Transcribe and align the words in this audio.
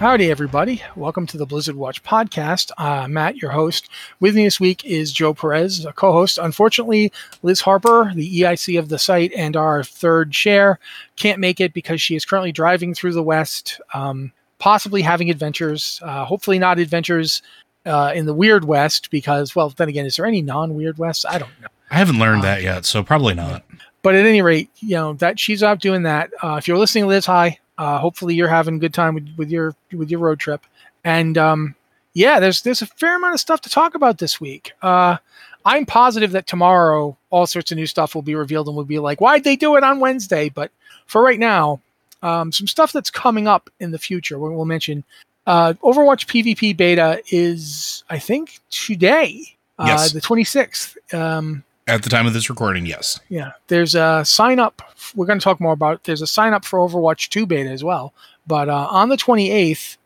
Howdy, 0.00 0.30
everybody. 0.30 0.80
Welcome 0.96 1.26
to 1.26 1.36
the 1.36 1.44
Blizzard 1.44 1.76
Watch 1.76 2.02
podcast. 2.02 2.70
Uh, 2.78 3.06
Matt, 3.06 3.36
your 3.36 3.50
host. 3.50 3.90
With 4.18 4.34
me 4.34 4.44
this 4.44 4.58
week 4.58 4.82
is 4.82 5.12
Joe 5.12 5.34
Perez, 5.34 5.84
a 5.84 5.92
co 5.92 6.10
host. 6.10 6.38
Unfortunately, 6.38 7.12
Liz 7.42 7.60
Harper, 7.60 8.10
the 8.14 8.40
EIC 8.40 8.78
of 8.78 8.88
the 8.88 8.98
site 8.98 9.30
and 9.34 9.58
our 9.58 9.84
third 9.84 10.32
chair, 10.32 10.78
can't 11.16 11.38
make 11.38 11.60
it 11.60 11.74
because 11.74 12.00
she 12.00 12.16
is 12.16 12.24
currently 12.24 12.50
driving 12.50 12.94
through 12.94 13.12
the 13.12 13.22
West, 13.22 13.78
um, 13.92 14.32
possibly 14.58 15.02
having 15.02 15.28
adventures. 15.28 16.00
Uh, 16.02 16.24
hopefully, 16.24 16.58
not 16.58 16.78
adventures 16.78 17.42
uh, 17.84 18.10
in 18.14 18.24
the 18.24 18.32
Weird 18.32 18.64
West 18.64 19.10
because, 19.10 19.54
well, 19.54 19.68
then 19.68 19.90
again, 19.90 20.06
is 20.06 20.16
there 20.16 20.24
any 20.24 20.40
non 20.40 20.74
Weird 20.74 20.96
West? 20.96 21.26
I 21.28 21.36
don't 21.36 21.50
know. 21.60 21.68
I 21.90 21.98
haven't 21.98 22.18
learned 22.18 22.42
that 22.42 22.62
yet, 22.62 22.86
so 22.86 23.02
probably 23.02 23.34
not. 23.34 23.64
But 24.00 24.14
at 24.14 24.24
any 24.24 24.40
rate, 24.40 24.70
you 24.78 24.96
know 24.96 25.12
that 25.12 25.38
she's 25.38 25.62
out 25.62 25.78
doing 25.78 26.04
that. 26.04 26.30
Uh, 26.42 26.56
if 26.56 26.66
you're 26.66 26.78
listening, 26.78 27.06
Liz, 27.06 27.26
hi. 27.26 27.59
Uh, 27.80 27.98
hopefully, 27.98 28.34
you're 28.34 28.46
having 28.46 28.74
a 28.74 28.78
good 28.78 28.92
time 28.92 29.14
with, 29.14 29.26
with 29.38 29.50
your 29.50 29.74
with 29.92 30.10
your 30.10 30.20
road 30.20 30.38
trip. 30.38 30.60
And 31.02 31.38
um, 31.38 31.74
yeah, 32.12 32.38
there's 32.38 32.60
there's 32.60 32.82
a 32.82 32.86
fair 32.86 33.16
amount 33.16 33.32
of 33.32 33.40
stuff 33.40 33.62
to 33.62 33.70
talk 33.70 33.94
about 33.94 34.18
this 34.18 34.38
week. 34.38 34.72
Uh, 34.82 35.16
I'm 35.64 35.86
positive 35.86 36.32
that 36.32 36.46
tomorrow 36.46 37.16
all 37.30 37.46
sorts 37.46 37.72
of 37.72 37.76
new 37.78 37.86
stuff 37.86 38.14
will 38.14 38.20
be 38.22 38.34
revealed, 38.34 38.66
and 38.66 38.76
we'll 38.76 38.84
be 38.84 38.98
like, 38.98 39.20
why'd 39.22 39.44
they 39.44 39.56
do 39.56 39.76
it 39.76 39.82
on 39.84 39.98
Wednesday? 39.98 40.50
But 40.50 40.70
for 41.06 41.22
right 41.22 41.38
now, 41.38 41.80
um, 42.22 42.52
some 42.52 42.66
stuff 42.66 42.92
that's 42.92 43.10
coming 43.10 43.48
up 43.48 43.70
in 43.80 43.92
the 43.92 43.98
future. 43.98 44.38
We'll, 44.38 44.52
we'll 44.52 44.66
mention 44.66 45.02
uh, 45.46 45.72
Overwatch 45.82 46.26
PvP 46.26 46.76
beta 46.76 47.22
is, 47.30 48.04
I 48.10 48.18
think, 48.18 48.60
today, 48.70 49.56
uh, 49.78 49.84
Yes. 49.86 50.12
the 50.12 50.20
26th. 50.20 51.14
Um, 51.14 51.64
At 51.86 52.02
the 52.02 52.10
time 52.10 52.26
of 52.26 52.34
this 52.34 52.50
recording, 52.50 52.84
yes. 52.84 53.18
yeah, 53.30 53.52
there's 53.68 53.94
a 53.94 54.22
sign 54.24 54.58
up. 54.58 54.82
We're 55.14 55.26
going 55.26 55.38
to 55.38 55.44
talk 55.44 55.60
more 55.60 55.72
about. 55.72 56.04
There's 56.04 56.22
a 56.22 56.26
sign 56.26 56.52
up 56.52 56.64
for 56.64 56.78
Overwatch 56.78 57.28
2 57.28 57.46
beta 57.46 57.70
as 57.70 57.84
well. 57.84 58.12
But 58.46 58.68
uh, 58.68 58.88
on 58.90 59.08
the 59.08 59.16
28th, 59.16 59.96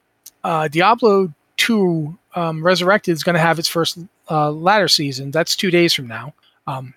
uh, 0.42 0.68
Diablo 0.68 1.32
2 1.56 2.18
um, 2.34 2.64
Resurrected 2.64 3.12
is 3.12 3.22
going 3.22 3.34
to 3.34 3.40
have 3.40 3.58
its 3.58 3.68
first 3.68 3.98
uh, 4.30 4.50
ladder 4.50 4.88
season. 4.88 5.30
That's 5.30 5.56
two 5.56 5.70
days 5.70 5.92
from 5.94 6.08
now. 6.08 6.34
Um, 6.66 6.94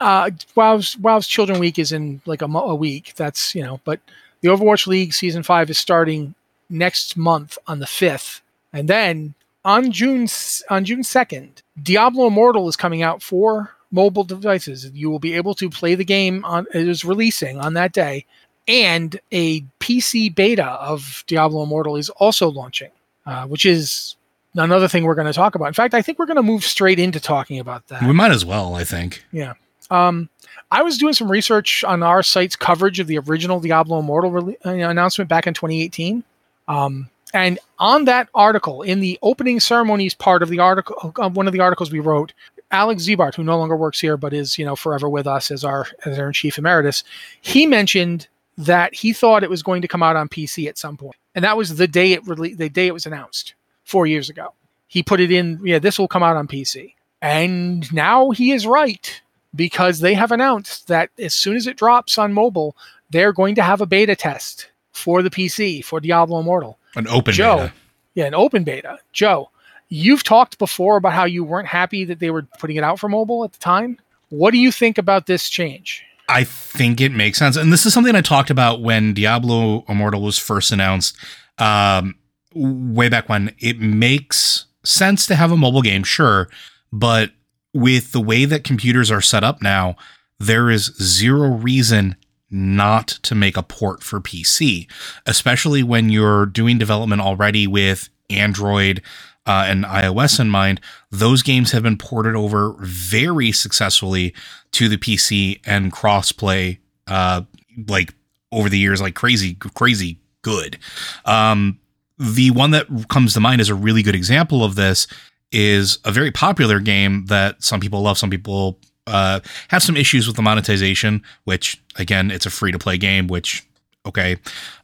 uh, 0.00 0.30
WoW's 0.54 0.96
WoW's 0.98 1.26
Children 1.26 1.58
Week 1.58 1.78
is 1.78 1.92
in 1.92 2.22
like 2.24 2.42
a, 2.42 2.46
a 2.46 2.74
week. 2.74 3.14
That's 3.16 3.54
you 3.54 3.62
know, 3.62 3.80
but 3.84 4.00
the 4.40 4.48
Overwatch 4.48 4.86
League 4.86 5.12
season 5.12 5.42
five 5.42 5.68
is 5.68 5.78
starting 5.78 6.34
next 6.70 7.16
month 7.16 7.58
on 7.66 7.80
the 7.80 7.86
5th, 7.86 8.40
and 8.72 8.88
then 8.88 9.34
on 9.64 9.92
June 9.92 10.26
on 10.70 10.84
June 10.84 11.02
2nd, 11.02 11.62
Diablo 11.82 12.28
Immortal 12.28 12.68
is 12.68 12.76
coming 12.76 13.02
out 13.02 13.22
for 13.22 13.74
mobile 13.90 14.24
devices. 14.24 14.90
You 14.92 15.10
will 15.10 15.18
be 15.18 15.34
able 15.34 15.54
to 15.54 15.70
play 15.70 15.94
the 15.94 16.04
game 16.04 16.44
on 16.44 16.66
it 16.74 16.88
is 16.88 17.04
releasing 17.04 17.58
on 17.58 17.74
that 17.74 17.92
day, 17.92 18.26
and 18.68 19.18
a 19.32 19.62
PC 19.80 20.34
beta 20.34 20.66
of 20.66 21.24
Diablo 21.26 21.62
Immortal 21.62 21.96
is 21.96 22.08
also 22.10 22.50
launching, 22.50 22.90
uh, 23.26 23.46
which 23.46 23.64
is 23.64 24.16
another 24.54 24.88
thing 24.88 25.04
we're 25.04 25.14
going 25.14 25.26
to 25.26 25.32
talk 25.32 25.54
about. 25.54 25.68
In 25.68 25.74
fact, 25.74 25.94
I 25.94 26.02
think 26.02 26.18
we're 26.18 26.26
going 26.26 26.36
to 26.36 26.42
move 26.42 26.64
straight 26.64 26.98
into 26.98 27.20
talking 27.20 27.58
about 27.58 27.86
that. 27.88 28.02
We 28.02 28.12
might 28.12 28.32
as 28.32 28.44
well, 28.44 28.74
I 28.74 28.84
think. 28.84 29.24
Yeah. 29.32 29.54
Um, 29.90 30.28
I 30.70 30.82
was 30.82 30.98
doing 30.98 31.14
some 31.14 31.30
research 31.30 31.82
on 31.84 32.02
our 32.02 32.22
site's 32.22 32.56
coverage 32.56 33.00
of 33.00 33.08
the 33.08 33.18
original 33.18 33.60
Diablo 33.60 33.98
Immortal 33.98 34.30
rele- 34.30 34.56
uh, 34.64 34.70
announcement 34.70 35.28
back 35.28 35.46
in 35.46 35.54
2018. 35.54 36.22
Um, 36.68 37.10
and 37.32 37.58
on 37.78 38.04
that 38.04 38.28
article, 38.34 38.82
in 38.82 39.00
the 39.00 39.18
opening 39.22 39.60
ceremonies 39.60 40.14
part 40.14 40.42
of 40.42 40.48
the 40.48 40.60
article, 40.60 41.12
uh, 41.16 41.28
one 41.28 41.46
of 41.46 41.52
the 41.52 41.60
articles 41.60 41.90
we 41.90 42.00
wrote, 42.00 42.32
Alex 42.72 43.04
Ziebart, 43.04 43.34
who 43.34 43.42
no 43.42 43.58
longer 43.58 43.76
works 43.76 44.00
here 44.00 44.16
but 44.16 44.32
is 44.32 44.58
you 44.58 44.64
know 44.64 44.76
forever 44.76 45.08
with 45.08 45.26
us 45.26 45.50
as 45.50 45.64
our 45.64 45.86
as 46.04 46.18
our 46.18 46.32
chief 46.32 46.58
emeritus, 46.58 47.04
he 47.40 47.66
mentioned 47.66 48.28
that 48.58 48.94
he 48.94 49.12
thought 49.12 49.42
it 49.42 49.50
was 49.50 49.62
going 49.62 49.82
to 49.82 49.88
come 49.88 50.02
out 50.02 50.16
on 50.16 50.28
PC 50.28 50.68
at 50.68 50.78
some 50.78 50.96
point, 50.96 51.16
and 51.34 51.44
that 51.44 51.56
was 51.56 51.76
the 51.76 51.88
day 51.88 52.12
it 52.12 52.24
rele- 52.24 52.56
the 52.56 52.68
day 52.68 52.86
it 52.86 52.94
was 52.94 53.06
announced 53.06 53.54
four 53.84 54.06
years 54.06 54.28
ago. 54.28 54.52
He 54.86 55.02
put 55.02 55.20
it 55.20 55.30
in, 55.30 55.60
yeah, 55.62 55.78
this 55.78 55.98
will 55.98 56.08
come 56.08 56.22
out 56.22 56.36
on 56.36 56.48
PC, 56.48 56.94
and 57.22 57.92
now 57.92 58.30
he 58.30 58.52
is 58.52 58.66
right 58.66 59.20
because 59.54 60.00
they 60.00 60.14
have 60.14 60.32
announced 60.32 60.88
that 60.88 61.10
as 61.18 61.34
soon 61.34 61.56
as 61.56 61.66
it 61.66 61.76
drops 61.76 62.18
on 62.18 62.32
mobile, 62.32 62.76
they're 63.10 63.32
going 63.32 63.54
to 63.56 63.62
have 63.62 63.80
a 63.80 63.86
beta 63.86 64.16
test 64.16 64.70
for 64.92 65.22
the 65.22 65.30
PC 65.30 65.84
for 65.84 66.00
Diablo 66.00 66.40
Immortal. 66.40 66.78
An 66.96 67.06
open 67.08 67.34
Joe, 67.34 67.56
beta. 67.56 67.72
yeah, 68.14 68.26
an 68.26 68.34
open 68.34 68.64
beta. 68.64 68.98
Joe, 69.12 69.50
you've 69.90 70.24
talked 70.24 70.58
before 70.58 70.96
about 70.96 71.12
how 71.12 71.24
you 71.24 71.44
weren't 71.44 71.68
happy 71.68 72.04
that 72.04 72.20
they 72.20 72.30
were 72.30 72.46
putting 72.58 72.76
it 72.76 72.84
out 72.84 72.98
for 72.98 73.08
mobile 73.08 73.44
at 73.44 73.52
the 73.52 73.58
time. 73.58 73.98
What 74.30 74.52
do 74.52 74.58
you 74.58 74.72
think 74.72 74.96
about 74.96 75.26
this 75.26 75.50
change? 75.50 76.02
I 76.28 76.44
think 76.44 77.00
it 77.00 77.10
makes 77.10 77.38
sense. 77.38 77.56
And 77.56 77.72
this 77.72 77.84
is 77.84 77.92
something 77.92 78.14
I 78.14 78.20
talked 78.20 78.50
about 78.50 78.80
when 78.80 79.12
Diablo 79.12 79.84
Immortal 79.88 80.22
was 80.22 80.38
first 80.38 80.70
announced 80.70 81.16
um, 81.58 82.14
way 82.54 83.08
back 83.08 83.28
when. 83.28 83.52
It 83.58 83.80
makes 83.80 84.66
sense 84.84 85.26
to 85.26 85.34
have 85.34 85.50
a 85.50 85.56
mobile 85.56 85.82
game, 85.82 86.04
sure. 86.04 86.48
But 86.92 87.32
with 87.74 88.12
the 88.12 88.20
way 88.20 88.44
that 88.44 88.62
computers 88.62 89.10
are 89.10 89.20
set 89.20 89.42
up 89.42 89.60
now, 89.60 89.96
there 90.38 90.70
is 90.70 90.94
zero 91.02 91.48
reason 91.48 92.14
not 92.48 93.08
to 93.08 93.34
make 93.34 93.56
a 93.56 93.62
port 93.62 94.02
for 94.02 94.20
PC, 94.20 94.88
especially 95.26 95.82
when 95.82 96.10
you're 96.10 96.46
doing 96.46 96.78
development 96.78 97.22
already 97.22 97.66
with 97.66 98.08
Android 98.28 99.02
uh, 99.46 99.64
and 99.66 99.84
iOS 99.84 100.38
in 100.38 100.48
mind. 100.48 100.80
Those 101.10 101.42
games 101.42 101.72
have 101.72 101.82
been 101.82 101.96
ported 101.96 102.34
over 102.34 102.74
very 102.80 103.52
successfully 103.52 104.34
to 104.72 104.88
the 104.88 104.96
PC 104.96 105.60
and 105.64 105.92
crossplay, 105.92 106.78
uh, 107.06 107.42
like 107.88 108.14
over 108.52 108.68
the 108.68 108.78
years, 108.78 109.00
like 109.00 109.14
crazy, 109.14 109.54
crazy 109.54 110.18
good. 110.42 110.78
Um, 111.24 111.78
the 112.18 112.50
one 112.50 112.70
that 112.72 112.86
comes 113.08 113.34
to 113.34 113.40
mind 113.40 113.60
as 113.60 113.68
a 113.68 113.74
really 113.74 114.02
good 114.02 114.14
example 114.14 114.62
of 114.62 114.74
this 114.74 115.06
is 115.52 115.98
a 116.04 116.12
very 116.12 116.30
popular 116.30 116.78
game 116.78 117.26
that 117.26 117.62
some 117.62 117.80
people 117.80 118.02
love, 118.02 118.18
some 118.18 118.30
people 118.30 118.78
uh, 119.06 119.40
have 119.68 119.82
some 119.82 119.96
issues 119.96 120.26
with 120.26 120.36
the 120.36 120.42
monetization, 120.42 121.22
which 121.44 121.82
again, 121.96 122.30
it's 122.30 122.46
a 122.46 122.50
free 122.50 122.72
to 122.72 122.78
play 122.78 122.98
game, 122.98 123.26
which 123.26 123.66
okay. 124.06 124.36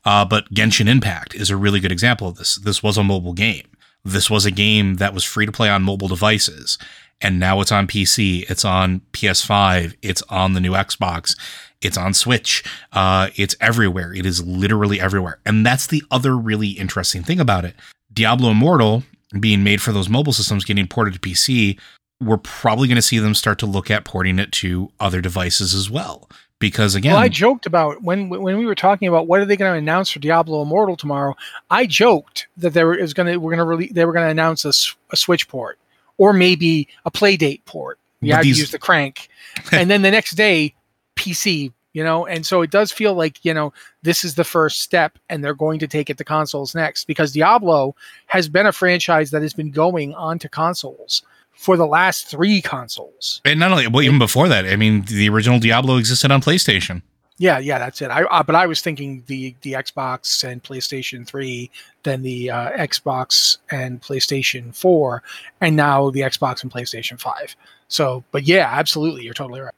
Uh, 0.04 0.24
but 0.24 0.52
Genshin 0.52 0.88
Impact 0.88 1.34
is 1.34 1.50
a 1.50 1.56
really 1.56 1.80
good 1.80 1.92
example 1.92 2.28
of 2.28 2.36
this. 2.36 2.56
This 2.56 2.82
was 2.82 2.96
a 2.96 3.04
mobile 3.04 3.32
game. 3.32 3.66
This 4.06 4.30
was 4.30 4.46
a 4.46 4.50
game 4.50 4.94
that 4.96 5.14
was 5.14 5.24
free 5.24 5.46
to 5.46 5.52
play 5.52 5.68
on 5.68 5.82
mobile 5.82 6.08
devices, 6.08 6.78
and 7.20 7.40
now 7.40 7.60
it's 7.60 7.72
on 7.72 7.86
PC. 7.86 8.48
It's 8.48 8.64
on 8.64 9.00
PS5. 9.12 9.96
It's 10.00 10.22
on 10.28 10.52
the 10.52 10.60
new 10.60 10.72
Xbox. 10.72 11.36
It's 11.82 11.98
on 11.98 12.14
Switch. 12.14 12.62
Uh, 12.92 13.30
it's 13.36 13.56
everywhere. 13.60 14.14
It 14.14 14.24
is 14.24 14.46
literally 14.46 15.00
everywhere. 15.00 15.40
And 15.44 15.66
that's 15.66 15.86
the 15.86 16.02
other 16.10 16.36
really 16.36 16.70
interesting 16.70 17.22
thing 17.22 17.40
about 17.40 17.64
it. 17.64 17.74
Diablo 18.12 18.50
Immortal 18.50 19.02
being 19.40 19.64
made 19.64 19.82
for 19.82 19.92
those 19.92 20.08
mobile 20.08 20.32
systems, 20.32 20.64
getting 20.64 20.86
ported 20.86 21.14
to 21.14 21.20
PC, 21.20 21.78
we're 22.20 22.38
probably 22.38 22.88
going 22.88 22.96
to 22.96 23.02
see 23.02 23.18
them 23.18 23.34
start 23.34 23.58
to 23.58 23.66
look 23.66 23.90
at 23.90 24.04
porting 24.04 24.38
it 24.38 24.52
to 24.52 24.90
other 25.00 25.20
devices 25.20 25.74
as 25.74 25.90
well. 25.90 26.30
Because 26.58 26.94
again, 26.94 27.12
Well, 27.12 27.22
I 27.22 27.28
joked 27.28 27.66
about 27.66 28.02
when 28.02 28.30
when 28.30 28.56
we 28.56 28.64
were 28.64 28.74
talking 28.74 29.08
about 29.08 29.26
what 29.26 29.40
are 29.40 29.44
they 29.44 29.56
going 29.56 29.72
to 29.72 29.78
announce 29.78 30.10
for 30.10 30.20
Diablo 30.20 30.62
Immortal 30.62 30.96
tomorrow. 30.96 31.36
I 31.70 31.84
joked 31.86 32.46
that 32.56 32.72
there 32.72 32.94
is 32.94 33.12
going 33.12 33.26
to 33.26 33.36
we're 33.36 33.50
going 33.50 33.58
to 33.58 33.64
release 33.64 33.92
they 33.92 34.06
were 34.06 34.12
going 34.12 34.26
to 34.26 34.30
announce 34.30 34.64
a, 34.64 34.72
a 35.12 35.16
Switch 35.16 35.48
port 35.48 35.78
or 36.16 36.32
maybe 36.32 36.88
a 37.04 37.10
Playdate 37.10 37.64
port. 37.66 37.98
Yeah, 38.22 38.40
these- 38.42 38.58
use 38.58 38.70
the 38.70 38.78
crank, 38.78 39.28
and 39.72 39.90
then 39.90 40.00
the 40.02 40.10
next 40.10 40.32
day 40.34 40.74
PC. 41.16 41.72
You 41.92 42.04
know, 42.04 42.26
and 42.26 42.44
so 42.44 42.60
it 42.60 42.70
does 42.70 42.92
feel 42.92 43.14
like 43.14 43.42
you 43.42 43.54
know 43.54 43.72
this 44.02 44.22
is 44.24 44.34
the 44.34 44.44
first 44.44 44.80
step, 44.82 45.18
and 45.30 45.42
they're 45.42 45.54
going 45.54 45.78
to 45.78 45.86
take 45.86 46.10
it 46.10 46.18
to 46.18 46.24
consoles 46.24 46.74
next 46.74 47.06
because 47.06 47.32
Diablo 47.32 47.94
has 48.26 48.48
been 48.50 48.66
a 48.66 48.72
franchise 48.72 49.30
that 49.30 49.40
has 49.40 49.54
been 49.54 49.70
going 49.70 50.14
onto 50.14 50.46
consoles 50.48 51.22
for 51.56 51.76
the 51.76 51.86
last 51.86 52.26
three 52.28 52.60
consoles. 52.60 53.40
and 53.44 53.58
not 53.58 53.72
only, 53.72 53.88
well, 53.88 54.02
even 54.02 54.18
before 54.18 54.48
that, 54.48 54.66
I 54.66 54.76
mean, 54.76 55.02
the 55.02 55.28
original 55.28 55.58
Diablo 55.58 55.96
existed 55.96 56.30
on 56.30 56.40
PlayStation. 56.40 57.02
Yeah, 57.38 57.58
yeah, 57.58 57.78
that's 57.78 58.00
it. 58.00 58.10
I 58.10 58.22
uh, 58.24 58.42
but 58.42 58.54
I 58.54 58.66
was 58.66 58.80
thinking 58.80 59.22
the 59.26 59.54
the 59.60 59.72
Xbox 59.72 60.42
and 60.42 60.62
PlayStation 60.62 61.26
Three, 61.26 61.70
then 62.02 62.22
the 62.22 62.50
uh, 62.50 62.70
Xbox 62.70 63.58
and 63.70 64.00
PlayStation 64.00 64.74
Four, 64.74 65.22
and 65.60 65.76
now 65.76 66.08
the 66.10 66.20
Xbox 66.20 66.62
and 66.62 66.72
PlayStation 66.72 67.20
Five. 67.20 67.54
So, 67.88 68.24
but 68.30 68.44
yeah, 68.44 68.68
absolutely, 68.72 69.24
you're 69.24 69.34
totally 69.34 69.60
right. 69.60 69.74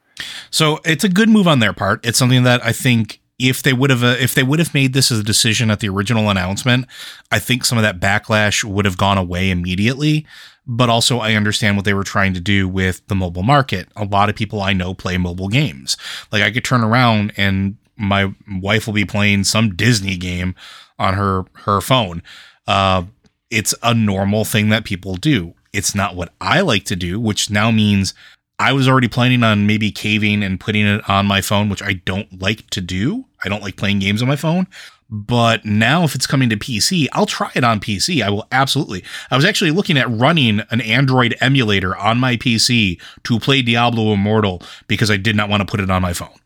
So 0.50 0.78
it's 0.84 1.02
a 1.02 1.08
good 1.08 1.28
move 1.28 1.48
on 1.48 1.58
their 1.58 1.72
part. 1.72 2.04
It's 2.06 2.18
something 2.18 2.44
that 2.44 2.64
I 2.64 2.72
think 2.72 3.20
if 3.38 3.62
they 3.62 3.72
would 3.72 3.90
have 3.90 4.02
uh, 4.02 4.16
if 4.18 4.34
they 4.34 4.42
would 4.42 4.58
have 4.58 4.74
made 4.74 4.92
this 4.92 5.10
as 5.10 5.20
a 5.20 5.24
decision 5.24 5.70
at 5.70 5.80
the 5.80 5.88
original 5.88 6.28
announcement, 6.28 6.86
I 7.30 7.38
think 7.38 7.64
some 7.64 7.78
of 7.78 7.82
that 7.82 8.00
backlash 8.00 8.64
would 8.64 8.84
have 8.84 8.96
gone 8.96 9.18
away 9.18 9.50
immediately. 9.50 10.26
But 10.66 10.90
also, 10.90 11.18
I 11.20 11.32
understand 11.32 11.76
what 11.76 11.86
they 11.86 11.94
were 11.94 12.04
trying 12.04 12.34
to 12.34 12.40
do 12.40 12.68
with 12.68 13.06
the 13.06 13.14
mobile 13.14 13.42
market. 13.42 13.88
A 13.96 14.04
lot 14.04 14.28
of 14.28 14.36
people 14.36 14.60
I 14.60 14.74
know 14.74 14.92
play 14.92 15.16
mobile 15.16 15.48
games. 15.48 15.96
Like 16.30 16.42
I 16.42 16.50
could 16.50 16.64
turn 16.64 16.84
around 16.84 17.32
and 17.36 17.76
my 17.96 18.34
wife 18.60 18.86
will 18.86 18.94
be 18.94 19.06
playing 19.06 19.44
some 19.44 19.74
Disney 19.74 20.16
game 20.16 20.54
on 20.98 21.14
her 21.14 21.44
her 21.64 21.80
phone. 21.80 22.22
Uh, 22.66 23.04
it's 23.50 23.74
a 23.82 23.94
normal 23.94 24.44
thing 24.44 24.68
that 24.68 24.84
people 24.84 25.14
do. 25.14 25.54
It's 25.72 25.94
not 25.94 26.16
what 26.16 26.32
I 26.40 26.60
like 26.60 26.84
to 26.86 26.96
do, 26.96 27.18
which 27.20 27.50
now 27.50 27.70
means 27.70 28.14
I 28.58 28.72
was 28.72 28.88
already 28.88 29.08
planning 29.08 29.42
on 29.42 29.66
maybe 29.66 29.90
caving 29.90 30.42
and 30.42 30.58
putting 30.58 30.86
it 30.86 31.08
on 31.08 31.26
my 31.26 31.40
phone, 31.40 31.68
which 31.68 31.82
I 31.82 31.94
don't 31.94 32.40
like 32.42 32.68
to 32.70 32.80
do. 32.80 33.26
I 33.44 33.48
don't 33.48 33.62
like 33.62 33.76
playing 33.76 34.00
games 34.00 34.22
on 34.22 34.28
my 34.28 34.36
phone, 34.36 34.66
But 35.10 35.64
now, 35.64 36.04
if 36.04 36.14
it's 36.14 36.26
coming 36.26 36.50
to 36.50 36.56
PC, 36.56 37.06
I'll 37.12 37.26
try 37.26 37.50
it 37.54 37.64
on 37.64 37.80
PC. 37.80 38.22
I 38.22 38.28
will 38.28 38.46
absolutely. 38.52 39.04
I 39.30 39.36
was 39.36 39.44
actually 39.44 39.70
looking 39.70 39.96
at 39.96 40.10
running 40.10 40.60
an 40.70 40.80
Android 40.82 41.34
emulator 41.40 41.96
on 41.96 42.18
my 42.18 42.36
PC 42.36 43.00
to 43.24 43.40
play 43.40 43.62
Diablo 43.62 44.12
Immortal 44.12 44.62
because 44.86 45.10
I 45.10 45.16
did 45.16 45.34
not 45.34 45.48
want 45.48 45.62
to 45.62 45.66
put 45.66 45.80
it 45.80 45.90
on 45.90 46.02
my 46.02 46.12
phone. 46.12 46.38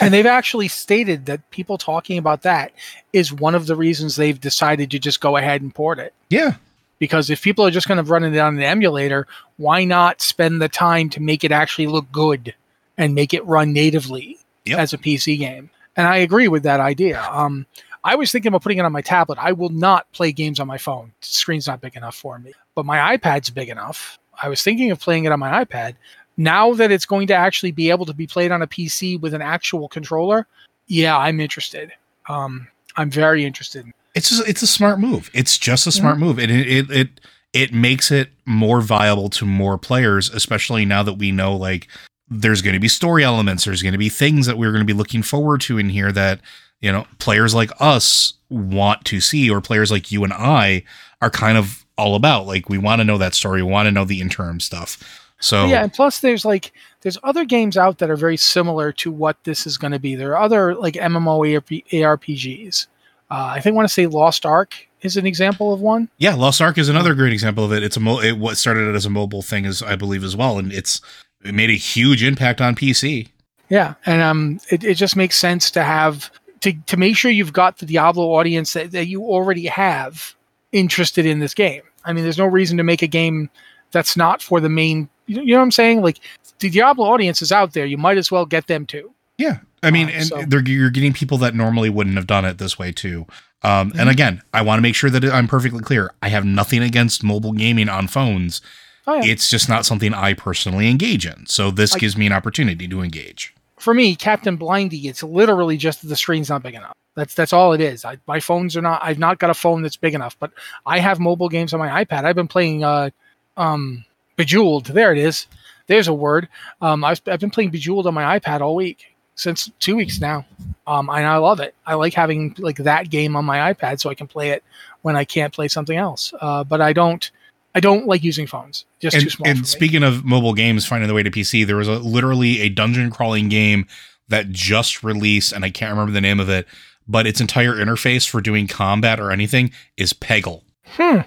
and 0.00 0.12
they've 0.12 0.26
actually 0.26 0.68
stated 0.68 1.26
that 1.26 1.50
people 1.50 1.78
talking 1.78 2.18
about 2.18 2.42
that 2.42 2.72
is 3.12 3.32
one 3.32 3.54
of 3.54 3.66
the 3.66 3.76
reasons 3.76 4.16
they've 4.16 4.40
decided 4.40 4.90
to 4.90 4.98
just 4.98 5.20
go 5.20 5.36
ahead 5.36 5.62
and 5.62 5.74
port 5.74 5.98
it. 5.98 6.14
Yeah. 6.30 6.54
Because 6.98 7.28
if 7.28 7.42
people 7.42 7.66
are 7.66 7.70
just 7.70 7.88
going 7.88 8.02
to 8.02 8.10
run 8.10 8.24
it 8.24 8.36
on 8.38 8.56
an 8.56 8.62
emulator, 8.62 9.26
why 9.56 9.84
not 9.84 10.20
spend 10.20 10.62
the 10.62 10.68
time 10.68 11.10
to 11.10 11.20
make 11.20 11.44
it 11.44 11.52
actually 11.52 11.86
look 11.86 12.10
good 12.10 12.54
and 12.96 13.14
make 13.14 13.34
it 13.34 13.44
run 13.46 13.72
natively 13.72 14.38
yep. 14.64 14.78
as 14.78 14.92
a 14.92 14.98
PC 14.98 15.38
game? 15.38 15.70
And 15.96 16.06
I 16.06 16.18
agree 16.18 16.48
with 16.48 16.62
that 16.64 16.80
idea. 16.80 17.22
Um, 17.30 17.66
I 18.04 18.16
was 18.16 18.30
thinking 18.30 18.48
about 18.48 18.62
putting 18.62 18.78
it 18.78 18.84
on 18.84 18.92
my 18.92 19.00
tablet. 19.00 19.38
I 19.40 19.52
will 19.52 19.70
not 19.70 20.10
play 20.12 20.32
games 20.32 20.60
on 20.60 20.66
my 20.66 20.78
phone. 20.78 21.12
The 21.20 21.26
screen's 21.26 21.66
not 21.66 21.80
big 21.80 21.96
enough 21.96 22.14
for 22.14 22.38
me. 22.38 22.52
But 22.74 22.84
my 22.84 23.16
iPad's 23.16 23.50
big 23.50 23.70
enough. 23.70 24.18
I 24.42 24.48
was 24.48 24.62
thinking 24.62 24.90
of 24.90 25.00
playing 25.00 25.24
it 25.24 25.32
on 25.32 25.40
my 25.40 25.64
iPad. 25.64 25.94
Now 26.36 26.74
that 26.74 26.90
it's 26.90 27.06
going 27.06 27.28
to 27.28 27.34
actually 27.34 27.70
be 27.70 27.90
able 27.90 28.06
to 28.06 28.14
be 28.14 28.26
played 28.26 28.50
on 28.50 28.60
a 28.60 28.66
PC 28.66 29.20
with 29.20 29.32
an 29.34 29.42
actual 29.42 29.88
controller, 29.88 30.46
yeah, 30.86 31.16
I'm 31.16 31.40
interested. 31.40 31.92
Um, 32.28 32.66
I'm 32.96 33.10
very 33.10 33.44
interested. 33.44 33.86
It's 34.14 34.30
just, 34.30 34.48
it's 34.48 34.62
a 34.62 34.66
smart 34.66 34.98
move. 34.98 35.30
It's 35.32 35.56
just 35.56 35.86
a 35.86 35.92
smart 35.92 36.18
move, 36.18 36.38
and 36.38 36.50
it, 36.50 36.68
it 36.68 36.90
it 36.90 37.08
it 37.52 37.72
makes 37.72 38.10
it 38.10 38.30
more 38.46 38.80
viable 38.80 39.28
to 39.30 39.44
more 39.44 39.76
players, 39.76 40.30
especially 40.30 40.84
now 40.84 41.02
that 41.02 41.14
we 41.14 41.32
know 41.32 41.56
like 41.56 41.88
there's 42.28 42.62
going 42.62 42.74
to 42.74 42.80
be 42.80 42.88
story 42.88 43.24
elements, 43.24 43.64
there's 43.64 43.82
going 43.82 43.92
to 43.92 43.98
be 43.98 44.08
things 44.08 44.46
that 44.46 44.58
we're 44.58 44.72
going 44.72 44.86
to 44.86 44.92
be 44.92 44.96
looking 44.96 45.22
forward 45.22 45.60
to 45.62 45.78
in 45.78 45.88
here 45.88 46.12
that 46.12 46.40
you 46.80 46.90
know 46.90 47.06
players 47.18 47.54
like 47.54 47.70
us 47.80 48.34
want 48.48 49.04
to 49.06 49.20
see, 49.20 49.50
or 49.50 49.60
players 49.60 49.90
like 49.90 50.10
you 50.10 50.24
and 50.24 50.32
I 50.32 50.84
are 51.20 51.30
kind 51.30 51.58
of 51.58 51.84
all 51.96 52.14
about. 52.14 52.46
Like 52.46 52.68
we 52.68 52.78
want 52.78 53.00
to 53.00 53.04
know 53.04 53.18
that 53.18 53.34
story, 53.34 53.62
we 53.62 53.70
want 53.70 53.86
to 53.86 53.92
know 53.92 54.04
the 54.04 54.20
interim 54.20 54.60
stuff. 54.60 55.22
So 55.40 55.66
yeah, 55.66 55.82
and 55.82 55.92
plus 55.92 56.20
there's 56.20 56.44
like 56.44 56.72
there's 57.02 57.18
other 57.22 57.44
games 57.44 57.76
out 57.76 57.98
that 57.98 58.10
are 58.10 58.16
very 58.16 58.36
similar 58.36 58.92
to 58.92 59.10
what 59.10 59.42
this 59.44 59.66
is 59.66 59.76
going 59.76 59.92
to 59.92 59.98
be. 59.98 60.14
There 60.14 60.32
are 60.32 60.42
other 60.42 60.74
like 60.74 60.94
MMO 60.94 61.60
ARPGs. 61.90 62.86
Uh, 63.30 63.52
I 63.54 63.60
think 63.60 63.74
I 63.74 63.76
want 63.76 63.88
to 63.88 63.92
say 63.92 64.06
Lost 64.06 64.46
Ark 64.46 64.74
is 65.02 65.16
an 65.16 65.26
example 65.26 65.72
of 65.72 65.80
one. 65.80 66.08
Yeah, 66.18 66.34
Lost 66.34 66.60
Ark 66.60 66.78
is 66.78 66.88
another 66.88 67.14
great 67.14 67.32
example 67.32 67.64
of 67.64 67.72
it. 67.72 67.82
It's 67.82 67.96
a 67.96 68.00
mo- 68.00 68.20
it 68.20 68.38
what 68.38 68.56
started 68.56 68.94
as 68.94 69.06
a 69.06 69.10
mobile 69.10 69.42
thing, 69.42 69.64
is 69.64 69.82
I 69.82 69.96
believe 69.96 70.24
as 70.24 70.36
well, 70.36 70.58
and 70.58 70.72
it's 70.72 71.00
it 71.44 71.54
made 71.54 71.70
a 71.70 71.74
huge 71.74 72.22
impact 72.22 72.60
on 72.60 72.74
PC. 72.74 73.28
Yeah, 73.68 73.94
and 74.06 74.22
um, 74.22 74.60
it, 74.70 74.84
it 74.84 74.94
just 74.94 75.16
makes 75.16 75.36
sense 75.36 75.70
to 75.72 75.82
have 75.82 76.30
to 76.60 76.72
to 76.72 76.96
make 76.96 77.16
sure 77.16 77.30
you've 77.30 77.52
got 77.52 77.78
the 77.78 77.86
Diablo 77.86 78.32
audience 78.34 78.72
that, 78.74 78.92
that 78.92 79.06
you 79.06 79.22
already 79.22 79.66
have 79.66 80.34
interested 80.72 81.26
in 81.26 81.38
this 81.38 81.54
game. 81.54 81.82
I 82.04 82.12
mean, 82.12 82.24
there's 82.24 82.38
no 82.38 82.46
reason 82.46 82.76
to 82.76 82.82
make 82.82 83.02
a 83.02 83.06
game 83.06 83.48
that's 83.90 84.16
not 84.16 84.42
for 84.42 84.60
the 84.60 84.68
main. 84.68 85.08
You 85.26 85.44
know 85.44 85.56
what 85.56 85.62
I'm 85.62 85.70
saying? 85.70 86.02
Like 86.02 86.20
the 86.58 86.68
Diablo 86.68 87.06
audience 87.06 87.40
is 87.40 87.52
out 87.52 87.72
there. 87.72 87.86
You 87.86 87.96
might 87.96 88.18
as 88.18 88.30
well 88.30 88.44
get 88.44 88.66
them 88.66 88.84
too. 88.84 89.12
Yeah, 89.38 89.58
I 89.82 89.90
mean, 89.90 90.08
uh, 90.08 90.12
and 90.12 90.26
so. 90.26 90.58
you're 90.66 90.90
getting 90.90 91.12
people 91.12 91.38
that 91.38 91.54
normally 91.54 91.90
wouldn't 91.90 92.16
have 92.16 92.26
done 92.26 92.44
it 92.44 92.58
this 92.58 92.78
way 92.78 92.92
too. 92.92 93.26
Um, 93.62 93.90
mm-hmm. 93.90 94.00
And 94.00 94.10
again, 94.10 94.42
I 94.52 94.62
want 94.62 94.78
to 94.78 94.82
make 94.82 94.94
sure 94.94 95.10
that 95.10 95.24
I'm 95.24 95.48
perfectly 95.48 95.80
clear. 95.80 96.12
I 96.22 96.28
have 96.28 96.44
nothing 96.44 96.82
against 96.82 97.24
mobile 97.24 97.52
gaming 97.52 97.88
on 97.88 98.06
phones. 98.06 98.60
Oh, 99.06 99.14
yeah. 99.16 99.32
It's 99.32 99.50
just 99.50 99.68
not 99.68 99.84
something 99.84 100.14
I 100.14 100.34
personally 100.34 100.88
engage 100.88 101.26
in. 101.26 101.46
So 101.46 101.70
this 101.70 101.94
gives 101.94 102.16
me 102.16 102.26
an 102.26 102.32
opportunity 102.32 102.88
to 102.88 103.02
engage. 103.02 103.54
For 103.78 103.92
me, 103.92 104.16
Captain 104.16 104.56
Blindy, 104.56 105.04
it's 105.04 105.22
literally 105.22 105.76
just 105.76 106.08
the 106.08 106.16
screen's 106.16 106.48
not 106.48 106.62
big 106.62 106.74
enough. 106.74 106.94
That's 107.16 107.34
that's 107.34 107.52
all 107.52 107.72
it 107.74 107.80
is. 107.80 108.04
I, 108.04 108.18
my 108.26 108.40
phones 108.40 108.76
are 108.76 108.82
not. 108.82 109.00
I've 109.04 109.18
not 109.18 109.38
got 109.38 109.50
a 109.50 109.54
phone 109.54 109.82
that's 109.82 109.96
big 109.96 110.14
enough, 110.14 110.36
but 110.38 110.50
I 110.86 110.98
have 110.98 111.20
mobile 111.20 111.48
games 111.48 111.74
on 111.74 111.80
my 111.80 112.04
iPad. 112.04 112.24
I've 112.24 112.34
been 112.34 112.48
playing 112.48 112.82
uh, 112.82 113.10
um, 113.56 114.04
Bejeweled. 114.36 114.86
There 114.86 115.12
it 115.12 115.18
is. 115.18 115.46
There's 115.86 116.08
a 116.08 116.14
word. 116.14 116.48
Um, 116.80 117.04
I've, 117.04 117.20
I've 117.26 117.40
been 117.40 117.50
playing 117.50 117.70
Bejeweled 117.70 118.06
on 118.06 118.14
my 118.14 118.38
iPad 118.38 118.62
all 118.62 118.74
week 118.74 119.14
since 119.34 119.70
two 119.80 119.96
weeks 119.96 120.20
now. 120.20 120.46
Um, 120.86 121.08
and 121.10 121.26
I 121.26 121.36
love 121.36 121.60
it. 121.60 121.74
I 121.86 121.94
like 121.94 122.14
having 122.14 122.54
like 122.58 122.78
that 122.78 123.10
game 123.10 123.36
on 123.36 123.44
my 123.44 123.72
iPad 123.72 124.00
so 124.00 124.10
I 124.10 124.14
can 124.14 124.26
play 124.26 124.50
it 124.50 124.64
when 125.02 125.14
I 125.14 125.24
can't 125.24 125.52
play 125.52 125.68
something 125.68 125.96
else. 125.96 126.32
Uh, 126.40 126.64
but 126.64 126.80
I 126.80 126.92
don't. 126.92 127.30
I 127.74 127.80
don't 127.80 128.06
like 128.06 128.22
using 128.22 128.46
phones. 128.46 128.84
Just 129.00 129.16
and, 129.16 129.24
too 129.24 129.30
small. 129.30 129.48
And 129.48 129.66
speaking 129.66 130.02
of 130.02 130.24
mobile 130.24 130.54
games 130.54 130.86
finding 130.86 131.08
their 131.08 131.14
way 131.14 131.24
to 131.24 131.30
PC, 131.30 131.66
there 131.66 131.76
was 131.76 131.88
a, 131.88 131.98
literally 131.98 132.60
a 132.60 132.68
dungeon 132.68 133.10
crawling 133.10 133.48
game 133.48 133.86
that 134.28 134.50
just 134.50 135.02
released, 135.02 135.52
and 135.52 135.64
I 135.64 135.70
can't 135.70 135.90
remember 135.90 136.12
the 136.12 136.20
name 136.20 136.40
of 136.40 136.48
it, 136.48 136.66
but 137.06 137.26
its 137.26 137.40
entire 137.40 137.74
interface 137.74 138.28
for 138.28 138.40
doing 138.40 138.66
combat 138.66 139.20
or 139.20 139.30
anything 139.30 139.72
is 139.96 140.12
Peggle. 140.12 140.62
Hmm. 140.86 141.20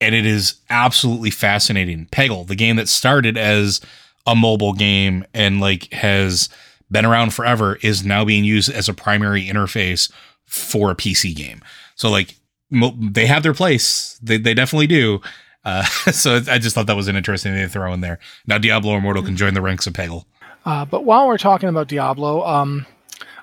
And 0.00 0.14
it 0.14 0.26
is 0.26 0.54
absolutely 0.68 1.30
fascinating. 1.30 2.06
Peggle, 2.12 2.46
the 2.46 2.54
game 2.54 2.76
that 2.76 2.88
started 2.88 3.38
as 3.38 3.80
a 4.26 4.36
mobile 4.36 4.72
game 4.72 5.24
and 5.32 5.60
like 5.60 5.92
has 5.92 6.48
been 6.90 7.06
around 7.06 7.32
forever, 7.32 7.78
is 7.82 8.04
now 8.04 8.24
being 8.24 8.44
used 8.44 8.70
as 8.70 8.88
a 8.88 8.94
primary 8.94 9.44
interface 9.46 10.12
for 10.44 10.90
a 10.90 10.94
PC 10.94 11.34
game. 11.34 11.62
So 11.96 12.10
like 12.10 12.36
mo- 12.70 12.96
they 13.00 13.26
have 13.26 13.42
their 13.42 13.54
place. 13.54 14.18
They, 14.22 14.36
they 14.36 14.54
definitely 14.54 14.86
do. 14.86 15.20
Uh, 15.64 15.84
so 16.12 16.40
I 16.48 16.58
just 16.58 16.74
thought 16.74 16.86
that 16.86 16.96
was 16.96 17.08
an 17.08 17.16
interesting 17.16 17.52
thing 17.52 17.62
to 17.62 17.68
throw 17.68 17.92
in 17.92 18.00
there. 18.00 18.18
Now 18.46 18.58
Diablo 18.58 18.96
Immortal 18.96 19.22
can 19.22 19.36
join 19.36 19.54
the 19.54 19.62
ranks 19.62 19.86
of 19.86 19.92
Peggle. 19.92 20.24
Uh, 20.64 20.84
but 20.84 21.04
while 21.04 21.26
we're 21.26 21.38
talking 21.38 21.68
about 21.68 21.88
Diablo, 21.88 22.44
um, 22.46 22.86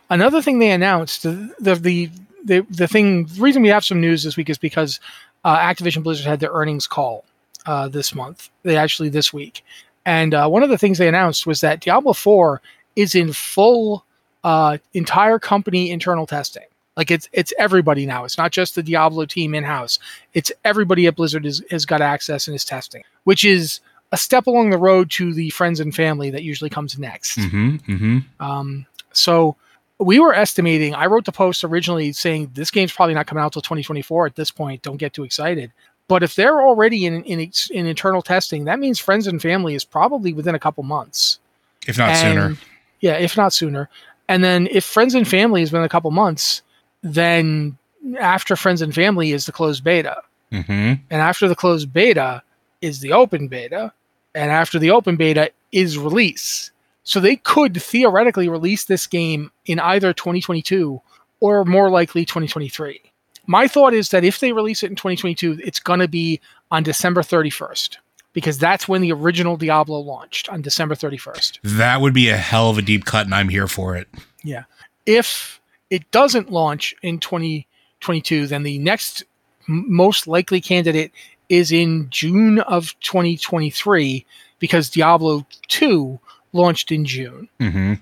another 0.09 0.41
thing 0.41 0.59
they 0.59 0.71
announced 0.71 1.23
the, 1.23 1.53
the 1.59 2.09
the 2.43 2.61
the 2.69 2.87
thing 2.87 3.25
the 3.25 3.41
reason 3.41 3.61
we 3.61 3.69
have 3.69 3.85
some 3.85 4.01
news 4.01 4.23
this 4.23 4.37
week 4.37 4.49
is 4.49 4.57
because 4.57 4.99
uh, 5.43 5.57
Activision 5.57 6.03
Blizzard 6.03 6.25
had 6.25 6.39
their 6.39 6.51
earnings 6.51 6.87
call 6.87 7.25
uh, 7.65 7.87
this 7.87 8.15
month. 8.15 8.49
They 8.63 8.77
actually 8.77 9.09
this 9.09 9.31
week, 9.31 9.63
and 10.05 10.33
uh, 10.33 10.47
one 10.47 10.63
of 10.63 10.69
the 10.69 10.77
things 10.77 10.97
they 10.97 11.07
announced 11.07 11.45
was 11.45 11.61
that 11.61 11.81
Diablo 11.81 12.13
Four 12.13 12.61
is 12.95 13.13
in 13.13 13.33
full 13.33 14.03
uh, 14.43 14.77
entire 14.93 15.39
company 15.39 15.91
internal 15.91 16.25
testing. 16.25 16.63
Like 17.01 17.09
it's 17.09 17.27
it's 17.33 17.51
everybody 17.57 18.05
now. 18.05 18.25
It's 18.25 18.37
not 18.37 18.51
just 18.51 18.75
the 18.75 18.83
Diablo 18.83 19.25
team 19.25 19.55
in 19.55 19.63
house. 19.63 19.97
It's 20.35 20.51
everybody 20.63 21.07
at 21.07 21.15
Blizzard 21.15 21.47
is, 21.47 21.63
has 21.71 21.83
got 21.83 21.99
access 21.99 22.47
and 22.47 22.53
is 22.53 22.63
testing, 22.63 23.01
which 23.23 23.43
is 23.43 23.79
a 24.11 24.17
step 24.17 24.45
along 24.45 24.69
the 24.69 24.77
road 24.77 25.09
to 25.11 25.33
the 25.33 25.49
friends 25.49 25.79
and 25.79 25.95
family 25.95 26.29
that 26.29 26.43
usually 26.43 26.69
comes 26.69 26.99
next. 26.99 27.39
Mm-hmm, 27.39 27.75
mm-hmm. 27.91 28.17
Um, 28.39 28.85
so 29.13 29.55
we 29.97 30.19
were 30.19 30.31
estimating. 30.31 30.93
I 30.93 31.07
wrote 31.07 31.25
the 31.25 31.31
post 31.31 31.63
originally 31.63 32.13
saying 32.13 32.51
this 32.53 32.69
game's 32.69 32.91
probably 32.91 33.15
not 33.15 33.25
coming 33.25 33.43
out 33.43 33.53
till 33.53 33.63
2024 33.63 34.27
at 34.27 34.35
this 34.35 34.51
point. 34.51 34.83
Don't 34.83 34.97
get 34.97 35.11
too 35.11 35.23
excited. 35.23 35.71
But 36.07 36.21
if 36.21 36.35
they're 36.35 36.61
already 36.61 37.07
in 37.07 37.23
in, 37.23 37.51
in 37.71 37.87
internal 37.87 38.21
testing, 38.21 38.65
that 38.65 38.77
means 38.77 38.99
friends 38.99 39.25
and 39.25 39.41
family 39.41 39.73
is 39.73 39.83
probably 39.83 40.33
within 40.33 40.53
a 40.53 40.59
couple 40.59 40.83
months, 40.83 41.39
if 41.87 41.97
not 41.97 42.09
and, 42.11 42.19
sooner. 42.19 42.57
Yeah, 42.99 43.13
if 43.13 43.35
not 43.35 43.53
sooner. 43.53 43.89
And 44.29 44.43
then 44.43 44.67
if 44.69 44.85
friends 44.85 45.15
and 45.15 45.27
family 45.27 45.61
has 45.61 45.71
been 45.71 45.81
a 45.81 45.89
couple 45.89 46.11
months, 46.11 46.61
then 47.03 47.77
after 48.19 48.55
friends 48.55 48.81
and 48.81 48.93
family 48.93 49.31
is 49.31 49.45
the 49.45 49.51
closed 49.51 49.83
beta. 49.83 50.21
Mm-hmm. 50.51 50.71
And 50.71 51.21
after 51.21 51.47
the 51.47 51.55
closed 51.55 51.93
beta 51.93 52.43
is 52.81 52.99
the 52.99 53.13
open 53.13 53.47
beta. 53.47 53.93
And 54.35 54.51
after 54.51 54.79
the 54.79 54.91
open 54.91 55.15
beta 55.15 55.51
is 55.71 55.97
release. 55.97 56.71
So 57.03 57.19
they 57.19 57.35
could 57.37 57.81
theoretically 57.81 58.49
release 58.49 58.85
this 58.85 59.07
game 59.07 59.51
in 59.65 59.79
either 59.79 60.13
2022 60.13 61.01
or 61.39 61.65
more 61.65 61.89
likely 61.89 62.25
2023. 62.25 63.01
My 63.47 63.67
thought 63.67 63.93
is 63.93 64.09
that 64.09 64.23
if 64.23 64.39
they 64.39 64.53
release 64.53 64.83
it 64.83 64.89
in 64.89 64.95
2022, 64.95 65.59
it's 65.63 65.79
going 65.79 65.99
to 65.99 66.07
be 66.07 66.39
on 66.69 66.83
December 66.83 67.21
31st 67.21 67.97
because 68.33 68.57
that's 68.57 68.87
when 68.87 69.01
the 69.01 69.11
original 69.11 69.57
Diablo 69.57 69.99
launched 69.99 70.47
on 70.49 70.61
December 70.61 70.95
31st. 70.95 71.59
That 71.63 72.01
would 72.01 72.13
be 72.13 72.29
a 72.29 72.37
hell 72.37 72.69
of 72.69 72.77
a 72.77 72.81
deep 72.81 73.05
cut, 73.05 73.25
and 73.25 73.35
I'm 73.35 73.49
here 73.49 73.67
for 73.67 73.95
it. 73.95 74.07
Yeah. 74.43 74.63
If 75.05 75.60
it 75.91 76.09
doesn't 76.09 76.51
launch 76.51 76.95
in 77.03 77.19
2022, 77.19 78.47
then 78.47 78.63
the 78.63 78.79
next 78.79 79.23
most 79.67 80.25
likely 80.25 80.59
candidate 80.59 81.11
is 81.49 81.71
in 81.71 82.07
June 82.09 82.59
of 82.61 82.97
2023 83.01 84.25
because 84.57 84.89
Diablo 84.89 85.45
2 85.67 86.19
launched 86.53 86.91
in 86.91 87.05
June. 87.05 87.47
Mm-hmm. 87.59 87.93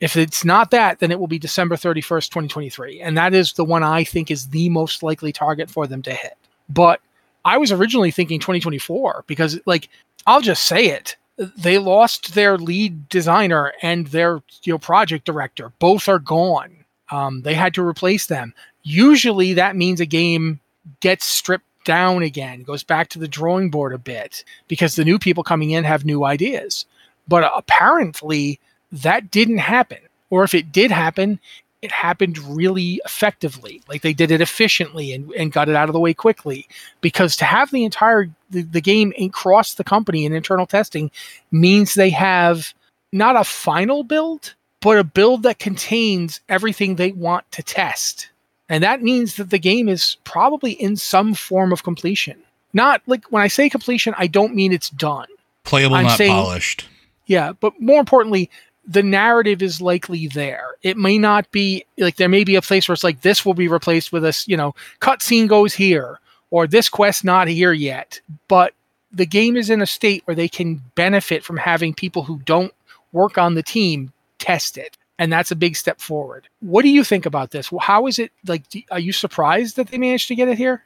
If 0.00 0.16
it's 0.16 0.44
not 0.44 0.70
that, 0.70 1.00
then 1.00 1.10
it 1.10 1.18
will 1.18 1.26
be 1.26 1.38
December 1.38 1.74
31st, 1.74 2.28
2023. 2.28 3.00
And 3.00 3.16
that 3.18 3.34
is 3.34 3.54
the 3.54 3.64
one 3.64 3.82
I 3.82 4.04
think 4.04 4.30
is 4.30 4.48
the 4.48 4.68
most 4.68 5.02
likely 5.02 5.32
target 5.32 5.70
for 5.70 5.86
them 5.86 6.02
to 6.02 6.12
hit. 6.12 6.36
But 6.68 7.00
I 7.44 7.56
was 7.58 7.72
originally 7.72 8.10
thinking 8.10 8.38
2024 8.38 9.24
because, 9.26 9.58
like, 9.66 9.88
I'll 10.26 10.40
just 10.40 10.64
say 10.66 10.86
it. 10.88 11.16
They 11.36 11.78
lost 11.78 12.34
their 12.34 12.58
lead 12.58 13.08
designer 13.08 13.72
and 13.80 14.08
their 14.08 14.42
you 14.64 14.74
know 14.74 14.78
project 14.78 15.24
director. 15.24 15.72
Both 15.78 16.08
are 16.08 16.18
gone. 16.18 16.77
Um, 17.10 17.42
they 17.42 17.54
had 17.54 17.74
to 17.74 17.86
replace 17.86 18.26
them. 18.26 18.54
Usually, 18.82 19.54
that 19.54 19.76
means 19.76 20.00
a 20.00 20.06
game 20.06 20.60
gets 21.00 21.24
stripped 21.24 21.64
down 21.84 22.22
again, 22.22 22.62
goes 22.62 22.82
back 22.82 23.08
to 23.08 23.18
the 23.18 23.28
drawing 23.28 23.70
board 23.70 23.92
a 23.92 23.98
bit 23.98 24.44
because 24.68 24.94
the 24.94 25.04
new 25.04 25.18
people 25.18 25.42
coming 25.42 25.70
in 25.70 25.84
have 25.84 26.04
new 26.04 26.24
ideas. 26.24 26.84
But 27.26 27.50
apparently, 27.56 28.60
that 28.92 29.30
didn't 29.30 29.58
happen. 29.58 29.98
Or 30.30 30.44
if 30.44 30.54
it 30.54 30.72
did 30.72 30.90
happen, 30.90 31.40
it 31.80 31.92
happened 31.92 32.38
really 32.38 33.00
effectively. 33.04 33.80
Like 33.88 34.02
they 34.02 34.12
did 34.12 34.30
it 34.30 34.40
efficiently 34.40 35.12
and, 35.12 35.30
and 35.32 35.52
got 35.52 35.68
it 35.68 35.76
out 35.76 35.88
of 35.88 35.92
the 35.92 36.00
way 36.00 36.12
quickly. 36.12 36.66
Because 37.00 37.36
to 37.36 37.44
have 37.44 37.70
the 37.70 37.84
entire 37.84 38.28
the, 38.50 38.62
the 38.62 38.80
game 38.80 39.12
cross 39.32 39.74
the 39.74 39.84
company 39.84 40.24
in 40.24 40.32
internal 40.32 40.66
testing 40.66 41.10
means 41.50 41.94
they 41.94 42.10
have 42.10 42.74
not 43.12 43.36
a 43.36 43.44
final 43.44 44.04
build, 44.04 44.54
but 44.80 44.98
a 44.98 45.04
build 45.04 45.42
that 45.42 45.58
contains 45.58 46.40
everything 46.48 46.94
they 46.94 47.12
want 47.12 47.50
to 47.52 47.62
test. 47.62 48.30
And 48.68 48.84
that 48.84 49.02
means 49.02 49.36
that 49.36 49.50
the 49.50 49.58
game 49.58 49.88
is 49.88 50.16
probably 50.24 50.72
in 50.72 50.96
some 50.96 51.34
form 51.34 51.72
of 51.72 51.82
completion. 51.82 52.36
Not 52.72 53.02
like 53.06 53.24
when 53.30 53.42
I 53.42 53.48
say 53.48 53.68
completion, 53.68 54.14
I 54.18 54.26
don't 54.26 54.54
mean 54.54 54.72
it's 54.72 54.90
done. 54.90 55.26
Playable, 55.64 55.96
I'm 55.96 56.06
not 56.06 56.18
saying- 56.18 56.32
polished. 56.32 56.86
Yeah, 57.26 57.52
but 57.52 57.78
more 57.78 58.00
importantly, 58.00 58.50
the 58.86 59.02
narrative 59.02 59.62
is 59.62 59.82
likely 59.82 60.28
there. 60.28 60.64
It 60.82 60.96
may 60.96 61.18
not 61.18 61.50
be 61.50 61.84
like 61.98 62.16
there 62.16 62.28
may 62.28 62.42
be 62.42 62.56
a 62.56 62.62
place 62.62 62.88
where 62.88 62.94
it's 62.94 63.04
like 63.04 63.20
this 63.20 63.44
will 63.44 63.52
be 63.52 63.68
replaced 63.68 64.12
with 64.12 64.22
this, 64.22 64.48
you 64.48 64.56
know, 64.56 64.74
cutscene 65.00 65.46
goes 65.46 65.74
here 65.74 66.20
or 66.50 66.66
this 66.66 66.88
quest 66.88 67.24
not 67.24 67.46
here 67.48 67.74
yet. 67.74 68.20
But 68.48 68.72
the 69.12 69.26
game 69.26 69.56
is 69.58 69.68
in 69.68 69.82
a 69.82 69.86
state 69.86 70.22
where 70.24 70.34
they 70.34 70.48
can 70.48 70.82
benefit 70.94 71.44
from 71.44 71.58
having 71.58 71.92
people 71.92 72.22
who 72.22 72.38
don't 72.46 72.72
work 73.12 73.36
on 73.36 73.54
the 73.54 73.62
team 73.62 74.12
test 74.38 74.78
it. 74.78 74.96
And 75.18 75.32
that's 75.32 75.50
a 75.50 75.56
big 75.56 75.74
step 75.74 76.00
forward. 76.00 76.48
What 76.60 76.82
do 76.82 76.88
you 76.88 77.02
think 77.02 77.26
about 77.26 77.50
this? 77.50 77.70
How 77.80 78.06
is 78.06 78.20
it 78.20 78.30
like? 78.46 78.62
Are 78.92 79.00
you 79.00 79.12
surprised 79.12 79.76
that 79.76 79.88
they 79.88 79.98
managed 79.98 80.28
to 80.28 80.36
get 80.36 80.48
it 80.48 80.56
here? 80.58 80.84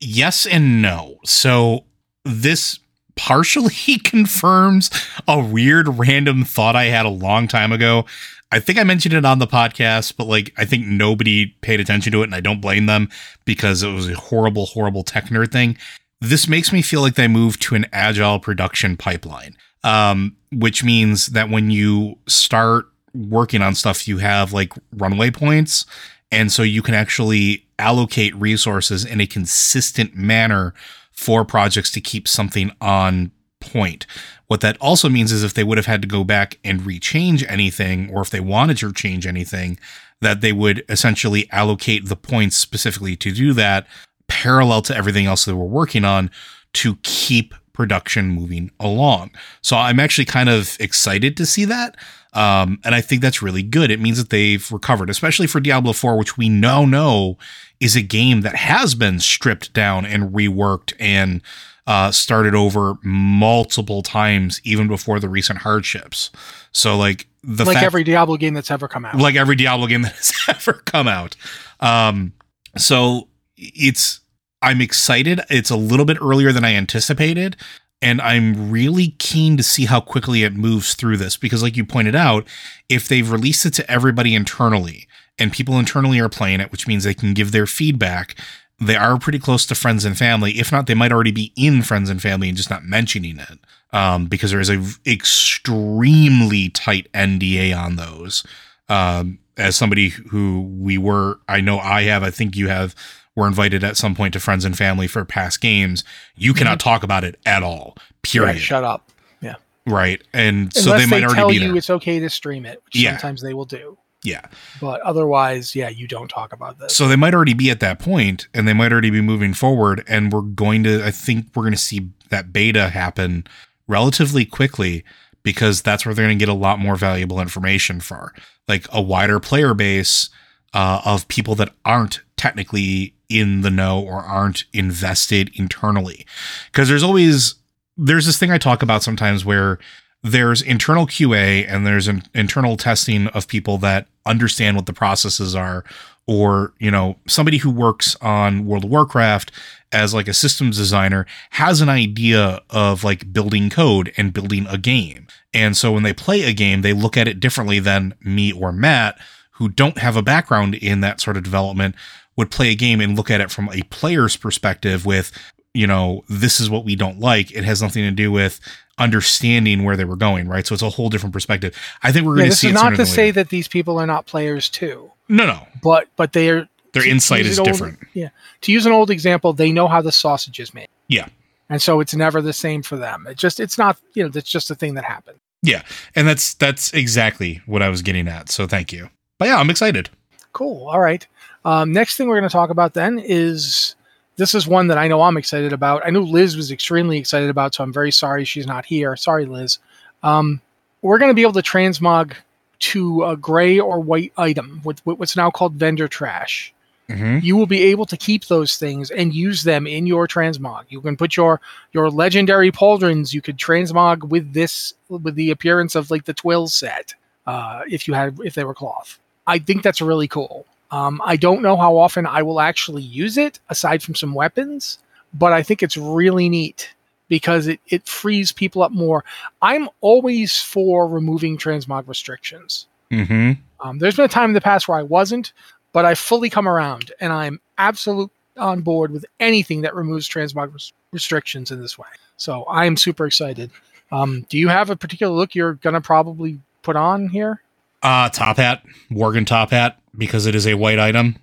Yes 0.00 0.46
and 0.46 0.80
no. 0.80 1.18
So 1.24 1.84
this 2.24 2.78
partially 3.16 3.98
confirms 4.04 4.90
a 5.28 5.38
weird 5.42 5.88
random 5.98 6.44
thought 6.44 6.76
I 6.76 6.84
had 6.84 7.06
a 7.06 7.10
long 7.10 7.48
time 7.48 7.72
ago. 7.72 8.06
I 8.52 8.58
think 8.58 8.78
I 8.78 8.84
mentioned 8.84 9.14
it 9.14 9.24
on 9.24 9.38
the 9.38 9.46
podcast, 9.46 10.16
but 10.16 10.26
like 10.26 10.52
I 10.56 10.64
think 10.64 10.86
nobody 10.86 11.46
paid 11.60 11.80
attention 11.80 12.12
to 12.12 12.22
it 12.22 12.24
and 12.24 12.34
I 12.34 12.40
don't 12.40 12.60
blame 12.60 12.86
them 12.86 13.08
because 13.44 13.82
it 13.82 13.92
was 13.92 14.08
a 14.08 14.14
horrible, 14.14 14.66
horrible 14.66 15.04
tech 15.04 15.26
nerd 15.26 15.52
thing. 15.52 15.76
This 16.20 16.48
makes 16.48 16.72
me 16.72 16.82
feel 16.82 17.00
like 17.00 17.14
they 17.14 17.28
moved 17.28 17.62
to 17.62 17.74
an 17.74 17.86
agile 17.92 18.40
production 18.40 18.96
pipeline. 18.96 19.56
Um, 19.84 20.36
which 20.52 20.82
means 20.82 21.26
that 21.26 21.50
when 21.50 21.70
you 21.70 22.18
start 22.26 22.86
working 23.14 23.62
on 23.62 23.74
stuff, 23.74 24.06
you 24.06 24.18
have 24.18 24.52
like 24.52 24.72
runway 24.92 25.30
points. 25.30 25.86
And 26.32 26.52
so 26.52 26.62
you 26.62 26.82
can 26.82 26.94
actually 26.94 27.66
allocate 27.78 28.34
resources 28.36 29.04
in 29.04 29.20
a 29.20 29.26
consistent 29.26 30.14
manner 30.14 30.74
for 31.12 31.44
projects 31.44 31.90
to 31.92 32.00
keep 32.00 32.28
something 32.28 32.70
on 32.80 33.32
point. 33.60 34.06
What 34.46 34.60
that 34.62 34.76
also 34.78 35.08
means 35.08 35.32
is 35.32 35.42
if 35.42 35.54
they 35.54 35.64
would 35.64 35.78
have 35.78 35.86
had 35.86 36.02
to 36.02 36.08
go 36.08 36.24
back 36.24 36.58
and 36.64 36.80
rechange 36.80 37.44
anything, 37.48 38.10
or 38.10 38.22
if 38.22 38.30
they 38.30 38.40
wanted 38.40 38.78
to 38.78 38.92
change 38.92 39.26
anything, 39.26 39.78
that 40.20 40.40
they 40.40 40.52
would 40.52 40.84
essentially 40.88 41.48
allocate 41.50 42.06
the 42.06 42.16
points 42.16 42.56
specifically 42.56 43.16
to 43.16 43.32
do 43.32 43.52
that 43.54 43.86
parallel 44.28 44.82
to 44.82 44.96
everything 44.96 45.26
else 45.26 45.44
they 45.44 45.52
were 45.52 45.64
working 45.64 46.04
on 46.04 46.30
to 46.72 46.96
keep 47.02 47.54
production 47.72 48.28
moving 48.28 48.70
along. 48.80 49.30
So 49.62 49.76
I'm 49.76 50.00
actually 50.00 50.24
kind 50.24 50.48
of 50.48 50.76
excited 50.80 51.36
to 51.36 51.46
see 51.46 51.64
that. 51.66 51.96
Um, 52.32 52.78
and 52.84 52.94
I 52.94 53.00
think 53.00 53.22
that's 53.22 53.42
really 53.42 53.62
good. 53.62 53.90
It 53.90 54.00
means 54.00 54.18
that 54.18 54.30
they've 54.30 54.70
recovered, 54.70 55.10
especially 55.10 55.46
for 55.48 55.58
Diablo 55.60 55.92
4, 55.92 56.16
which 56.16 56.36
we 56.38 56.48
now 56.48 56.84
know 56.84 57.38
is 57.80 57.96
a 57.96 58.02
game 58.02 58.42
that 58.42 58.54
has 58.54 58.94
been 58.94 59.18
stripped 59.18 59.72
down 59.72 60.04
and 60.06 60.32
reworked 60.32 60.92
and 61.00 61.42
uh, 61.86 62.12
started 62.12 62.54
over 62.54 62.94
multiple 63.02 64.02
times, 64.02 64.60
even 64.62 64.86
before 64.86 65.18
the 65.18 65.28
recent 65.28 65.60
hardships. 65.60 66.30
So, 66.70 66.96
like 66.96 67.26
the 67.42 67.64
like 67.64 67.74
fact- 67.74 67.86
every 67.86 68.04
Diablo 68.04 68.36
game 68.36 68.54
that's 68.54 68.70
ever 68.70 68.86
come 68.86 69.04
out. 69.04 69.16
like 69.16 69.34
every 69.34 69.56
Diablo 69.56 69.86
game 69.88 70.02
that 70.02 70.12
has 70.12 70.32
ever 70.48 70.74
come 70.84 71.08
out. 71.08 71.34
Um, 71.80 72.32
so 72.76 73.26
it's 73.56 74.19
I'm 74.62 74.80
excited. 74.80 75.40
It's 75.48 75.70
a 75.70 75.76
little 75.76 76.04
bit 76.04 76.18
earlier 76.20 76.52
than 76.52 76.64
I 76.64 76.74
anticipated, 76.74 77.56
and 78.02 78.20
I'm 78.20 78.70
really 78.70 79.14
keen 79.18 79.56
to 79.56 79.62
see 79.62 79.86
how 79.86 80.00
quickly 80.00 80.42
it 80.42 80.54
moves 80.54 80.94
through 80.94 81.16
this 81.16 81.36
because, 81.36 81.62
like 81.62 81.76
you 81.76 81.84
pointed 81.84 82.14
out, 82.14 82.46
if 82.88 83.08
they've 83.08 83.30
released 83.30 83.66
it 83.66 83.74
to 83.74 83.90
everybody 83.90 84.34
internally 84.34 85.06
and 85.38 85.52
people 85.52 85.78
internally 85.78 86.20
are 86.20 86.28
playing 86.28 86.60
it, 86.60 86.70
which 86.70 86.86
means 86.86 87.04
they 87.04 87.14
can 87.14 87.34
give 87.34 87.52
their 87.52 87.66
feedback. 87.66 88.36
They 88.82 88.96
are 88.96 89.18
pretty 89.18 89.38
close 89.38 89.66
to 89.66 89.74
friends 89.74 90.06
and 90.06 90.16
family. 90.16 90.52
If 90.52 90.72
not, 90.72 90.86
they 90.86 90.94
might 90.94 91.12
already 91.12 91.32
be 91.32 91.52
in 91.54 91.82
friends 91.82 92.08
and 92.08 92.20
family 92.20 92.48
and 92.48 92.56
just 92.56 92.70
not 92.70 92.84
mentioning 92.84 93.38
it 93.38 93.58
um, 93.92 94.26
because 94.26 94.50
there 94.50 94.60
is 94.60 94.70
a 94.70 94.82
extremely 95.06 96.70
tight 96.70 97.10
NDA 97.12 97.76
on 97.76 97.96
those 97.96 98.42
um, 98.88 99.38
as 99.56 99.76
somebody 99.76 100.08
who 100.08 100.62
we 100.78 100.98
were, 100.98 101.38
I 101.48 101.60
know 101.60 101.78
I 101.78 102.02
have, 102.04 102.22
I 102.22 102.30
think 102.30 102.56
you 102.56 102.68
have, 102.68 102.94
were 103.40 103.46
invited 103.48 103.82
at 103.82 103.96
some 103.96 104.14
point 104.14 104.34
to 104.34 104.40
friends 104.40 104.64
and 104.64 104.76
family 104.76 105.06
for 105.08 105.24
past 105.24 105.60
games. 105.60 106.04
You 106.36 106.54
cannot 106.54 106.78
talk 106.78 107.02
about 107.02 107.24
it 107.24 107.38
at 107.46 107.62
all. 107.62 107.96
Period. 108.22 108.52
Right, 108.52 108.60
shut 108.60 108.84
up. 108.84 109.10
Yeah. 109.40 109.56
Right. 109.86 110.22
And 110.32 110.72
so 110.72 110.92
Unless 110.92 111.00
they 111.00 111.06
might 111.10 111.24
already 111.24 111.34
tell 111.40 111.48
be 111.48 111.54
you 111.54 111.60
there. 111.60 111.76
it's 111.76 111.90
okay 111.90 112.20
to 112.20 112.30
stream 112.30 112.66
it, 112.66 112.80
which 112.84 112.96
Yeah. 112.96 113.12
sometimes 113.16 113.42
they 113.42 113.54
will 113.54 113.64
do. 113.64 113.98
Yeah. 114.22 114.42
But 114.80 115.00
otherwise, 115.00 115.74
yeah, 115.74 115.88
you 115.88 116.06
don't 116.06 116.28
talk 116.28 116.52
about 116.52 116.78
this. 116.78 116.94
So 116.94 117.08
they 117.08 117.16
might 117.16 117.32
already 117.34 117.54
be 117.54 117.70
at 117.70 117.80
that 117.80 117.98
point 117.98 118.48
and 118.52 118.68
they 118.68 118.74
might 118.74 118.92
already 118.92 119.08
be 119.10 119.22
moving 119.22 119.54
forward. 119.54 120.04
And 120.06 120.30
we're 120.32 120.42
going 120.42 120.84
to, 120.84 121.02
I 121.04 121.10
think 121.10 121.46
we're 121.54 121.62
going 121.62 121.72
to 121.72 121.78
see 121.78 122.10
that 122.28 122.52
beta 122.52 122.90
happen 122.90 123.44
relatively 123.88 124.44
quickly 124.44 125.04
because 125.42 125.80
that's 125.80 126.04
where 126.04 126.14
they're 126.14 126.26
going 126.26 126.38
to 126.38 126.42
get 126.44 126.50
a 126.50 126.54
lot 126.54 126.78
more 126.78 126.96
valuable 126.96 127.40
information 127.40 127.98
for 128.00 128.34
like 128.68 128.86
a 128.92 129.00
wider 129.00 129.40
player 129.40 129.72
base 129.72 130.28
uh, 130.74 131.00
of 131.04 131.26
people 131.28 131.54
that 131.54 131.72
aren't 131.86 132.20
technically 132.36 133.14
in 133.30 133.62
the 133.62 133.70
know 133.70 134.00
or 134.00 134.20
aren't 134.20 134.64
invested 134.72 135.50
internally. 135.54 136.26
Because 136.70 136.88
there's 136.88 137.02
always, 137.02 137.54
there's 137.96 138.26
this 138.26 138.38
thing 138.38 138.50
I 138.50 138.58
talk 138.58 138.82
about 138.82 139.02
sometimes 139.02 139.44
where 139.44 139.78
there's 140.22 140.60
internal 140.60 141.06
QA 141.06 141.64
and 141.66 141.86
there's 141.86 142.08
an 142.08 142.24
internal 142.34 142.76
testing 142.76 143.28
of 143.28 143.48
people 143.48 143.78
that 143.78 144.06
understand 144.26 144.76
what 144.76 144.86
the 144.86 144.92
processes 144.92 145.54
are 145.54 145.84
or 146.26 146.72
you 146.78 146.90
know 146.90 147.16
somebody 147.26 147.58
who 147.58 147.70
works 147.70 148.16
on 148.20 148.66
World 148.66 148.84
of 148.84 148.90
Warcraft 148.90 149.50
as 149.92 150.14
like 150.14 150.28
a 150.28 150.34
systems 150.34 150.76
designer 150.76 151.26
has 151.50 151.80
an 151.80 151.88
idea 151.88 152.60
of 152.70 153.02
like 153.02 153.32
building 153.32 153.70
code 153.70 154.12
and 154.16 154.32
building 154.32 154.66
a 154.68 154.78
game. 154.78 155.26
And 155.52 155.76
so 155.76 155.90
when 155.90 156.04
they 156.04 156.12
play 156.12 156.42
a 156.42 156.52
game, 156.52 156.82
they 156.82 156.92
look 156.92 157.16
at 157.16 157.26
it 157.26 157.40
differently 157.40 157.80
than 157.80 158.14
me 158.22 158.52
or 158.52 158.70
Matt 158.70 159.18
who 159.52 159.68
don't 159.68 159.98
have 159.98 160.16
a 160.16 160.22
background 160.22 160.74
in 160.76 161.00
that 161.00 161.20
sort 161.20 161.36
of 161.36 161.42
development 161.42 161.94
would 162.40 162.50
play 162.50 162.70
a 162.70 162.74
game 162.74 163.00
and 163.00 163.16
look 163.16 163.30
at 163.30 163.40
it 163.40 163.50
from 163.50 163.68
a 163.72 163.82
player's 163.84 164.36
perspective 164.36 165.06
with 165.06 165.30
you 165.74 165.86
know 165.86 166.24
this 166.28 166.58
is 166.58 166.68
what 166.68 166.84
we 166.84 166.96
don't 166.96 167.20
like 167.20 167.52
it 167.52 167.62
has 167.64 167.80
nothing 167.80 168.02
to 168.02 168.10
do 168.10 168.32
with 168.32 168.58
understanding 168.98 169.82
where 169.84 169.96
they 169.96 170.04
were 170.04 170.16
going 170.16 170.48
right 170.48 170.66
so 170.66 170.72
it's 170.74 170.82
a 170.82 170.90
whole 170.90 171.08
different 171.08 171.32
perspective 171.32 171.76
i 172.02 172.12
think 172.12 172.24
we're 172.26 172.36
Yeah, 172.36 172.42
going 172.42 172.46
to 172.46 172.50
this 172.50 172.60
see 172.60 172.68
is 172.68 172.74
not 172.74 172.94
to 172.96 173.06
say 173.06 173.30
that 173.30 173.48
these 173.48 173.66
people 173.68 173.98
are 173.98 174.06
not 174.06 174.26
players 174.26 174.68
too, 174.68 175.10
no 175.28 175.46
no 175.46 175.66
but 175.82 176.08
but 176.16 176.32
they 176.32 176.48
are. 176.50 176.68
their 176.92 177.02
to 177.02 177.08
insight 177.10 177.40
use 177.44 177.52
is 177.52 177.58
an 177.58 177.62
old- 177.62 177.72
different 177.72 177.98
Yeah, 178.14 178.28
to 178.62 178.72
use 178.72 178.86
an 178.86 178.92
old 178.92 179.10
example, 179.10 179.52
they 179.52 179.72
know 179.72 179.88
how 179.88 180.00
the 180.02 180.12
sausage 180.12 180.60
is 180.60 180.72
made. 180.74 180.88
Yeah. 181.08 181.26
and 181.68 181.80
so 181.82 182.00
it's 182.00 182.14
never 182.14 182.40
the 182.42 182.52
same 182.52 182.82
for 182.82 182.96
them. 182.96 183.26
It 183.28 183.36
just 183.36 183.58
it's 183.60 183.76
not 183.78 183.98
you 184.14 184.22
know 184.22 184.28
that's 184.28 184.50
just 184.50 184.70
a 184.70 184.74
thing 184.74 184.94
that 184.94 185.04
happened. 185.04 185.38
yeah 185.62 185.82
and 186.14 186.26
that's 186.28 186.54
that's 186.54 186.92
exactly 186.92 187.60
what 187.66 187.82
i 187.82 187.88
was 187.88 188.00
getting 188.02 188.26
at 188.28 188.48
so 188.50 188.66
thank 188.66 188.92
you 188.92 189.08
but 189.38 189.46
yeah 189.48 189.56
i'm 189.58 189.70
excited 189.70 190.08
Cool. 190.52 190.88
All 190.88 190.98
right. 190.98 191.24
Um, 191.64 191.92
next 191.92 192.16
thing 192.16 192.28
we're 192.28 192.38
going 192.38 192.48
to 192.48 192.52
talk 192.52 192.70
about 192.70 192.94
then 192.94 193.18
is 193.18 193.94
this 194.36 194.54
is 194.54 194.66
one 194.66 194.88
that 194.88 194.98
I 194.98 195.08
know 195.08 195.22
I'm 195.22 195.36
excited 195.36 195.72
about. 195.72 196.02
I 196.06 196.10
know 196.10 196.20
Liz 196.20 196.56
was 196.56 196.70
extremely 196.70 197.18
excited 197.18 197.50
about, 197.50 197.74
so 197.74 197.84
I'm 197.84 197.92
very 197.92 198.10
sorry 198.10 198.44
she's 198.44 198.66
not 198.66 198.86
here. 198.86 199.14
Sorry, 199.16 199.44
Liz. 199.44 199.78
Um, 200.22 200.60
we're 201.02 201.18
going 201.18 201.30
to 201.30 201.34
be 201.34 201.42
able 201.42 201.52
to 201.52 201.62
transmog 201.62 202.34
to 202.80 203.24
a 203.24 203.36
gray 203.36 203.78
or 203.78 204.00
white 204.00 204.32
item 204.36 204.80
with, 204.84 205.04
with 205.04 205.18
what's 205.18 205.36
now 205.36 205.50
called 205.50 205.74
vendor 205.74 206.08
trash. 206.08 206.72
mm-hmm. 207.10 207.44
You 207.44 207.56
will 207.56 207.66
be 207.66 207.82
able 207.84 208.06
to 208.06 208.16
keep 208.16 208.46
those 208.46 208.76
things 208.76 209.10
and 209.10 209.34
use 209.34 209.62
them 209.62 209.86
in 209.86 210.06
your 210.06 210.26
transmog. 210.26 210.84
You 210.88 211.02
can 211.02 211.16
put 211.16 211.36
your 211.36 211.60
your 211.92 212.10
legendary 212.10 212.72
pauldrons. 212.72 213.34
You 213.34 213.42
could 213.42 213.58
transmog 213.58 214.24
with 214.24 214.54
this 214.54 214.94
with 215.10 215.34
the 215.34 215.50
appearance 215.50 215.94
of 215.94 216.10
like 216.10 216.24
the 216.24 216.34
twill 216.34 216.68
set 216.68 217.14
uh, 217.46 217.82
if 217.90 218.08
you 218.08 218.14
had 218.14 218.38
if 218.42 218.54
they 218.54 218.64
were 218.64 218.74
cloth. 218.74 219.18
I 219.46 219.58
think 219.58 219.82
that's 219.82 220.00
really 220.00 220.28
cool. 220.28 220.66
Um, 220.90 221.20
I 221.24 221.36
don't 221.36 221.62
know 221.62 221.76
how 221.76 221.96
often 221.96 222.26
I 222.26 222.42
will 222.42 222.60
actually 222.60 223.02
use 223.02 223.38
it 223.38 223.60
aside 223.68 224.02
from 224.02 224.14
some 224.14 224.34
weapons, 224.34 224.98
but 225.32 225.52
I 225.52 225.62
think 225.62 225.82
it's 225.82 225.96
really 225.96 226.48
neat 226.48 226.92
because 227.28 227.68
it, 227.68 227.80
it 227.86 228.06
frees 228.08 228.50
people 228.50 228.82
up 228.82 228.92
more. 228.92 229.24
I'm 229.62 229.88
always 230.00 230.58
for 230.58 231.08
removing 231.08 231.56
transmog 231.56 232.08
restrictions. 232.08 232.86
Mm-hmm. 233.10 233.52
Um, 233.80 233.98
there's 233.98 234.16
been 234.16 234.24
a 234.24 234.28
time 234.28 234.50
in 234.50 234.54
the 234.54 234.60
past 234.60 234.88
where 234.88 234.98
I 234.98 235.02
wasn't, 235.02 235.52
but 235.92 236.04
I 236.04 236.14
fully 236.14 236.50
come 236.50 236.68
around 236.68 237.12
and 237.20 237.32
I'm 237.32 237.60
absolute 237.78 238.30
on 238.56 238.82
board 238.82 239.12
with 239.12 239.24
anything 239.38 239.82
that 239.82 239.94
removes 239.94 240.28
transmog 240.28 240.72
res- 240.72 240.92
restrictions 241.12 241.70
in 241.70 241.80
this 241.80 241.96
way. 241.96 242.08
So 242.36 242.66
I'm 242.68 242.96
super 242.96 243.26
excited. 243.26 243.70
Um, 244.12 244.44
do 244.48 244.58
you 244.58 244.68
have 244.68 244.90
a 244.90 244.96
particular 244.96 245.34
look 245.34 245.54
you're 245.54 245.74
going 245.74 245.94
to 245.94 246.00
probably 246.00 246.58
put 246.82 246.96
on 246.96 247.28
here? 247.28 247.62
Uh 248.02 248.28
top 248.30 248.56
hat, 248.56 248.82
Worgen 249.10 249.46
top 249.46 249.70
hat, 249.70 249.98
because 250.16 250.46
it 250.46 250.54
is 250.54 250.66
a 250.66 250.74
white 250.74 250.98
item. 250.98 251.36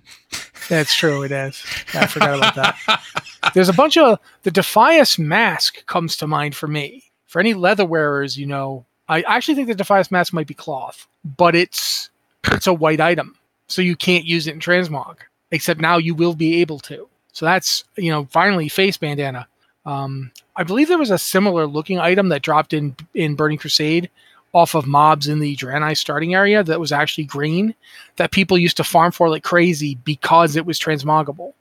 That's 0.68 0.94
true. 0.94 1.22
It 1.22 1.32
is. 1.32 1.62
I 1.94 2.06
forgot 2.06 2.36
about 2.36 2.54
that. 2.56 3.02
There's 3.54 3.68
a 3.68 3.74
bunch 3.74 3.96
of 3.96 4.18
the 4.42 4.50
Defias 4.50 5.18
mask 5.18 5.86
comes 5.86 6.16
to 6.18 6.26
mind 6.26 6.54
for 6.54 6.66
me. 6.66 7.04
For 7.26 7.40
any 7.40 7.54
leather 7.54 7.84
wearers, 7.84 8.36
you 8.36 8.46
know, 8.46 8.86
I 9.08 9.22
actually 9.22 9.54
think 9.54 9.68
the 9.68 9.74
Defias 9.74 10.10
mask 10.10 10.32
might 10.32 10.46
be 10.46 10.54
cloth, 10.54 11.06
but 11.24 11.54
it's 11.54 12.10
it's 12.44 12.66
a 12.66 12.72
white 12.72 13.00
item, 13.00 13.36
so 13.68 13.82
you 13.82 13.96
can't 13.96 14.24
use 14.24 14.46
it 14.46 14.54
in 14.54 14.60
transmog. 14.60 15.16
Except 15.50 15.80
now 15.80 15.96
you 15.96 16.14
will 16.14 16.34
be 16.34 16.60
able 16.60 16.78
to. 16.80 17.08
So 17.32 17.46
that's 17.46 17.84
you 17.96 18.10
know 18.10 18.26
finally 18.30 18.68
face 18.68 18.96
bandana. 18.96 19.46
Um, 19.86 20.32
I 20.56 20.64
believe 20.64 20.88
there 20.88 20.98
was 20.98 21.10
a 21.10 21.18
similar 21.18 21.66
looking 21.66 21.98
item 21.98 22.28
that 22.28 22.42
dropped 22.42 22.72
in 22.72 22.96
in 23.14 23.34
Burning 23.36 23.58
Crusade 23.58 24.10
off 24.52 24.74
of 24.74 24.86
mobs 24.86 25.28
in 25.28 25.40
the 25.40 25.56
Draenei 25.56 25.96
starting 25.96 26.34
area 26.34 26.62
that 26.64 26.80
was 26.80 26.92
actually 26.92 27.24
green 27.24 27.74
that 28.16 28.30
people 28.30 28.56
used 28.56 28.76
to 28.78 28.84
farm 28.84 29.12
for 29.12 29.28
like 29.28 29.44
crazy 29.44 29.96
because 30.04 30.56
it 30.56 30.64
was 30.64 30.78
transmoggable. 30.78 31.52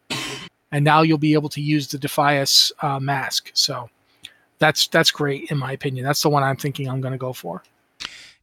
And 0.71 0.83
now 0.83 1.01
you'll 1.01 1.17
be 1.17 1.33
able 1.33 1.49
to 1.49 1.61
use 1.61 1.87
the 1.87 1.97
Defias 1.97 2.71
uh, 2.81 2.99
mask. 2.99 3.51
So 3.53 3.89
that's 4.59 4.87
that's 4.87 5.11
great 5.11 5.49
in 5.51 5.57
my 5.57 5.71
opinion. 5.71 6.05
That's 6.05 6.21
the 6.21 6.29
one 6.29 6.43
I'm 6.43 6.57
thinking 6.57 6.89
I'm 6.89 7.01
going 7.01 7.13
to 7.13 7.17
go 7.17 7.33
for. 7.33 7.63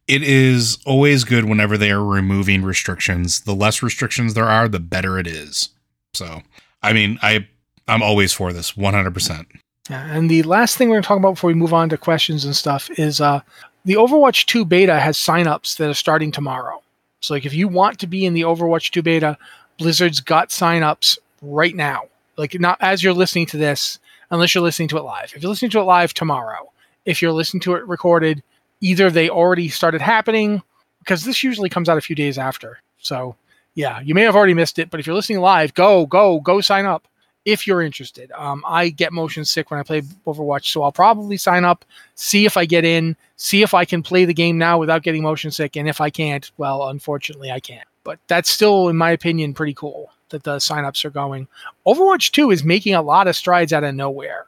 It 0.07 0.21
is 0.21 0.77
always 0.85 1.23
good 1.23 1.45
whenever 1.45 1.77
they 1.77 1.91
are 1.91 2.03
removing 2.03 2.63
restrictions. 2.63 3.41
The 3.41 3.55
less 3.55 3.81
restrictions 3.81 4.35
there 4.35 4.47
are, 4.47 4.67
the 4.67 4.79
better 4.79 5.17
it 5.17 5.25
is. 5.25 5.69
So, 6.13 6.41
I 6.83 6.93
mean, 6.93 7.17
I 7.21 7.47
I'm 7.87 8.03
always 8.03 8.33
for 8.33 8.53
this 8.53 8.73
100%. 8.73 9.45
Yeah, 9.89 10.05
and 10.05 10.29
the 10.29 10.43
last 10.43 10.77
thing 10.77 10.89
we're 10.89 10.95
going 10.95 11.03
to 11.03 11.07
talk 11.07 11.17
about 11.17 11.35
before 11.35 11.49
we 11.49 11.53
move 11.53 11.73
on 11.73 11.89
to 11.89 11.97
questions 11.97 12.45
and 12.45 12.55
stuff 12.55 12.89
is 12.97 13.21
uh, 13.21 13.41
the 13.85 13.93
Overwatch 13.93 14.45
2 14.47 14.65
beta 14.65 14.99
has 14.99 15.17
signups 15.17 15.77
that 15.77 15.89
are 15.89 15.93
starting 15.93 16.31
tomorrow. 16.31 16.81
So, 17.21 17.33
like, 17.33 17.45
if 17.45 17.53
you 17.53 17.67
want 17.67 17.99
to 17.99 18.07
be 18.07 18.25
in 18.25 18.33
the 18.33 18.41
Overwatch 18.41 18.91
2 18.91 19.01
beta, 19.01 19.37
Blizzard's 19.77 20.19
got 20.19 20.49
signups 20.49 21.17
right 21.41 21.75
now. 21.75 22.05
Like, 22.37 22.59
not 22.59 22.77
as 22.81 23.03
you're 23.03 23.13
listening 23.13 23.45
to 23.47 23.57
this, 23.57 23.99
unless 24.31 24.53
you're 24.53 24.63
listening 24.63 24.87
to 24.89 24.97
it 24.97 25.03
live. 25.03 25.31
If 25.35 25.41
you're 25.41 25.49
listening 25.49 25.71
to 25.71 25.79
it 25.79 25.83
live 25.83 26.13
tomorrow, 26.13 26.71
if 27.05 27.21
you're 27.21 27.31
listening 27.31 27.61
to 27.61 27.75
it 27.75 27.87
recorded, 27.87 28.41
either 28.81 29.09
they 29.09 29.29
already 29.29 29.69
started 29.69 30.01
happening 30.01 30.61
because 30.99 31.23
this 31.23 31.43
usually 31.43 31.69
comes 31.69 31.87
out 31.87 31.97
a 31.97 32.01
few 32.01 32.15
days 32.15 32.37
after. 32.37 32.79
So, 32.97 33.35
yeah, 33.75 33.99
you 33.99 34.15
may 34.15 34.23
have 34.23 34.35
already 34.35 34.55
missed 34.55 34.79
it, 34.79 34.89
but 34.89 34.99
if 34.99 35.05
you're 35.05 35.15
listening 35.15 35.39
live, 35.39 35.73
go, 35.75 36.07
go, 36.07 36.39
go 36.39 36.59
sign 36.61 36.85
up 36.85 37.07
if 37.45 37.65
you're 37.65 37.81
interested. 37.81 38.31
Um, 38.33 38.63
I 38.67 38.89
get 38.89 39.13
motion 39.13 39.45
sick 39.45 39.71
when 39.71 39.79
I 39.79 39.83
play 39.83 40.01
Overwatch, 40.27 40.65
so 40.65 40.83
I'll 40.83 40.91
probably 40.91 41.37
sign 41.37 41.63
up, 41.63 41.85
see 42.15 42.45
if 42.45 42.57
I 42.57 42.65
get 42.65 42.83
in, 42.83 43.15
see 43.37 43.61
if 43.61 43.73
I 43.73 43.85
can 43.85 44.03
play 44.03 44.25
the 44.25 44.33
game 44.33 44.57
now 44.57 44.79
without 44.79 45.03
getting 45.03 45.23
motion 45.23 45.51
sick, 45.51 45.75
and 45.75 45.87
if 45.87 46.01
I 46.01 46.09
can't, 46.09 46.49
well, 46.57 46.89
unfortunately, 46.89 47.51
I 47.51 47.59
can't. 47.59 47.87
But 48.03 48.19
that's 48.27 48.49
still, 48.49 48.89
in 48.89 48.97
my 48.97 49.11
opinion, 49.11 49.53
pretty 49.53 49.73
cool 49.73 50.11
that 50.29 50.43
the 50.43 50.57
signups 50.57 51.05
are 51.05 51.09
going. 51.09 51.47
Overwatch 51.87 52.31
2 52.31 52.51
is 52.51 52.63
making 52.63 52.95
a 52.95 53.01
lot 53.01 53.27
of 53.27 53.35
strides 53.35 53.73
out 53.73 53.83
of 53.83 53.95
nowhere. 53.95 54.47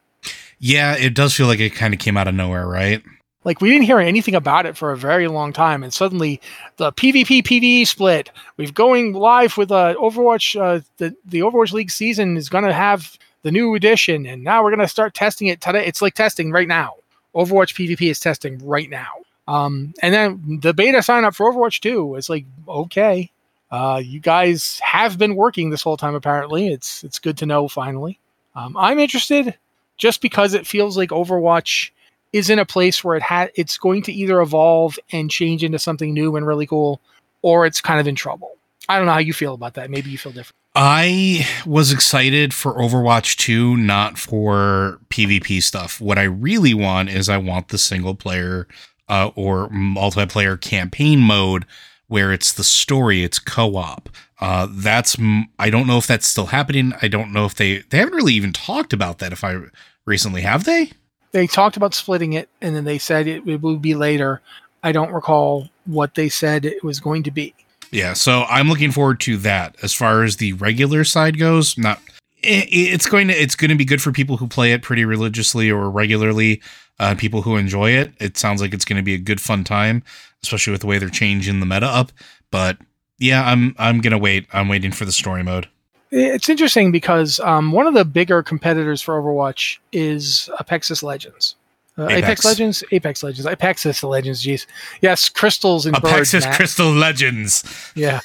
Yeah, 0.60 0.96
it 0.96 1.14
does 1.14 1.36
feel 1.36 1.48
like 1.48 1.60
it 1.60 1.72
kind 1.72 1.94
of 1.94 2.00
came 2.00 2.18
out 2.18 2.28
of 2.28 2.34
nowhere, 2.34 2.68
right? 2.68 3.04
Like 3.44 3.62
we 3.62 3.70
didn't 3.70 3.86
hear 3.86 4.00
anything 4.00 4.36
about 4.36 4.66
it 4.66 4.76
for 4.76 4.92
a 4.92 4.98
very 4.98 5.28
long 5.28 5.54
time, 5.54 5.84
and 5.84 5.94
suddenly 5.94 6.42
the 6.78 6.92
PvP 6.92 7.44
PvE 7.44 7.88
split. 7.88 8.32
We've 8.58 8.74
going 8.74 9.14
live 9.14 9.58
with 9.58 9.72
uh, 9.72 9.96
Overwatch. 9.96 10.60
Uh, 10.60 10.82
the 10.98 11.16
the 11.26 11.40
Overwatch 11.40 11.72
League 11.72 11.92
season 11.92 12.36
is 12.36 12.50
going 12.50 12.66
to 12.66 12.74
have 12.74 13.18
the 13.44 13.52
new 13.52 13.76
edition, 13.76 14.26
and 14.26 14.44
now 14.44 14.64
we're 14.64 14.72
going 14.72 14.80
to 14.80 14.88
start 14.88 15.14
testing 15.14 15.48
it 15.48 15.62
today. 15.62 15.86
It's 15.86 16.02
like 16.02 16.14
testing 16.16 16.52
right 16.52 16.68
now. 16.68 16.96
Overwatch 17.36 17.74
PvP 17.76 18.10
is 18.10 18.20
testing 18.20 18.60
right 18.66 18.90
now. 18.90 19.08
Um, 19.48 19.94
and 20.02 20.14
then 20.14 20.60
the 20.62 20.74
beta 20.74 21.02
sign 21.02 21.24
up 21.24 21.36
for 21.36 21.52
Overwatch 21.52 21.80
2 21.80 22.16
is 22.16 22.30
like, 22.30 22.46
okay, 22.68 23.32
uh, 23.72 24.02
you 24.04 24.20
guys 24.20 24.80
have 24.84 25.18
been 25.18 25.36
working 25.36 25.70
this 25.70 25.84
whole 25.84 25.98
time. 25.98 26.16
Apparently, 26.16 26.68
it's 26.68 27.04
it's 27.04 27.20
good 27.20 27.38
to 27.38 27.46
know. 27.46 27.68
Finally, 27.68 28.20
um, 28.56 28.76
I'm 28.78 29.00
interested 29.00 29.58
just 29.98 30.22
because 30.22 30.54
it 30.54 30.68
feels 30.68 30.98
like 30.98 31.10
Overwatch 31.10 31.92
is 32.34 32.50
in 32.50 32.60
a 32.60 32.66
place 32.66 33.04
where 33.04 33.16
it 33.16 33.24
had 33.24 33.52
it's 33.56 33.78
going 33.78 34.04
to 34.04 34.12
either 34.12 34.42
evolve 34.42 34.98
and 35.12 35.32
change 35.32 35.64
into 35.64 35.80
something 35.80 36.14
new 36.14 36.36
and 36.36 36.46
really 36.46 36.68
cool, 36.68 37.02
or 37.42 37.66
it's 37.66 37.82
kind 37.82 38.00
of 38.00 38.08
in 38.08 38.16
trouble. 38.16 38.58
I 38.90 38.98
don't 38.98 39.06
know 39.06 39.14
how 39.14 39.20
you 39.20 39.34
feel 39.34 39.54
about 39.54 39.74
that. 39.74 39.90
Maybe 39.90 40.10
you 40.10 40.18
feel 40.18 40.32
different. 40.32 40.56
I 40.76 41.48
was 41.66 41.92
excited 41.92 42.54
for 42.54 42.76
Overwatch 42.76 43.36
2, 43.38 43.76
not 43.78 44.18
for 44.18 45.00
PvP 45.10 45.62
stuff. 45.62 46.00
What 46.00 46.20
I 46.20 46.24
really 46.24 46.74
want 46.74 47.10
is 47.10 47.30
I 47.30 47.38
want 47.38 47.70
the 47.70 47.80
single 47.80 48.14
player 48.14 48.68
uh, 49.10 49.32
or 49.36 49.70
multiplayer 49.70 50.60
campaign 50.60 51.20
mode 51.20 51.66
where 52.08 52.32
it's 52.32 52.54
the 52.54 52.64
story, 52.64 53.24
it's 53.24 53.40
co-op. 53.40 54.10
Uh, 54.40 54.68
that's 54.70 55.18
I 55.58 55.70
don't 55.70 55.88
know 55.88 55.98
if 55.98 56.08
that's 56.08 56.28
still 56.28 56.48
happening. 56.48 56.94
I 57.02 57.08
don't 57.08 57.34
know 57.34 57.46
if 57.46 57.56
they 57.56 57.80
they 57.90 57.98
haven't 57.98 58.14
really 58.14 58.34
even 58.34 58.54
talked 58.54 58.94
about 58.94 59.18
that. 59.18 59.34
If 59.34 59.44
I 59.44 59.58
recently 60.06 60.42
have 60.42 60.64
they? 60.64 60.92
They 61.32 61.48
talked 61.48 61.78
about 61.78 61.94
splitting 61.94 62.34
it, 62.34 62.50
and 62.62 62.76
then 62.76 62.86
they 62.86 62.98
said 62.98 63.28
it, 63.28 63.48
it 63.48 63.62
would 63.62 63.82
be 63.82 63.96
later. 63.96 64.42
I 64.84 64.92
don't 64.92 65.12
recall 65.12 65.70
what 65.86 66.16
they 66.16 66.30
said 66.30 66.66
it 66.66 66.84
was 66.84 67.00
going 67.00 67.24
to 67.24 67.32
be. 67.32 67.54
Yeah, 67.92 68.14
so 68.14 68.44
I'm 68.44 68.68
looking 68.68 68.92
forward 68.92 69.20
to 69.22 69.38
that. 69.38 69.76
As 69.82 69.94
far 69.94 70.24
as 70.24 70.38
the 70.38 70.54
regular 70.54 71.04
side 71.04 71.40
goes, 71.40 71.78
not 71.78 72.02
it, 72.44 72.68
it's 72.70 73.06
going 73.06 73.28
to 73.28 73.34
it's 73.34 73.56
going 73.56 73.70
to 73.70 73.78
be 73.78 73.86
good 73.86 74.02
for 74.02 74.12
people 74.12 74.38
who 74.38 74.48
play 74.48 74.74
it 74.74 74.82
pretty 74.82 75.06
religiously 75.06 75.72
or 75.72 75.90
regularly. 75.90 76.62
Uh, 77.00 77.14
people 77.14 77.44
who 77.44 77.58
enjoy 77.58 77.92
it, 77.92 78.12
it 78.20 78.38
sounds 78.38 78.60
like 78.60 78.74
it's 78.74 78.86
going 78.86 78.98
to 78.98 79.04
be 79.04 79.14
a 79.14 79.20
good 79.20 79.40
fun 79.40 79.64
time, 79.64 80.04
especially 80.42 80.72
with 80.72 80.82
the 80.82 80.88
way 80.88 80.98
they're 80.98 81.10
changing 81.10 81.60
the 81.60 81.66
meta 81.66 81.86
up. 81.86 82.12
But 82.50 82.78
yeah, 83.20 83.46
I'm 83.46 83.76
I'm 83.78 84.02
gonna 84.02 84.18
wait. 84.18 84.48
I'm 84.54 84.68
waiting 84.68 84.92
for 84.92 85.06
the 85.06 85.12
story 85.12 85.44
mode. 85.44 85.68
It's 86.12 86.48
interesting 86.48 86.92
because 86.92 87.40
um, 87.42 87.72
one 87.72 87.86
of 87.86 87.94
the 87.94 88.06
bigger 88.06 88.42
competitors 88.42 89.02
for 89.02 89.22
Overwatch 89.22 89.78
is 89.92 90.50
Apexis 90.60 91.04
Legends. 91.04 91.56
Uh, 91.98 92.06
Apex. 92.06 92.22
Apex. 92.22 92.46
Legends, 92.46 92.84
Apex 92.92 93.24
Legends, 93.24 93.48
Apexis 93.48 94.08
Legends. 94.08 94.44
Jeez, 94.44 94.68
yes, 95.02 95.30
crystals 95.30 95.86
and 95.86 95.96
Apexis 95.96 96.44
birds, 96.44 96.56
Crystal 96.56 96.92
Legends. 96.92 97.64
Yeah, 97.96 98.20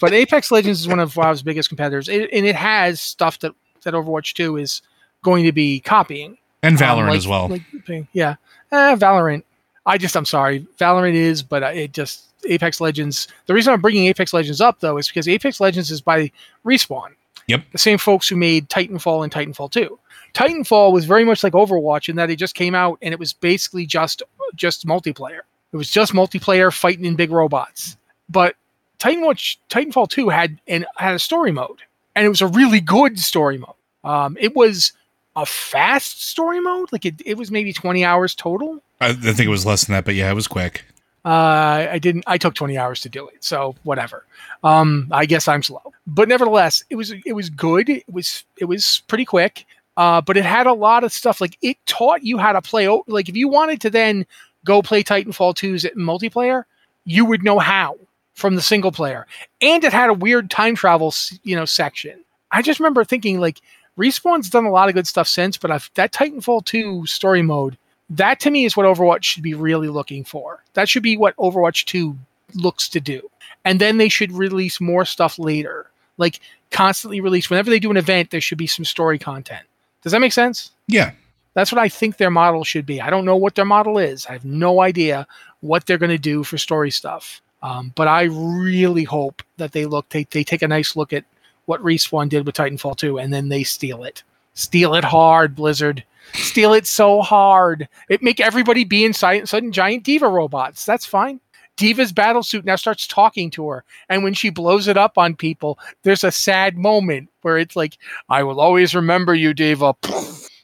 but 0.00 0.12
Apex 0.12 0.50
Legends 0.50 0.80
is 0.80 0.88
one 0.88 1.00
of 1.00 1.16
WoW's 1.16 1.42
biggest 1.42 1.70
competitors, 1.70 2.08
it, 2.08 2.28
and 2.30 2.44
it 2.44 2.54
has 2.54 3.00
stuff 3.00 3.38
that 3.40 3.52
that 3.82 3.94
Overwatch 3.94 4.34
2 4.34 4.58
is 4.58 4.82
going 5.22 5.44
to 5.44 5.52
be 5.52 5.80
copying, 5.80 6.36
and 6.62 6.76
Valorant 6.76 7.00
um, 7.00 7.08
like, 7.08 7.16
as 7.16 7.26
well. 7.26 7.48
Like, 7.48 8.06
yeah, 8.12 8.36
eh, 8.70 8.96
Valorant. 8.96 9.44
I 9.86 9.96
just, 9.96 10.14
I'm 10.14 10.26
sorry, 10.26 10.66
Valorant 10.78 11.14
is, 11.14 11.42
but 11.42 11.62
it 11.74 11.92
just 11.92 12.29
Apex 12.46 12.80
Legends. 12.80 13.28
The 13.46 13.54
reason 13.54 13.72
I'm 13.72 13.80
bringing 13.80 14.06
Apex 14.06 14.32
Legends 14.32 14.60
up 14.60 14.80
though 14.80 14.98
is 14.98 15.08
because 15.08 15.28
Apex 15.28 15.60
Legends 15.60 15.90
is 15.90 16.00
by 16.00 16.30
Respawn. 16.64 17.14
Yep. 17.46 17.64
The 17.72 17.78
same 17.78 17.98
folks 17.98 18.28
who 18.28 18.36
made 18.36 18.68
Titanfall 18.68 19.24
and 19.24 19.32
Titanfall 19.32 19.72
2. 19.72 19.98
Titanfall 20.34 20.92
was 20.92 21.04
very 21.04 21.24
much 21.24 21.42
like 21.42 21.52
Overwatch 21.52 22.08
in 22.08 22.16
that 22.16 22.30
it 22.30 22.36
just 22.36 22.54
came 22.54 22.74
out 22.74 22.98
and 23.02 23.12
it 23.12 23.18
was 23.18 23.32
basically 23.32 23.86
just 23.86 24.22
just 24.54 24.86
multiplayer. 24.86 25.40
It 25.72 25.76
was 25.76 25.90
just 25.90 26.12
multiplayer 26.12 26.72
fighting 26.72 27.04
in 27.04 27.16
big 27.16 27.30
robots. 27.30 27.96
But 28.28 28.56
Titanwatch 28.98 29.56
Titanfall 29.68 30.08
2 30.08 30.28
had 30.28 30.60
and 30.68 30.86
had 30.96 31.14
a 31.14 31.18
story 31.18 31.52
mode. 31.52 31.80
And 32.14 32.26
it 32.26 32.28
was 32.28 32.40
a 32.40 32.46
really 32.46 32.80
good 32.80 33.18
story 33.18 33.58
mode. 33.58 33.74
Um, 34.04 34.36
it 34.40 34.54
was 34.54 34.92
a 35.36 35.46
fast 35.46 36.22
story 36.22 36.60
mode. 36.60 36.92
Like 36.92 37.04
it, 37.04 37.20
it 37.24 37.36
was 37.36 37.50
maybe 37.50 37.72
20 37.72 38.04
hours 38.04 38.34
total. 38.34 38.82
I, 39.00 39.08
I 39.08 39.12
think 39.12 39.40
it 39.40 39.48
was 39.48 39.66
less 39.66 39.84
than 39.84 39.94
that, 39.94 40.04
but 40.04 40.14
yeah, 40.14 40.30
it 40.30 40.34
was 40.34 40.48
quick. 40.48 40.84
Uh, 41.24 41.86
I 41.90 41.98
didn't. 41.98 42.24
I 42.26 42.38
took 42.38 42.54
20 42.54 42.78
hours 42.78 43.00
to 43.02 43.08
do 43.08 43.28
it, 43.28 43.44
so 43.44 43.74
whatever. 43.82 44.24
Um, 44.64 45.08
I 45.10 45.26
guess 45.26 45.48
I'm 45.48 45.62
slow, 45.62 45.82
but 46.06 46.28
nevertheless, 46.28 46.82
it 46.88 46.96
was 46.96 47.12
it 47.26 47.34
was 47.34 47.50
good. 47.50 47.90
It 47.90 48.10
was 48.10 48.44
it 48.58 48.64
was 48.64 49.02
pretty 49.06 49.24
quick. 49.24 49.66
Uh, 49.96 50.20
but 50.20 50.36
it 50.38 50.44
had 50.44 50.66
a 50.66 50.72
lot 50.72 51.04
of 51.04 51.12
stuff. 51.12 51.40
Like 51.40 51.58
it 51.60 51.76
taught 51.84 52.22
you 52.22 52.38
how 52.38 52.52
to 52.52 52.62
play. 52.62 52.88
Like 53.06 53.28
if 53.28 53.36
you 53.36 53.48
wanted 53.48 53.82
to 53.82 53.90
then 53.90 54.24
go 54.64 54.80
play 54.80 55.02
Titanfall 55.02 55.54
2's 55.54 55.84
at 55.84 55.94
multiplayer, 55.96 56.64
you 57.04 57.24
would 57.26 57.42
know 57.42 57.58
how 57.58 57.98
from 58.34 58.54
the 58.54 58.62
single 58.62 58.92
player. 58.92 59.26
And 59.60 59.84
it 59.84 59.92
had 59.92 60.08
a 60.08 60.14
weird 60.14 60.50
time 60.50 60.74
travel, 60.74 61.12
you 61.42 61.54
know, 61.54 61.66
section. 61.66 62.24
I 62.50 62.62
just 62.62 62.80
remember 62.80 63.04
thinking 63.04 63.40
like 63.40 63.60
Respawn's 63.98 64.48
done 64.48 64.64
a 64.64 64.70
lot 64.70 64.88
of 64.88 64.94
good 64.94 65.06
stuff 65.06 65.28
since, 65.28 65.58
but 65.58 65.70
I've, 65.70 65.90
that 65.94 66.12
Titanfall 66.12 66.64
2 66.64 67.06
story 67.06 67.42
mode 67.42 67.76
that 68.10 68.40
to 68.40 68.50
me 68.50 68.64
is 68.64 68.76
what 68.76 68.86
Overwatch 68.86 69.22
should 69.22 69.42
be 69.42 69.54
really 69.54 69.88
looking 69.88 70.24
for. 70.24 70.62
That 70.74 70.88
should 70.88 71.02
be 71.02 71.16
what 71.16 71.36
Overwatch 71.36 71.84
2 71.86 72.16
looks 72.54 72.88
to 72.90 73.00
do. 73.00 73.30
And 73.64 73.80
then 73.80 73.98
they 73.98 74.08
should 74.08 74.32
release 74.32 74.80
more 74.80 75.04
stuff 75.04 75.38
later. 75.38 75.88
Like 76.18 76.40
constantly 76.70 77.20
release 77.20 77.48
whenever 77.48 77.70
they 77.70 77.78
do 77.78 77.90
an 77.90 77.96
event, 77.96 78.30
there 78.30 78.40
should 78.40 78.58
be 78.58 78.66
some 78.66 78.84
story 78.84 79.18
content. 79.18 79.64
Does 80.02 80.12
that 80.12 80.20
make 80.20 80.32
sense? 80.32 80.72
Yeah. 80.88 81.12
That's 81.54 81.72
what 81.72 81.80
I 81.80 81.88
think 81.88 82.16
their 82.16 82.30
model 82.30 82.64
should 82.64 82.86
be. 82.86 83.00
I 83.00 83.10
don't 83.10 83.24
know 83.24 83.36
what 83.36 83.54
their 83.54 83.64
model 83.64 83.98
is. 83.98 84.26
I 84.26 84.32
have 84.32 84.44
no 84.44 84.80
idea 84.80 85.26
what 85.60 85.86
they're 85.86 85.98
going 85.98 86.10
to 86.10 86.18
do 86.18 86.42
for 86.42 86.58
story 86.58 86.90
stuff. 86.90 87.40
Um, 87.62 87.92
but 87.94 88.08
I 88.08 88.22
really 88.24 89.04
hope 89.04 89.42
that 89.58 89.72
they 89.72 89.84
look, 89.84 90.08
they, 90.08 90.24
they 90.30 90.42
take 90.42 90.62
a 90.62 90.68
nice 90.68 90.96
look 90.96 91.12
at 91.12 91.24
what 91.66 91.82
Respawn 91.82 92.28
did 92.28 92.46
with 92.46 92.56
Titanfall 92.56 92.96
2 92.96 93.18
and 93.18 93.32
then 93.32 93.48
they 93.48 93.62
steal 93.62 94.02
it. 94.04 94.22
Steal 94.54 94.94
it 94.94 95.04
hard, 95.04 95.54
Blizzard 95.54 96.04
steal 96.34 96.72
it 96.72 96.86
so 96.86 97.22
hard. 97.22 97.88
It 98.08 98.22
make 98.22 98.40
everybody 98.40 98.84
be 98.84 99.04
inside 99.04 99.48
sudden 99.48 99.72
giant 99.72 100.04
D.Va 100.04 100.28
robots. 100.28 100.84
That's 100.84 101.06
fine. 101.06 101.40
D.Va's 101.76 102.12
battle 102.12 102.42
suit 102.42 102.64
now 102.64 102.76
starts 102.76 103.06
talking 103.06 103.50
to 103.52 103.68
her. 103.68 103.84
And 104.08 104.22
when 104.22 104.34
she 104.34 104.50
blows 104.50 104.86
it 104.86 104.98
up 104.98 105.16
on 105.16 105.34
people, 105.34 105.78
there's 106.02 106.24
a 106.24 106.30
sad 106.30 106.76
moment 106.76 107.30
where 107.40 107.56
it's 107.56 107.74
like, 107.74 107.96
I 108.28 108.42
will 108.42 108.60
always 108.60 108.94
remember 108.94 109.34
you, 109.34 109.54
D.Va. 109.54 109.94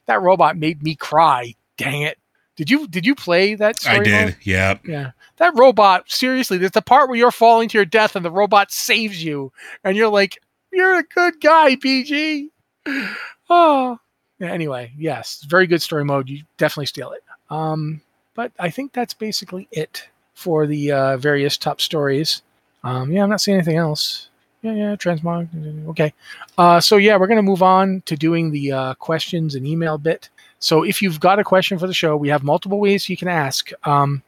That 0.07 0.23
robot 0.23 0.57
made 0.57 0.85
me 0.85 0.95
cry. 0.95 1.57
Dang 1.77 2.03
it. 2.03 2.19
Did 2.57 2.71
you 2.71 2.87
did 2.89 3.05
you 3.05 3.15
play 3.15 3.55
that 3.57 3.81
story 3.81 3.99
I 3.99 4.03
did. 4.05 4.25
mode? 4.27 4.37
Yeah. 4.43 4.79
Yeah. 4.87 5.11
That 5.39 5.55
robot, 5.57 6.11
seriously, 6.11 6.57
there's 6.57 6.71
the 6.71 6.81
part 6.81 7.09
where 7.09 7.19
you're 7.19 7.31
falling 7.31 7.69
to 7.69 7.79
your 7.79 7.85
death 7.85 8.17
and 8.17 8.25
the 8.25 8.31
robot 8.31 8.71
saves 8.71 9.23
you. 9.23 9.53
And 9.85 9.97
you're 9.97 10.09
like, 10.09 10.39
You're 10.73 10.99
a 10.99 11.03
good 11.03 11.41
guy, 11.41 11.77
BT. 11.77 12.51
Oh. 12.87 13.17
Ah. 13.49 13.99
Anyway, 14.41 14.93
yes. 14.99 15.45
Very 15.49 15.67
good 15.67 15.83
story 15.83 16.05
mode. 16.05 16.29
You 16.29 16.43
definitely 16.59 16.87
steal 16.87 17.13
it. 17.13 17.23
Um, 17.51 18.01
but 18.35 18.53
I 18.59 18.71
think 18.71 18.93
that's 18.93 19.15
basically 19.15 19.67
it 19.71 20.09
for 20.35 20.67
the 20.67 20.93
uh, 20.93 21.17
various 21.17 21.57
top 21.57 21.81
stories. 21.81 22.43
Um, 22.85 23.11
yeah, 23.11 23.23
I'm 23.23 23.31
not 23.31 23.41
seeing 23.41 23.57
anything 23.57 23.79
else. 23.79 24.29
Yeah, 24.63 24.73
yeah, 24.73 24.97
transmog. 24.97 25.89
Okay. 25.89 26.13
Uh, 26.59 26.81
so 26.81 26.97
yeah, 26.97 27.17
we're 27.17 27.27
gonna 27.29 27.43
move 27.43 27.63
on 27.63 28.03
to 28.07 28.17
doing 28.17 28.51
the 28.51 28.73
uh, 28.73 28.95
questions 28.95 29.55
and 29.55 29.67
email 29.67 29.97
bit. 29.97 30.29
So 30.59 30.83
if 30.83 31.01
you've 31.01 31.21
got 31.21 31.39
a 31.39 31.45
question 31.45 31.79
for 31.79 31.87
the 31.87 31.95
show, 31.95 32.17
we 32.17 32.29
have 32.29 32.43
multiple 32.43 32.81
ways 32.81 33.09
you 33.09 33.17
can 33.17 33.29
ask. 33.29 33.71
Um, 33.87 34.23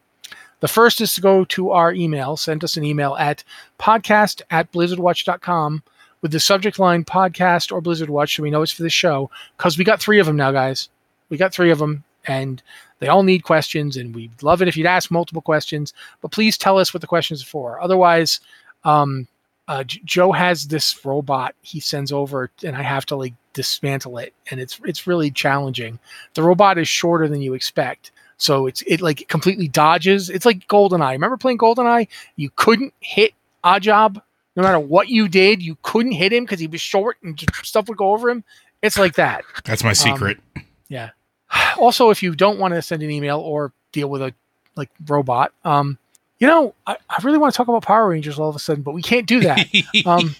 the 0.61 0.69
first 0.69 1.01
is 1.01 1.15
to 1.15 1.21
go 1.21 1.45
to 1.47 1.71
our 1.71 1.93
email, 1.93 2.37
send 2.37 2.65
us 2.65 2.77
an 2.77 2.85
email 2.85 3.17
at 3.17 3.45
podcast 3.79 4.43
at 4.51 4.71
blizzardwatch.com 4.73 5.83
with 6.21 6.33
the 6.33 6.41
subject 6.41 6.79
line 6.79 7.05
podcast 7.05 7.73
or 7.73 7.81
Blizzard 7.81 8.11
Watch 8.11 8.37
so 8.37 8.43
we 8.43 8.51
know 8.51 8.63
it's 8.63 8.73
for 8.73 8.83
the 8.83 8.91
show. 8.91 9.31
Because 9.57 9.79
we 9.79 9.85
got 9.85 10.01
three 10.01 10.19
of 10.19 10.27
them 10.27 10.37
now, 10.37 10.53
guys. 10.53 10.89
We 11.29 11.37
got 11.37 11.53
three 11.53 11.71
of 11.71 11.79
them, 11.79 12.05
and 12.27 12.63
they 13.01 13.09
all 13.09 13.23
need 13.23 13.45
questions, 13.45 13.97
and 13.97 14.15
we'd 14.15 14.43
love 14.43 14.63
it 14.63 14.69
if 14.69 14.77
you'd 14.77 14.87
ask 14.87 15.11
multiple 15.11 15.43
questions. 15.43 15.93
But 16.21 16.33
please 16.33 16.59
tell 16.59 16.79
us 16.79 16.93
what 16.93 17.01
the 17.01 17.07
questions 17.07 17.43
are 17.43 17.47
for. 17.47 17.81
Otherwise, 17.81 18.41
um, 18.85 19.29
uh, 19.69 19.85
J- 19.85 20.01
Joe 20.05 20.33
has 20.33 20.67
this 20.69 21.05
robot 21.05 21.55
he 21.63 21.81
sends 21.81 22.11
over, 22.11 22.51
and 22.65 22.77
I 22.77 22.83
have 22.83 23.07
to 23.07 23.17
like 23.17 23.35
dismantle 23.53 24.19
it, 24.19 24.33
and 24.51 24.61
it's 24.61 24.81
it's 24.85 25.07
really 25.07 25.31
challenging. 25.31 25.99
The 26.35 26.43
robot 26.43 26.79
is 26.79 26.89
shorter 26.89 27.29
than 27.29 27.43
you 27.43 27.55
expect, 27.55 28.11
so 28.39 28.67
it's 28.67 28.83
it 28.87 29.01
like 29.01 29.29
completely 29.29 29.69
dodges. 29.69 30.31
It's 30.31 30.47
like 30.47 30.67
Goldeneye. 30.69 31.13
Remember 31.13 31.37
playing 31.37 31.59
Goldeneye? 31.59 32.09
You 32.37 32.51
couldn't 32.57 32.95
hit 33.01 33.35
Oddjob 33.63 34.23
no 34.59 34.65
matter 34.65 34.81
what 34.81 35.09
you 35.09 35.29
did. 35.29 35.63
You 35.63 35.79
couldn't 35.83 36.13
hit 36.13 36.33
him 36.33 36.45
because 36.45 36.59
he 36.59 36.67
was 36.67 36.81
short 36.81 37.17
and 37.23 37.41
stuff 37.63 37.89
would 37.89 37.97
go 37.97 38.13
over 38.13 38.29
him. 38.29 38.43
It's 38.83 38.99
like 38.99 39.15
that. 39.15 39.45
That's 39.65 39.85
my 39.85 39.93
secret. 39.93 40.39
Yeah. 40.89 41.11
Also, 41.79 42.11
if 42.11 42.23
you 42.23 42.35
don't 42.35 42.59
want 42.59 42.75
to 42.75 42.83
send 42.83 43.03
an 43.03 43.11
email 43.11 43.39
or 43.39 43.73
deal 43.93 44.09
with 44.09 44.21
a 44.21 44.35
like 44.75 44.91
robot, 45.07 45.53
um, 45.65 45.97
you 46.39 46.47
know, 46.47 46.75
I, 46.87 46.97
I 47.09 47.23
really 47.23 47.39
want 47.39 47.55
to 47.55 47.57
talk 47.57 47.69
about 47.69 47.85
Power 47.85 48.09
Rangers 48.09 48.39
all 48.39 48.51
of 48.51 48.57
a 48.57 48.59
sudden, 48.59 48.83
but 48.83 48.93
we 48.93 49.01
can't 49.01 49.27
do 49.27 49.41
that. 49.41 49.67
um, 50.07 50.35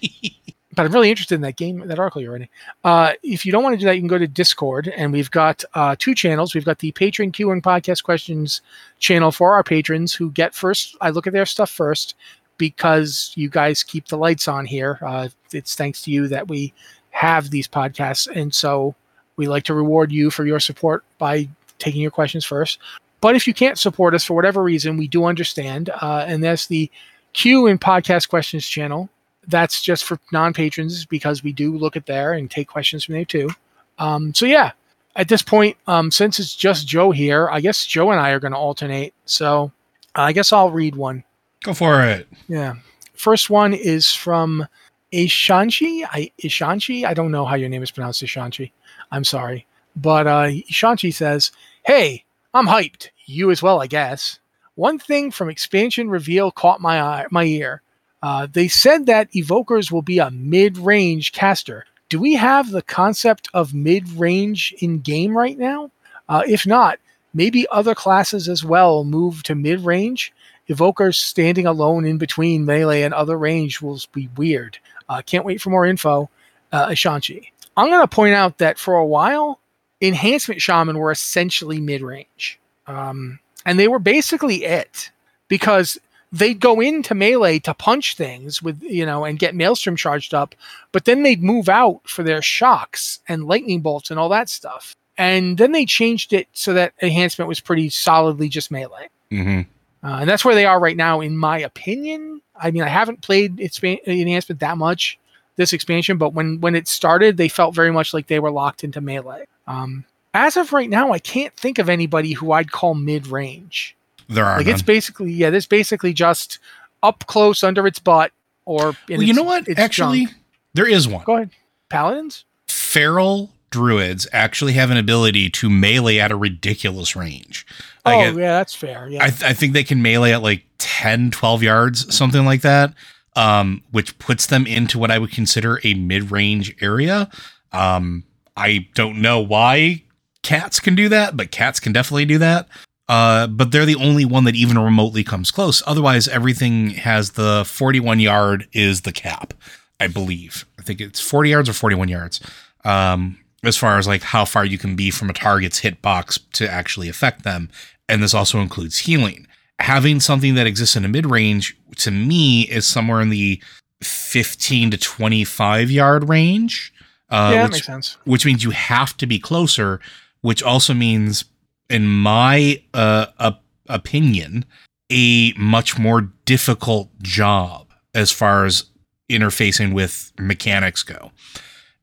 but 0.75 0.85
I'm 0.85 0.91
really 0.91 1.09
interested 1.09 1.35
in 1.35 1.41
that 1.41 1.55
game, 1.55 1.79
that 1.87 1.97
article 1.97 2.21
you're 2.21 2.33
writing. 2.33 2.49
Uh, 2.83 3.13
if 3.23 3.45
you 3.45 3.51
don't 3.51 3.63
want 3.63 3.73
to 3.73 3.79
do 3.79 3.85
that, 3.85 3.95
you 3.95 4.01
can 4.01 4.07
go 4.07 4.17
to 4.17 4.27
Discord, 4.27 4.89
and 4.89 5.11
we've 5.11 5.31
got 5.31 5.63
uh, 5.73 5.95
two 5.97 6.13
channels. 6.13 6.53
We've 6.53 6.65
got 6.65 6.79
the 6.79 6.91
Patron 6.91 7.31
Q 7.31 7.51
and 7.51 7.63
Podcast 7.63 8.03
Questions 8.03 8.61
channel 8.99 9.31
for 9.31 9.53
our 9.53 9.63
patrons 9.63 10.13
who 10.13 10.29
get 10.29 10.53
first. 10.53 10.95
I 11.01 11.09
look 11.09 11.25
at 11.25 11.33
their 11.33 11.45
stuff 11.45 11.71
first 11.71 12.15
because 12.59 13.31
you 13.33 13.49
guys 13.49 13.81
keep 13.81 14.07
the 14.07 14.17
lights 14.17 14.47
on 14.47 14.67
here. 14.67 14.99
Uh, 15.01 15.29
it's 15.51 15.73
thanks 15.73 16.03
to 16.03 16.11
you 16.11 16.27
that 16.27 16.47
we 16.47 16.71
have 17.09 17.49
these 17.49 17.67
podcasts, 17.67 18.27
and 18.27 18.53
so 18.53 18.93
we 19.35 19.47
like 19.47 19.63
to 19.63 19.73
reward 19.73 20.11
you 20.11 20.29
for 20.29 20.45
your 20.45 20.59
support 20.59 21.03
by 21.17 21.49
taking 21.79 22.01
your 22.01 22.11
questions 22.11 22.45
first. 22.45 22.77
But 23.21 23.35
if 23.35 23.47
you 23.47 23.53
can't 23.53 23.79
support 23.79 24.13
us 24.13 24.23
for 24.23 24.33
whatever 24.35 24.61
reason, 24.61 24.97
we 24.97 25.07
do 25.07 25.25
understand. 25.25 25.89
Uh, 26.01 26.25
and 26.27 26.43
that's 26.43 26.67
the 26.67 26.91
Q 27.33 27.67
and 27.67 27.79
Podcast 27.79 28.29
Questions 28.29 28.67
channel. 28.67 29.09
That's 29.47 29.81
just 29.81 30.03
for 30.03 30.19
non 30.31 30.53
patrons 30.53 31.05
because 31.05 31.43
we 31.43 31.51
do 31.51 31.75
look 31.75 31.95
at 31.95 32.05
there 32.05 32.33
and 32.33 32.51
take 32.51 32.67
questions 32.67 33.05
from 33.05 33.15
there 33.15 33.25
too. 33.25 33.49
Um, 33.97 34.33
so, 34.33 34.45
yeah, 34.45 34.71
at 35.15 35.27
this 35.27 35.41
point, 35.41 35.75
um, 35.87 36.11
since 36.11 36.39
it's 36.39 36.55
just 36.55 36.87
Joe 36.87 37.11
here, 37.11 37.49
I 37.49 37.59
guess 37.59 37.85
Joe 37.85 38.11
and 38.11 38.19
I 38.19 38.29
are 38.31 38.39
going 38.39 38.53
to 38.53 38.57
alternate. 38.57 39.13
So, 39.25 39.71
I 40.15 40.33
guess 40.33 40.53
I'll 40.53 40.71
read 40.71 40.95
one. 40.95 41.23
Go 41.63 41.73
for 41.73 42.03
it. 42.03 42.27
Yeah. 42.47 42.75
First 43.13 43.49
one 43.49 43.73
is 43.73 44.13
from 44.13 44.67
Ishanchi. 45.11 46.05
I 46.09 46.31
Ishanchi. 46.41 47.05
I 47.05 47.13
don't 47.13 47.31
know 47.31 47.45
how 47.45 47.55
your 47.55 47.69
name 47.69 47.83
is 47.83 47.91
pronounced, 47.91 48.23
Ishanchi. 48.23 48.71
I'm 49.11 49.23
sorry. 49.23 49.65
But 49.95 50.27
uh, 50.27 50.47
Ishanchi 50.47 51.13
says, 51.13 51.51
Hey, 51.85 52.23
I'm 52.53 52.67
hyped. 52.67 53.09
You 53.25 53.51
as 53.51 53.61
well, 53.61 53.81
I 53.81 53.87
guess. 53.87 54.39
One 54.75 54.97
thing 54.97 55.31
from 55.31 55.49
expansion 55.49 56.09
reveal 56.09 56.51
caught 56.51 56.79
my 56.79 57.01
eye, 57.01 57.25
my 57.31 57.43
ear. 57.43 57.81
Uh, 58.23 58.47
they 58.51 58.67
said 58.67 59.05
that 59.05 59.31
evokers 59.31 59.91
will 59.91 60.01
be 60.01 60.19
a 60.19 60.31
mid-range 60.31 61.31
caster. 61.31 61.85
Do 62.09 62.19
we 62.19 62.33
have 62.33 62.71
the 62.71 62.81
concept 62.81 63.49
of 63.53 63.73
mid-range 63.73 64.73
in 64.79 64.99
game 64.99 65.37
right 65.37 65.57
now? 65.57 65.91
Uh, 66.27 66.43
if 66.47 66.65
not, 66.65 66.99
maybe 67.33 67.67
other 67.71 67.95
classes 67.95 68.47
as 68.49 68.63
well 68.63 69.03
move 69.03 69.43
to 69.43 69.55
mid-range. 69.55 70.33
Evokers 70.69 71.15
standing 71.15 71.65
alone 71.65 72.05
in 72.05 72.17
between 72.17 72.65
melee 72.65 73.01
and 73.01 73.13
other 73.13 73.37
range 73.37 73.81
will 73.81 73.99
be 74.13 74.29
weird. 74.37 74.77
Uh, 75.07 75.21
can't 75.25 75.45
wait 75.45 75.61
for 75.61 75.69
more 75.71 75.85
info. 75.85 76.29
Uh, 76.71 76.87
Ashanti. 76.89 77.51
I'm 77.75 77.89
going 77.89 78.01
to 78.01 78.07
point 78.07 78.35
out 78.35 78.59
that 78.59 78.77
for 78.77 78.95
a 78.95 79.05
while, 79.05 79.59
enhancement 80.01 80.61
shaman 80.61 80.97
were 80.97 81.11
essentially 81.11 81.79
mid 81.79 82.01
range. 82.01 82.59
Um, 82.87 83.39
and 83.65 83.79
they 83.79 83.87
were 83.87 83.99
basically 83.99 84.63
it 84.65 85.11
because 85.47 85.97
they'd 86.31 86.59
go 86.59 86.79
into 86.79 87.15
melee 87.15 87.59
to 87.59 87.73
punch 87.73 88.15
things 88.15 88.61
with, 88.61 88.81
you 88.83 89.05
know, 89.05 89.25
and 89.25 89.39
get 89.39 89.55
Maelstrom 89.55 89.95
charged 89.95 90.33
up, 90.33 90.55
but 90.91 91.05
then 91.05 91.23
they'd 91.23 91.43
move 91.43 91.69
out 91.69 92.01
for 92.07 92.23
their 92.23 92.41
shocks 92.41 93.19
and 93.27 93.45
lightning 93.45 93.81
bolts 93.81 94.11
and 94.11 94.19
all 94.19 94.29
that 94.29 94.49
stuff. 94.49 94.95
And 95.17 95.57
then 95.57 95.71
they 95.71 95.85
changed 95.85 96.31
it 96.31 96.47
so 96.53 96.73
that 96.73 96.93
enhancement 97.01 97.49
was 97.49 97.59
pretty 97.59 97.89
solidly 97.89 98.47
just 98.47 98.71
melee. 98.71 99.09
Mm-hmm. 99.31 99.61
Uh, 100.03 100.17
and 100.21 100.29
that's 100.29 100.45
where 100.45 100.55
they 100.55 100.65
are 100.65 100.79
right 100.79 100.95
now, 100.97 101.19
in 101.21 101.37
my 101.37 101.59
opinion. 101.59 102.41
I 102.55 102.71
mean, 102.71 102.83
I 102.83 102.87
haven't 102.87 103.21
played 103.21 103.57
expan- 103.57 104.05
enhancement 104.05 104.59
that 104.61 104.77
much 104.77 105.19
this 105.57 105.73
expansion, 105.73 106.17
but 106.17 106.33
when 106.33 106.61
when 106.61 106.73
it 106.75 106.87
started, 106.87 107.35
they 107.37 107.49
felt 107.49 107.75
very 107.75 107.91
much 107.91 108.13
like 108.13 108.27
they 108.27 108.39
were 108.39 108.51
locked 108.51 108.83
into 108.83 109.01
melee. 109.01 109.45
Um, 109.67 110.05
as 110.33 110.55
of 110.57 110.71
right 110.71 110.89
now, 110.89 111.11
I 111.11 111.19
can't 111.19 111.53
think 111.57 111.79
of 111.79 111.89
anybody 111.89 112.31
who 112.33 112.51
I'd 112.53 112.71
call 112.71 112.95
mid 112.95 113.27
range. 113.27 113.95
There 114.29 114.45
are 114.45 114.57
Like 114.57 114.67
none. 114.67 114.75
it's 114.75 114.83
basically 114.83 115.31
yeah, 115.33 115.49
this 115.49 115.65
basically 115.65 116.13
just 116.13 116.59
up 117.03 117.25
close 117.27 117.63
under 117.63 117.85
its 117.87 117.99
butt 117.99 118.31
or. 118.65 118.95
Well, 119.09 119.21
you 119.23 119.33
know 119.33 119.43
what? 119.43 119.67
Actually, 119.77 120.25
junk. 120.27 120.37
there 120.75 120.87
is 120.87 121.07
one. 121.07 121.23
go 121.25 121.35
ahead. 121.35 121.49
Paladins. 121.89 122.45
Feral 122.67 123.49
druids 123.69 124.27
actually 124.31 124.73
have 124.73 124.91
an 124.91 124.97
ability 124.97 125.49
to 125.49 125.69
melee 125.69 126.19
at 126.19 126.31
a 126.31 126.35
ridiculous 126.35 127.15
range. 127.15 127.65
Oh 128.05 128.11
Like, 128.11 128.35
yeah, 128.35 128.57
that's 128.57 128.75
fair. 128.75 129.07
Yeah. 129.07 129.23
I, 129.23 129.29
th- 129.29 129.43
I 129.43 129.53
think 129.53 129.73
they 129.73 129.83
can 129.83 130.01
melee 130.01 130.33
at 130.33 130.41
like 130.41 130.65
10, 130.77 131.31
12 131.31 131.63
yards, 131.63 132.13
something 132.15 132.45
like 132.45 132.61
that, 132.61 132.93
um, 133.35 133.83
which 133.91 134.17
puts 134.19 134.47
them 134.47 134.65
into 134.65 134.97
what 134.97 135.11
I 135.11 135.19
would 135.19 135.31
consider 135.31 135.79
a 135.83 135.93
mid 135.93 136.31
range 136.31 136.75
area. 136.81 137.29
Um, 137.71 138.23
I 138.57 138.87
don't 138.95 139.21
know 139.21 139.39
why 139.39 140.03
cats 140.41 140.79
can 140.79 140.95
do 140.95 141.09
that, 141.09 141.37
but 141.37 141.51
cats 141.51 141.79
can 141.79 141.93
definitely 141.93 142.25
do 142.25 142.37
that. 142.39 142.67
Uh, 143.07 143.47
but 143.47 143.71
they're 143.71 143.87
the 143.87 143.95
only 143.95 144.23
one 144.23 144.43
that 144.43 144.55
even 144.55 144.77
remotely 144.77 145.23
comes 145.23 145.49
close. 145.49 145.81
Otherwise, 145.87 146.27
everything 146.27 146.91
has 146.91 147.31
the 147.31 147.63
41 147.65 148.19
yard 148.19 148.67
is 148.71 149.01
the 149.01 149.11
cap, 149.11 149.55
I 149.99 150.07
believe. 150.07 150.65
I 150.77 150.83
think 150.83 151.01
it's 151.01 151.19
40 151.19 151.49
yards 151.49 151.69
or 151.69 151.73
41 151.73 152.07
yards. 152.07 152.39
Um, 152.85 153.39
as 153.63 153.77
far 153.77 153.97
as 153.97 154.07
like 154.07 154.23
how 154.23 154.45
far 154.45 154.65
you 154.65 154.77
can 154.77 154.95
be 154.95 155.11
from 155.11 155.29
a 155.29 155.33
target's 155.33 155.81
hitbox 155.81 156.39
to 156.53 156.69
actually 156.69 157.09
affect 157.09 157.43
them. 157.43 157.69
And 158.07 158.23
this 158.23 158.33
also 158.33 158.59
includes 158.59 158.99
healing. 158.99 159.47
Having 159.79 160.21
something 160.21 160.55
that 160.55 160.67
exists 160.67 160.95
in 160.95 161.05
a 161.05 161.09
mid 161.09 161.25
range 161.25 161.77
to 161.97 162.11
me 162.11 162.63
is 162.63 162.85
somewhere 162.85 163.21
in 163.21 163.29
the 163.29 163.61
15 164.01 164.91
to 164.91 164.97
25 164.97 165.91
yard 165.91 166.29
range. 166.29 166.93
Uh, 167.29 167.51
yeah, 167.53 167.61
that 167.61 167.63
which, 167.65 167.73
makes 167.73 167.85
sense. 167.85 168.17
which 168.25 168.45
means 168.45 168.63
you 168.63 168.71
have 168.71 169.15
to 169.17 169.27
be 169.27 169.39
closer, 169.39 169.99
which 170.41 170.63
also 170.63 170.93
means, 170.93 171.45
in 171.89 172.07
my 172.07 172.81
uh, 172.93 173.27
op- 173.37 173.63
opinion, 173.87 174.65
a 175.11 175.53
much 175.53 175.99
more 175.99 176.31
difficult 176.45 177.09
job 177.21 177.93
as 178.15 178.31
far 178.31 178.65
as 178.65 178.85
interfacing 179.29 179.93
with 179.93 180.31
mechanics 180.39 181.03
go. 181.03 181.31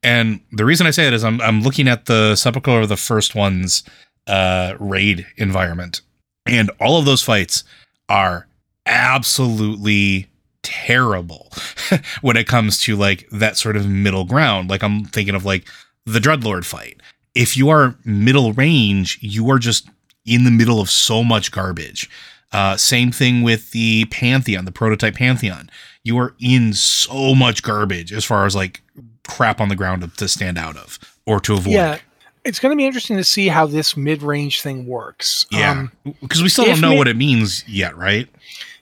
And 0.03 0.41
the 0.53 0.65
reason 0.65 0.87
I 0.87 0.91
say 0.91 1.07
it 1.07 1.13
is 1.13 1.25
I'm, 1.25 1.41
I'm 1.41 1.63
looking 1.63 1.89
at 1.89 2.07
the 2.07 2.37
Sepulcher 2.37 2.81
of 2.81 2.89
the 2.89 2.97
First 2.97 3.35
Ones 3.35 3.83
uh, 4.27 4.75
raid 4.79 5.27
environment, 5.37 6.01
and 6.47 6.71
all 6.81 6.99
of 6.99 7.05
those 7.05 7.23
fights 7.23 7.65
are 8.09 8.47
absolutely 8.87 10.29
terrible 10.63 11.53
when 12.21 12.37
it 12.37 12.47
comes 12.47 12.81
to 12.83 12.97
like 12.97 13.29
that 13.31 13.57
sort 13.57 13.77
of 13.77 13.89
middle 13.89 14.25
ground. 14.25 14.71
Like 14.71 14.83
I'm 14.83 15.05
thinking 15.05 15.35
of 15.35 15.45
like 15.45 15.69
the 16.05 16.19
Dreadlord 16.19 16.65
fight. 16.65 17.01
If 17.35 17.57
you 17.57 17.69
are 17.69 17.97
middle 18.05 18.53
range, 18.53 19.19
you 19.21 19.51
are 19.51 19.59
just 19.59 19.89
in 20.25 20.45
the 20.45 20.51
middle 20.51 20.81
of 20.81 20.91
so 20.91 21.23
much 21.23 21.53
garbage. 21.53 22.09
Uh, 22.53 22.77
same 22.77 23.13
thing 23.13 23.43
with 23.43 23.73
the 23.73 24.07
Pantheon, 24.07 24.65
the 24.65 24.73
prototype 24.73 25.17
Pantheon. 25.17 25.69
You 26.05 26.19
are 26.19 26.35
in 26.41 26.73
so 26.73 27.35
much 27.35 27.63
garbage 27.63 28.13
as 28.13 28.25
far 28.25 28.47
as 28.47 28.55
like 28.55 28.83
crap 29.27 29.61
on 29.61 29.69
the 29.69 29.77
ground 29.77 30.03
to, 30.03 30.09
to 30.09 30.29
stand 30.29 30.59
out 30.59 30.77
of 30.77 30.99
or 31.27 31.41
to 31.41 31.55
avoid. 31.55 31.73
Yeah, 31.75 31.99
it's 32.45 32.59
going 32.59 32.71
to 32.71 32.77
be 32.77 32.87
interesting 32.87 33.17
to 33.17 33.25
see 33.25 33.49
how 33.49 33.67
this 33.67 33.97
mid-range 33.97 34.63
thing 34.63 34.87
works. 34.87 35.47
Yeah, 35.51 35.73
Um, 35.73 35.93
because 36.23 36.43
we 36.43 36.49
still 36.49 36.65
don't 36.67 36.81
know 36.81 36.91
mid- 36.91 36.99
what 36.99 37.09
it 37.09 37.17
means 37.17 37.65
yet, 37.69 37.97
right? 37.97 38.29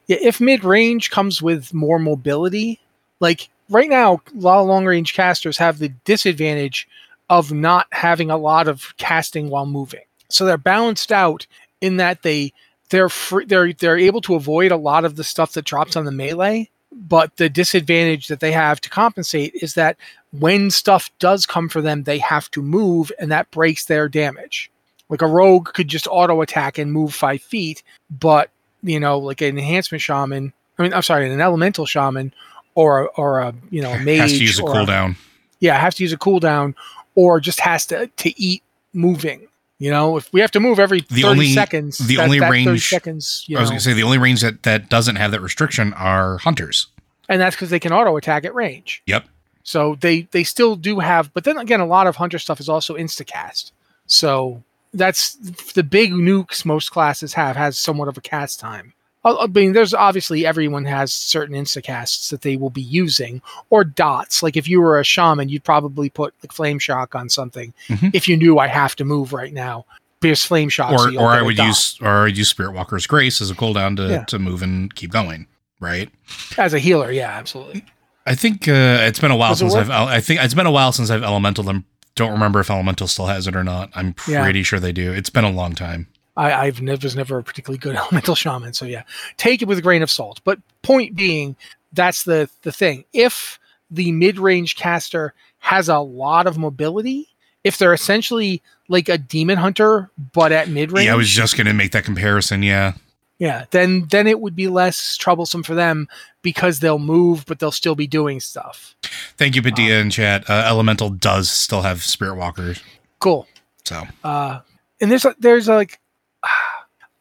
yeah, 0.07 0.18
if 0.20 0.40
mid-range 0.40 1.11
comes 1.11 1.40
with 1.40 1.72
more 1.72 1.98
mobility, 1.98 2.80
like 3.20 3.48
right 3.70 3.88
now, 3.88 4.20
a 4.35 4.38
lot 4.38 4.61
of 4.61 4.66
long-range 4.66 5.14
casters 5.14 5.57
have 5.59 5.78
the 5.78 5.88
disadvantage 6.04 6.87
of 7.30 7.52
not 7.52 7.87
having 7.90 8.30
a 8.30 8.37
lot 8.37 8.68
of 8.68 8.94
casting 8.98 9.48
while 9.48 9.64
moving. 9.66 10.02
So 10.28 10.44
they're 10.44 10.59
balanced 10.59 11.11
out 11.11 11.46
in 11.80 11.96
that 11.96 12.22
they 12.22 12.52
they're 12.90 13.09
free, 13.09 13.46
they're 13.46 13.72
they're 13.72 13.96
able 13.98 14.20
to 14.22 14.35
avoid 14.35 14.70
a 14.72 14.76
lot 14.76 15.04
of 15.07 15.16
the 15.16 15.24
stuff 15.24 15.52
that 15.52 15.64
drops 15.64 15.96
on 15.96 16.04
the 16.04 16.12
melee. 16.12 16.68
But 16.96 17.37
the 17.37 17.48
disadvantage 17.48 18.28
that 18.28 18.40
they 18.40 18.52
have 18.52 18.80
to 18.83 18.90
compensate 18.90 19.52
is 19.54 19.74
that 19.74 19.96
when 20.30 20.70
stuff 20.70 21.11
does 21.18 21.44
come 21.44 21.68
for 21.68 21.83
them, 21.83 22.04
they 22.04 22.18
have 22.18 22.50
to 22.52 22.62
move, 22.62 23.11
and 23.18 23.30
that 23.33 23.50
breaks 23.50 23.87
their 23.87 24.09
damage. 24.09 24.70
Like 25.09 25.22
a 25.22 25.26
rogue 25.26 25.72
could 25.74 25.88
just 25.88 26.07
auto 26.09 26.40
attack 26.40 26.78
and 26.78 26.92
move 26.92 27.14
five 27.14 27.42
feet, 27.42 27.83
but 28.11 28.50
you 28.83 29.00
know, 29.00 29.18
like 29.18 29.40
an 29.40 29.59
enhancement 29.59 30.02
shaman. 30.02 30.52
I 30.78 30.83
mean, 30.83 30.94
I'm 30.94 31.02
sorry, 31.02 31.30
an 31.30 31.40
elemental 31.40 31.87
shaman, 31.87 32.33
or 32.74 33.02
a, 33.02 33.04
or 33.07 33.40
a 33.40 33.54
you 33.70 33.83
know 33.83 33.92
a 33.92 33.98
mage 34.00 34.18
Has 34.18 34.33
to 34.33 34.38
use 34.38 34.59
a 34.59 34.62
cooldown. 34.62 35.16
yeah, 35.61 35.78
has 35.78 35.94
to 35.96 36.04
use 36.04 36.12
a 36.12 36.18
cooldown, 36.18 36.74
or 37.14 37.40
just 37.40 37.61
has 37.61 37.87
to 37.87 38.07
to 38.07 38.40
eat 38.40 38.62
moving. 38.92 39.46
You 39.78 39.90
know, 39.90 40.16
if 40.16 40.32
we 40.32 40.40
have 40.40 40.52
to 40.52 40.60
move 40.60 40.78
every 40.78 41.00
The 41.00 41.22
30 41.22 41.24
only- 41.26 41.52
seconds, 41.52 41.98
the 41.98 42.16
that- 42.16 42.22
only 42.24 42.38
that 42.38 42.46
30 42.48 42.66
range- 42.66 42.88
seconds, 42.88 43.44
I 43.54 43.60
was 43.60 43.70
going 43.70 43.78
to 43.78 43.84
say 43.84 43.92
the 43.92 44.04
only 44.04 44.18
range 44.18 44.40
that, 44.42 44.62
that 44.62 44.88
doesn't 44.88 45.16
have 45.16 45.30
that 45.32 45.40
restriction 45.40 45.92
are 45.94 46.38
hunters. 46.38 46.87
and 47.28 47.40
that's 47.40 47.56
because 47.56 47.70
they 47.70 47.80
can 47.80 47.92
auto 47.92 48.16
attack 48.16 48.44
at 48.44 48.54
range. 48.54 49.02
Yep. 49.06 49.24
So 49.62 49.96
they 50.00 50.28
they 50.30 50.44
still 50.44 50.76
do 50.76 51.00
have, 51.00 51.32
but 51.32 51.44
then 51.44 51.56
again, 51.58 51.80
a 51.80 51.87
lot 51.87 52.06
of 52.06 52.16
hunter 52.16 52.38
stuff 52.38 52.60
is 52.60 52.68
also 52.68 52.94
instacast. 52.96 53.72
So 54.06 54.62
that's 54.92 55.34
the 55.72 55.82
big 55.82 56.12
nukes 56.12 56.64
most 56.66 56.90
classes 56.92 57.32
have 57.32 57.56
has 57.56 57.78
somewhat 57.78 58.08
of 58.08 58.16
a 58.18 58.20
cast 58.20 58.60
time. 58.60 58.92
I 59.24 59.46
mean, 59.46 59.72
there's 59.72 59.94
obviously 59.94 60.44
everyone 60.46 60.84
has 60.84 61.12
certain 61.12 61.54
instacasts 61.56 62.28
that 62.30 62.42
they 62.42 62.56
will 62.56 62.70
be 62.70 62.82
using 62.82 63.40
or 63.70 63.82
dots. 63.84 64.42
Like 64.42 64.56
if 64.56 64.68
you 64.68 64.80
were 64.80 64.98
a 65.00 65.04
shaman, 65.04 65.48
you'd 65.48 65.64
probably 65.64 66.10
put 66.10 66.34
like 66.42 66.52
flame 66.52 66.78
shock 66.78 67.14
on 67.14 67.28
something 67.28 67.72
Mhm. 67.88 68.10
if 68.14 68.28
you 68.28 68.37
knew 68.37 68.58
I 68.58 68.66
have 68.68 68.94
to 68.96 69.04
move 69.04 69.32
right 69.32 69.52
now. 69.52 69.87
Because 70.20 70.44
flame 70.44 70.68
shock, 70.70 70.92
or 70.92 71.10
or 71.18 71.30
I 71.32 71.42
would 71.42 71.58
use 71.58 71.98
or 72.00 72.26
I'd 72.26 72.37
use 72.37 72.48
Spirit 72.48 72.72
Walker's 72.72 73.06
Grace 73.06 73.40
as 73.40 73.50
a 73.50 73.54
cooldown 73.54 73.96
to, 73.96 74.08
Yeah. 74.08 74.24
to 74.24 74.38
move 74.38 74.62
and 74.62 74.94
keep 74.94 75.10
going. 75.10 75.46
Right. 75.80 76.08
as 76.56 76.72
a 76.72 76.78
healer. 76.78 77.10
Yeah, 77.10 77.28
absolutely. 77.30 77.84
I 78.26 78.34
think 78.34 78.66
uh, 78.68 78.72
it's 79.02 79.18
been 79.18 79.30
a 79.30 79.37
while 79.37 79.50
Does 79.50 79.58
since? 79.58 79.74
I've 79.74 79.90
I 79.90 80.20
think 80.20 80.40
it's 80.42 80.54
been 80.54 80.64
a 80.66 80.70
while 80.70 80.92
since 80.92 81.10
I've 81.10 81.22
elemental 81.22 81.62
them. 81.64 81.84
Don't 82.14 82.32
remember 82.32 82.60
if 82.60 82.70
elemental 82.70 83.06
still 83.06 83.26
has 83.26 83.46
it 83.46 83.54
or 83.56 83.64
not. 83.64 83.90
I'm 83.94 84.14
Yeah. 84.26 84.42
pretty 84.44 84.62
sure 84.62 84.80
they 84.80 84.92
do. 84.92 85.12
It's 85.12 85.28
been 85.30 85.44
a 85.44 85.50
long 85.50 85.74
time. 85.74 86.06
I, 86.37 86.53
I've 86.53 86.83
never 86.83 87.05
was 87.05 87.16
never 87.16 87.38
a 87.38 87.42
particularly 87.42 87.79
good 87.79 87.97
elemental 87.97 88.35
shaman, 88.35 88.73
so 88.73 88.85
yeah, 88.85 89.05
take 89.37 89.62
it 89.62 89.68
with 89.68 89.79
a 89.79 89.83
grain 89.83 90.03
of 90.03 90.11
salt. 90.11 90.40
But 90.44 90.59
point 90.83 91.14
being, 91.16 91.57
that's 91.92 92.25
the 92.25 92.49
the 92.62 92.73
thing. 92.73 93.05
If 93.12 93.59
the 93.90 94.12
mid 94.12 94.38
range 94.38 94.77
caster 94.77 95.35
has 95.59 95.88
a 95.88 95.99
lot 95.99 96.47
of 96.47 96.59
mobility, 96.59 97.29
if 97.62 97.79
they're 97.79 97.94
essentially 97.94 98.62
like 98.88 99.09
a 99.09 99.16
demon 99.16 99.59
hunter 99.59 100.11
but 100.33 100.53
at 100.53 100.68
mid 100.68 100.92
range, 100.92 101.07
Yeah, 101.07 101.14
I 101.14 101.16
was 101.16 101.31
just 101.31 101.57
gonna 101.57 101.73
make 101.75 101.92
that 101.92 102.05
comparison. 102.05 102.62
Yeah. 102.62 102.94
yeah, 103.38 103.64
then 103.70 104.07
then 104.11 104.27
it 104.27 104.40
would 104.40 104.57
be 104.57 104.68
less 104.68 105.16
troublesome 105.16 105.62
for 105.62 105.75
them 105.75 106.09
because 106.42 106.81
they'll 106.81 106.99
move, 106.99 107.44
but 107.47 107.59
they'll 107.59 107.70
still 107.70 107.94
be 107.94 108.07
doing 108.07 108.40
stuff. 108.40 108.94
Thank 109.37 109.57
you, 109.57 109.62
Padilla 109.62 109.99
in 109.99 110.11
chat. 110.11 110.49
Uh, 110.49 110.64
elemental 110.66 111.11
does 111.11 111.49
still 111.49 111.83
have 111.83 112.03
Spirit 112.03 112.37
Walkers. 112.37 112.81
Cool. 113.20 113.47
So 113.85 114.03
uh, 114.25 114.61
and 115.01 115.11
there's 115.11 115.27
there's 115.38 115.68
like 115.68 116.01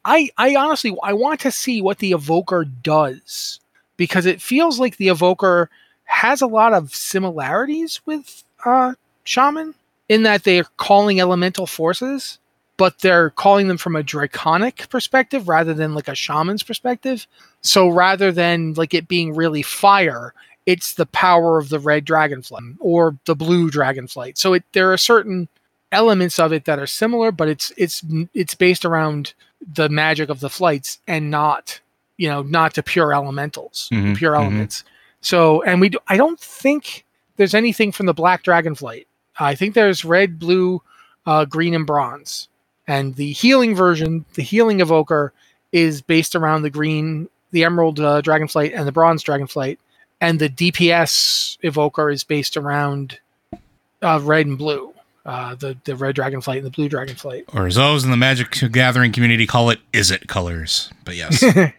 I 0.04 0.30
I 0.36 0.54
honestly 0.56 0.96
I 1.02 1.12
want 1.12 1.40
to 1.40 1.50
see 1.50 1.80
what 1.80 1.98
the 1.98 2.12
evoker 2.12 2.64
does 2.64 3.60
because 3.96 4.26
it 4.26 4.42
feels 4.42 4.78
like 4.78 4.96
the 4.96 5.08
evoker 5.08 5.70
has 6.04 6.40
a 6.40 6.46
lot 6.46 6.74
of 6.74 6.94
similarities 6.94 8.00
with 8.06 8.44
uh, 8.64 8.94
shaman 9.24 9.74
in 10.08 10.22
that 10.24 10.44
they're 10.44 10.66
calling 10.76 11.20
elemental 11.20 11.66
forces 11.66 12.38
but 12.76 12.98
they're 13.00 13.30
calling 13.30 13.68
them 13.68 13.78
from 13.78 13.94
a 13.94 14.02
draconic 14.02 14.88
perspective 14.90 15.48
rather 15.48 15.74
than 15.74 15.94
like 15.94 16.08
a 16.08 16.14
shaman's 16.14 16.64
perspective. 16.64 17.24
So 17.60 17.88
rather 17.88 18.32
than 18.32 18.74
like 18.74 18.94
it 18.94 19.06
being 19.06 19.34
really 19.34 19.62
fire 19.62 20.34
it's 20.66 20.94
the 20.94 21.06
power 21.06 21.58
of 21.58 21.68
the 21.68 21.78
red 21.78 22.06
dragonflight 22.06 22.76
or 22.80 23.16
the 23.26 23.34
blue 23.34 23.70
dragonflight 23.70 24.38
so 24.38 24.54
it 24.54 24.64
there 24.72 24.92
are 24.92 24.98
certain 24.98 25.48
elements 25.94 26.38
of 26.38 26.52
it 26.52 26.64
that 26.66 26.78
are 26.78 26.86
similar, 26.86 27.32
but 27.32 27.48
it's 27.48 27.72
it's 27.76 28.04
it's 28.34 28.54
based 28.54 28.84
around 28.84 29.34
the 29.72 29.88
magic 29.88 30.28
of 30.28 30.40
the 30.40 30.50
flights 30.50 30.98
and 31.08 31.30
not 31.30 31.80
you 32.16 32.28
know 32.28 32.42
not 32.42 32.74
the 32.74 32.82
pure 32.82 33.14
elementals, 33.14 33.88
Mhm, 33.92 34.16
pure 34.16 34.34
mhm. 34.34 34.40
elements. 34.42 34.84
So 35.20 35.62
and 35.62 35.80
we 35.80 35.88
do, 35.88 35.98
I 36.08 36.16
don't 36.16 36.38
think 36.38 37.04
there's 37.36 37.54
anything 37.54 37.92
from 37.92 38.06
the 38.06 38.14
black 38.14 38.42
dragon 38.42 38.74
flight. 38.74 39.06
I 39.38 39.54
think 39.54 39.74
there's 39.74 40.04
red, 40.04 40.38
blue, 40.38 40.82
uh, 41.26 41.44
green, 41.46 41.74
and 41.74 41.86
bronze. 41.86 42.48
And 42.86 43.16
the 43.16 43.32
healing 43.32 43.74
version, 43.74 44.24
the 44.34 44.42
healing 44.42 44.80
evoker, 44.80 45.32
is 45.72 46.02
based 46.02 46.36
around 46.36 46.62
the 46.62 46.70
green, 46.70 47.28
the 47.50 47.64
emerald 47.64 47.98
uh, 47.98 48.20
dragonflight, 48.22 48.72
and 48.76 48.86
the 48.86 48.92
bronze 48.92 49.24
dragonflight. 49.24 49.78
And 50.20 50.38
the 50.38 50.48
DPS 50.48 51.58
evoker 51.62 52.10
is 52.10 52.22
based 52.22 52.56
around 52.56 53.18
uh, 54.02 54.20
red 54.22 54.46
and 54.46 54.58
blue 54.58 54.93
uh, 55.26 55.54
the 55.54 55.76
the 55.84 55.96
red 55.96 56.14
dragonflight 56.16 56.58
and 56.58 56.66
the 56.66 56.70
blue 56.70 56.88
dragonflight. 56.88 57.44
or 57.54 57.66
as 57.66 57.76
those 57.76 58.04
in 58.04 58.10
the 58.10 58.16
Magic 58.16 58.50
Gathering 58.72 59.12
community 59.12 59.46
call 59.46 59.70
it, 59.70 59.80
is 59.92 60.10
it 60.10 60.26
colors? 60.28 60.90
But 61.04 61.16
yes. 61.16 61.42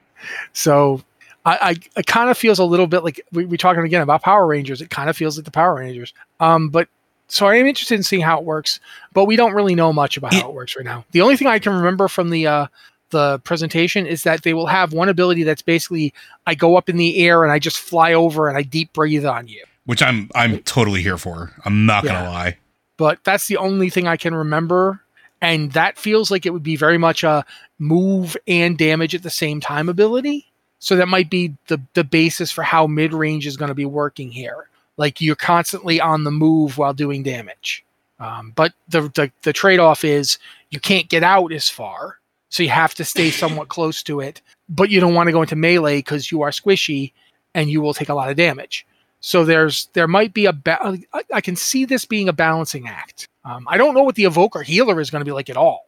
so 0.54 1.02
I, 1.46 1.58
I 1.62 1.76
it 2.00 2.06
kind 2.08 2.30
of 2.30 2.38
feels 2.38 2.60
a 2.60 2.64
little 2.66 2.88
bit 2.88 3.04
like 3.04 3.22
we, 3.32 3.46
we're 3.46 3.58
talking 3.58 3.84
again 3.84 4.02
about 4.02 4.22
Power 4.24 4.48
Rangers. 4.48 4.82
It 4.82 4.90
kind 4.90 5.10
of 5.10 5.18
feels 5.18 5.38
like 5.38 5.46
the 5.46 5.52
Power 5.52 5.76
Rangers. 5.76 6.14
Um, 6.40 6.70
but 6.70 6.88
so 7.28 7.48
I 7.48 7.56
am 7.56 7.66
interested 7.66 7.96
in 7.96 8.04
seeing 8.04 8.22
how 8.22 8.38
it 8.40 8.44
works, 8.46 8.80
but 9.14 9.26
we 9.26 9.36
don't 9.36 9.54
really 9.54 9.76
know 9.76 9.92
much 9.94 10.18
about 10.18 10.34
how 10.34 10.50
It- 10.50 10.54
works 10.54 10.76
right 10.76 10.86
now. 10.86 11.06
The 11.12 11.22
only 11.22 11.38
thing 11.38 11.48
I 11.48 11.60
can 11.60 11.74
remember 11.74 12.08
from 12.08 12.30
the 12.30 12.48
uh, 12.48 12.68
the 13.12 13.40
presentation 13.40 14.08
is 14.08 14.24
that 14.24 14.42
they 14.44 14.54
will 14.54 14.66
have 14.68 14.92
one 14.94 15.10
ability 15.10 15.44
that's 15.44 15.62
basically 15.62 16.14
I 16.48 16.56
go 16.56 16.76
up 16.78 16.90
in 16.90 16.98
the 16.98 17.18
air 17.26 17.44
and 17.44 17.52
I 17.52 17.60
just 17.60 17.78
fly 17.80 18.14
over 18.14 18.50
and 18.50 18.58
I 18.58 18.64
deep 18.64 18.94
breathe 18.94 19.26
on 19.26 19.48
you. 19.48 19.64
Which 19.86 20.02
I'm 20.02 20.30
I'm 20.34 20.60
totally 20.64 21.04
here 21.04 21.18
for. 21.20 21.52
I'm 21.64 21.86
not 21.86 22.04
gonna 22.04 22.28
lie. 22.28 22.58
But 22.98 23.24
that's 23.24 23.48
the 23.48 23.58
only 23.58 23.90
thing 23.90 24.08
I 24.08 24.18
can 24.18 24.34
remember. 24.34 25.02
And 25.42 25.72
that 25.74 25.98
feels 25.98 26.32
like 26.32 26.46
it 26.46 26.54
would 26.54 26.64
be 26.64 26.76
very 26.76 26.98
much 26.98 27.24
a 27.24 27.46
move 27.78 28.38
and 28.48 28.78
damage 28.78 29.14
at 29.14 29.24
the 29.24 29.30
same 29.30 29.60
time 29.60 29.90
ability. 29.90 30.48
So 30.80 30.96
that 30.96 31.08
might 31.08 31.30
be 31.30 31.54
the, 31.68 31.82
the 31.94 32.04
basis 32.04 32.52
for 32.52 32.64
how 32.64 32.88
mid 32.88 33.14
range 33.14 33.46
is 33.48 33.58
going 33.58 33.70
to 33.70 33.76
be 33.76 33.86
working 33.86 34.32
here. 34.32 34.70
Like 34.98 35.20
you're 35.20 35.36
constantly 35.36 36.00
on 36.00 36.24
the 36.24 36.32
move 36.32 36.78
while 36.78 36.94
doing 36.94 37.24
damage. 37.24 37.84
Um, 38.20 38.54
but 38.56 38.74
the, 38.88 39.02
the, 39.02 39.32
the 39.42 39.54
trade 39.54 39.80
off 39.80 40.04
is 40.04 40.38
you 40.70 40.80
can't 40.80 41.10
get 41.10 41.24
out 41.24 41.52
as 41.52 41.70
far. 41.70 42.20
So 42.50 42.64
you 42.64 42.70
have 42.70 42.94
to 42.96 43.04
stay 43.04 43.32
somewhat 43.32 43.68
close 43.68 44.02
to 44.04 44.22
it. 44.22 44.42
But 44.70 44.90
you 44.90 45.00
don't 45.02 45.14
want 45.14 45.28
to 45.28 45.34
go 45.34 45.42
into 45.42 45.56
melee 45.56 45.98
because 45.98 46.32
you 46.32 46.42
are 46.44 46.52
squishy 46.52 47.12
and 47.54 47.70
you 47.70 47.82
will 47.82 47.94
take 47.94 48.10
a 48.10 48.14
lot 48.14 48.30
of 48.30 48.38
damage. 48.38 48.86
So 49.20 49.44
there's 49.44 49.88
there 49.94 50.08
might 50.08 50.34
be 50.34 50.46
a 50.46 50.54
ba- 50.54 50.80
I, 51.14 51.24
I 51.34 51.42
can 51.42 51.56
see 51.56 51.86
this 51.86 52.06
being 52.06 52.30
a 52.30 52.34
balancing 52.34 52.88
act. 52.88 53.28
Um, 53.44 53.68
I 53.70 53.78
don't 53.78 53.94
know 53.94 54.04
what 54.04 54.16
the 54.16 54.26
evoker 54.26 54.62
healer 54.62 55.00
is 55.00 55.10
going 55.10 55.22
to 55.22 55.26
be 55.26 55.32
like 55.32 55.50
at 55.50 55.58
all. 55.58 55.86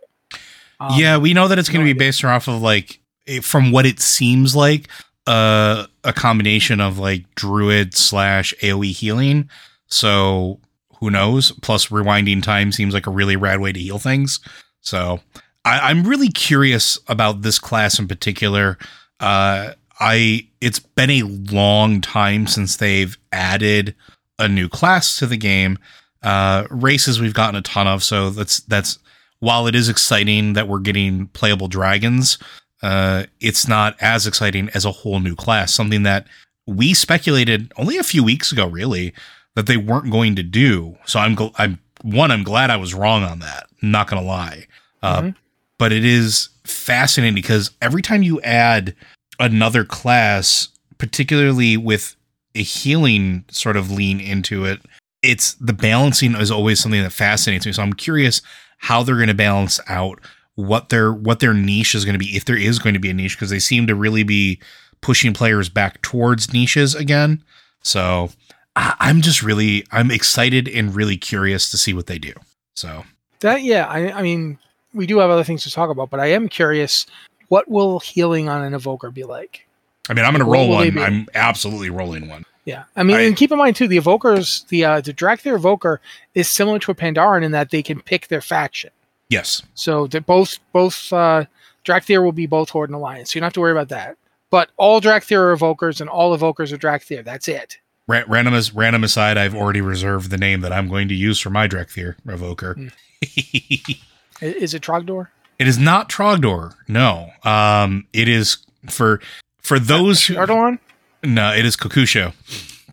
Um, 0.79 0.99
yeah, 0.99 1.17
we 1.17 1.33
know 1.33 1.47
that 1.47 1.57
it's 1.59 1.69
going 1.69 1.83
no 1.83 1.87
to 1.87 1.93
be 1.93 1.97
based 1.97 2.23
off 2.23 2.47
of 2.47 2.61
like, 2.61 2.99
from 3.41 3.71
what 3.71 3.85
it 3.85 3.99
seems 3.99 4.55
like, 4.55 4.89
uh, 5.25 5.85
a 6.03 6.13
combination 6.13 6.79
of 6.79 6.99
like 6.99 7.33
druid 7.35 7.95
slash 7.95 8.53
AOE 8.61 8.91
healing. 8.91 9.49
So 9.87 10.59
who 10.99 11.09
knows? 11.09 11.51
Plus, 11.61 11.87
rewinding 11.87 12.43
time 12.43 12.71
seems 12.71 12.93
like 12.93 13.07
a 13.07 13.11
really 13.11 13.35
rad 13.35 13.59
way 13.59 13.71
to 13.71 13.79
heal 13.79 13.99
things. 13.99 14.39
So 14.81 15.19
I, 15.65 15.89
I'm 15.89 16.03
really 16.03 16.29
curious 16.29 16.97
about 17.07 17.41
this 17.41 17.59
class 17.59 17.99
in 17.99 18.07
particular. 18.07 18.77
Uh, 19.19 19.73
I 19.99 20.47
it's 20.61 20.79
been 20.79 21.09
a 21.09 21.23
long 21.23 22.01
time 22.01 22.47
since 22.47 22.77
they've 22.77 23.17
added 23.31 23.95
a 24.39 24.47
new 24.47 24.69
class 24.69 25.17
to 25.19 25.25
the 25.25 25.37
game. 25.37 25.77
Uh, 26.23 26.65
races 26.69 27.19
we've 27.21 27.33
gotten 27.33 27.55
a 27.55 27.61
ton 27.61 27.87
of, 27.87 28.03
so 28.03 28.29
that's 28.29 28.59
that's 28.61 28.99
while 29.39 29.67
it 29.67 29.75
is 29.75 29.87
exciting 29.89 30.53
that 30.53 30.67
we're 30.67 30.79
getting 30.79 31.27
playable 31.27 31.67
dragons, 31.67 32.37
uh, 32.81 33.23
it's 33.39 33.67
not 33.67 33.95
as 34.01 34.25
exciting 34.25 34.69
as 34.73 34.83
a 34.83 34.91
whole 34.91 35.19
new 35.19 35.35
class. 35.35 35.73
Something 35.73 36.03
that 36.03 36.25
we 36.65 36.93
speculated 36.93 37.71
only 37.77 37.97
a 37.97 38.03
few 38.03 38.23
weeks 38.23 38.51
ago, 38.51 38.67
really, 38.67 39.13
that 39.55 39.67
they 39.67 39.77
weren't 39.77 40.11
going 40.11 40.35
to 40.35 40.43
do. 40.43 40.97
So 41.05 41.19
I'm 41.19 41.35
gl- 41.35 41.53
I'm 41.57 41.79
one, 42.01 42.31
I'm 42.31 42.43
glad 42.43 42.69
I 42.71 42.77
was 42.77 42.93
wrong 42.93 43.23
on 43.23 43.39
that. 43.39 43.67
Not 43.81 44.07
gonna 44.07 44.21
lie. 44.23 44.65
Uh, 45.03 45.21
Mhm. 45.21 45.35
but 45.77 45.91
it 45.91 46.03
is 46.03 46.49
fascinating 46.63 47.35
because 47.35 47.71
every 47.81 48.01
time 48.01 48.23
you 48.23 48.41
add 48.41 48.95
another 49.39 49.83
class, 49.83 50.69
particularly 50.97 51.77
with 51.77 52.15
a 52.55 52.63
healing 52.63 53.45
sort 53.49 53.77
of 53.77 53.91
lean 53.91 54.19
into 54.19 54.65
it, 54.65 54.81
it's 55.21 55.53
the 55.55 55.73
balancing 55.73 56.35
is 56.35 56.51
always 56.51 56.79
something 56.79 57.01
that 57.01 57.11
fascinates 57.11 57.65
me. 57.65 57.71
So 57.71 57.83
I'm 57.83 57.93
curious 57.93 58.41
how 58.79 59.03
they're 59.03 59.15
going 59.15 59.27
to 59.27 59.33
balance 59.33 59.79
out 59.87 60.19
what 60.55 60.89
their 60.89 61.13
what 61.13 61.39
their 61.39 61.53
niche 61.53 61.93
is 61.93 62.03
going 62.03 62.13
to 62.13 62.19
be 62.19 62.35
if 62.35 62.45
there 62.45 62.57
is 62.57 62.79
going 62.79 62.93
to 62.93 62.99
be 62.99 63.09
a 63.09 63.13
niche 63.13 63.35
because 63.35 63.51
they 63.51 63.59
seem 63.59 63.85
to 63.87 63.95
really 63.95 64.23
be 64.23 64.59
pushing 65.01 65.33
players 65.33 65.69
back 65.69 66.01
towards 66.01 66.51
niches 66.53 66.95
again. 66.95 67.43
So 67.83 68.31
I'm 68.75 69.21
just 69.21 69.43
really 69.43 69.85
I'm 69.91 70.11
excited 70.11 70.67
and 70.67 70.95
really 70.95 71.17
curious 71.17 71.69
to 71.71 71.77
see 71.77 71.93
what 71.93 72.07
they 72.07 72.17
do. 72.17 72.33
So 72.75 73.03
That 73.41 73.61
yeah, 73.63 73.85
I, 73.85 74.11
I 74.11 74.21
mean, 74.21 74.57
we 74.93 75.05
do 75.05 75.19
have 75.19 75.29
other 75.29 75.43
things 75.43 75.63
to 75.63 75.71
talk 75.71 75.89
about, 75.89 76.09
but 76.09 76.19
I 76.19 76.27
am 76.27 76.49
curious 76.49 77.05
what 77.49 77.69
will 77.69 77.99
healing 77.99 78.49
on 78.49 78.63
an 78.63 78.73
evoker 78.73 79.11
be 79.11 79.23
like? 79.23 79.67
I 80.09 80.13
mean 80.13 80.25
I'm 80.25 80.33
going 80.33 80.45
to 80.45 80.51
roll 80.51 80.69
one. 80.69 80.97
I'm 80.97 81.27
absolutely 81.35 81.89
rolling 81.89 82.27
one. 82.29 82.45
Yeah, 82.65 82.83
I 82.97 83.03
mean, 83.03 83.15
I- 83.17 83.21
and 83.21 83.35
keep 83.37 83.51
in 83.51 83.57
mind 83.57 83.75
too, 83.77 83.87
the 83.87 83.97
evokers, 83.97 84.67
the 84.67 84.83
uh, 84.83 85.01
the 85.01 85.13
Dracthyr 85.13 85.55
evoker 85.55 86.01
is 86.35 86.49
similar 86.49 86.79
to 86.79 86.91
a 86.91 86.95
Pandaren 86.95 87.43
in 87.43 87.51
that 87.51 87.69
they 87.71 87.81
can 87.81 88.01
pick 88.01 88.27
their 88.27 88.41
faction. 88.41 88.89
Yes. 89.29 89.63
So 89.73 90.07
that 90.07 90.25
both 90.25 90.59
both 90.73 91.11
uh, 91.13 91.45
Dracthyr 91.85 92.21
will 92.23 92.33
be 92.33 92.45
both 92.45 92.69
Horde 92.69 92.89
and 92.89 92.95
Alliance. 92.95 93.31
So 93.31 93.37
you 93.37 93.41
don't 93.41 93.45
have 93.47 93.53
to 93.53 93.61
worry 93.61 93.71
about 93.71 93.89
that. 93.89 94.17
But 94.49 94.69
all 94.77 94.99
Dracthyr 95.01 95.37
are 95.39 95.55
evokers, 95.55 95.99
and 96.01 96.09
all 96.09 96.37
evokers 96.37 96.71
are 96.73 96.77
Dracthyr. 96.77 97.23
That's 97.23 97.47
it. 97.47 97.77
Ra- 98.07 98.23
random 98.27 98.53
as 98.53 98.73
random 98.75 99.03
aside, 99.03 99.37
I've 99.37 99.55
already 99.55 99.81
reserved 99.81 100.29
the 100.29 100.37
name 100.37 100.59
that 100.61 100.71
I'm 100.73 100.87
going 100.89 101.07
to 101.09 101.15
use 101.15 101.39
for 101.39 101.49
my 101.49 101.67
Dracthyr 101.69 102.15
evoker. 102.25 102.77
I- 103.21 103.95
Is 104.41 104.73
it 104.73 104.83
Trogdor? 104.83 105.27
It 105.59 105.67
is 105.67 105.77
not 105.77 106.09
Trogdor. 106.09 106.73
No. 106.87 107.31
Um 107.43 108.05
it 108.13 108.27
is 108.27 108.57
for 108.89 109.19
for 109.61 109.79
those 109.79 110.25
who 110.25 110.35
Ardalon? 110.35 110.79
No, 111.23 111.53
it 111.53 111.65
is 111.65 111.75
Kokusho. 111.77 112.33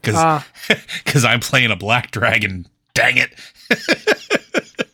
Cuz 0.03 0.15
Uh, 0.15 0.43
cuz 1.05 1.25
I'm 1.25 1.41
playing 1.41 1.71
a 1.71 1.77
black 1.77 2.11
dragon. 2.11 2.67
Dang 2.95 3.17
it. 3.19 3.33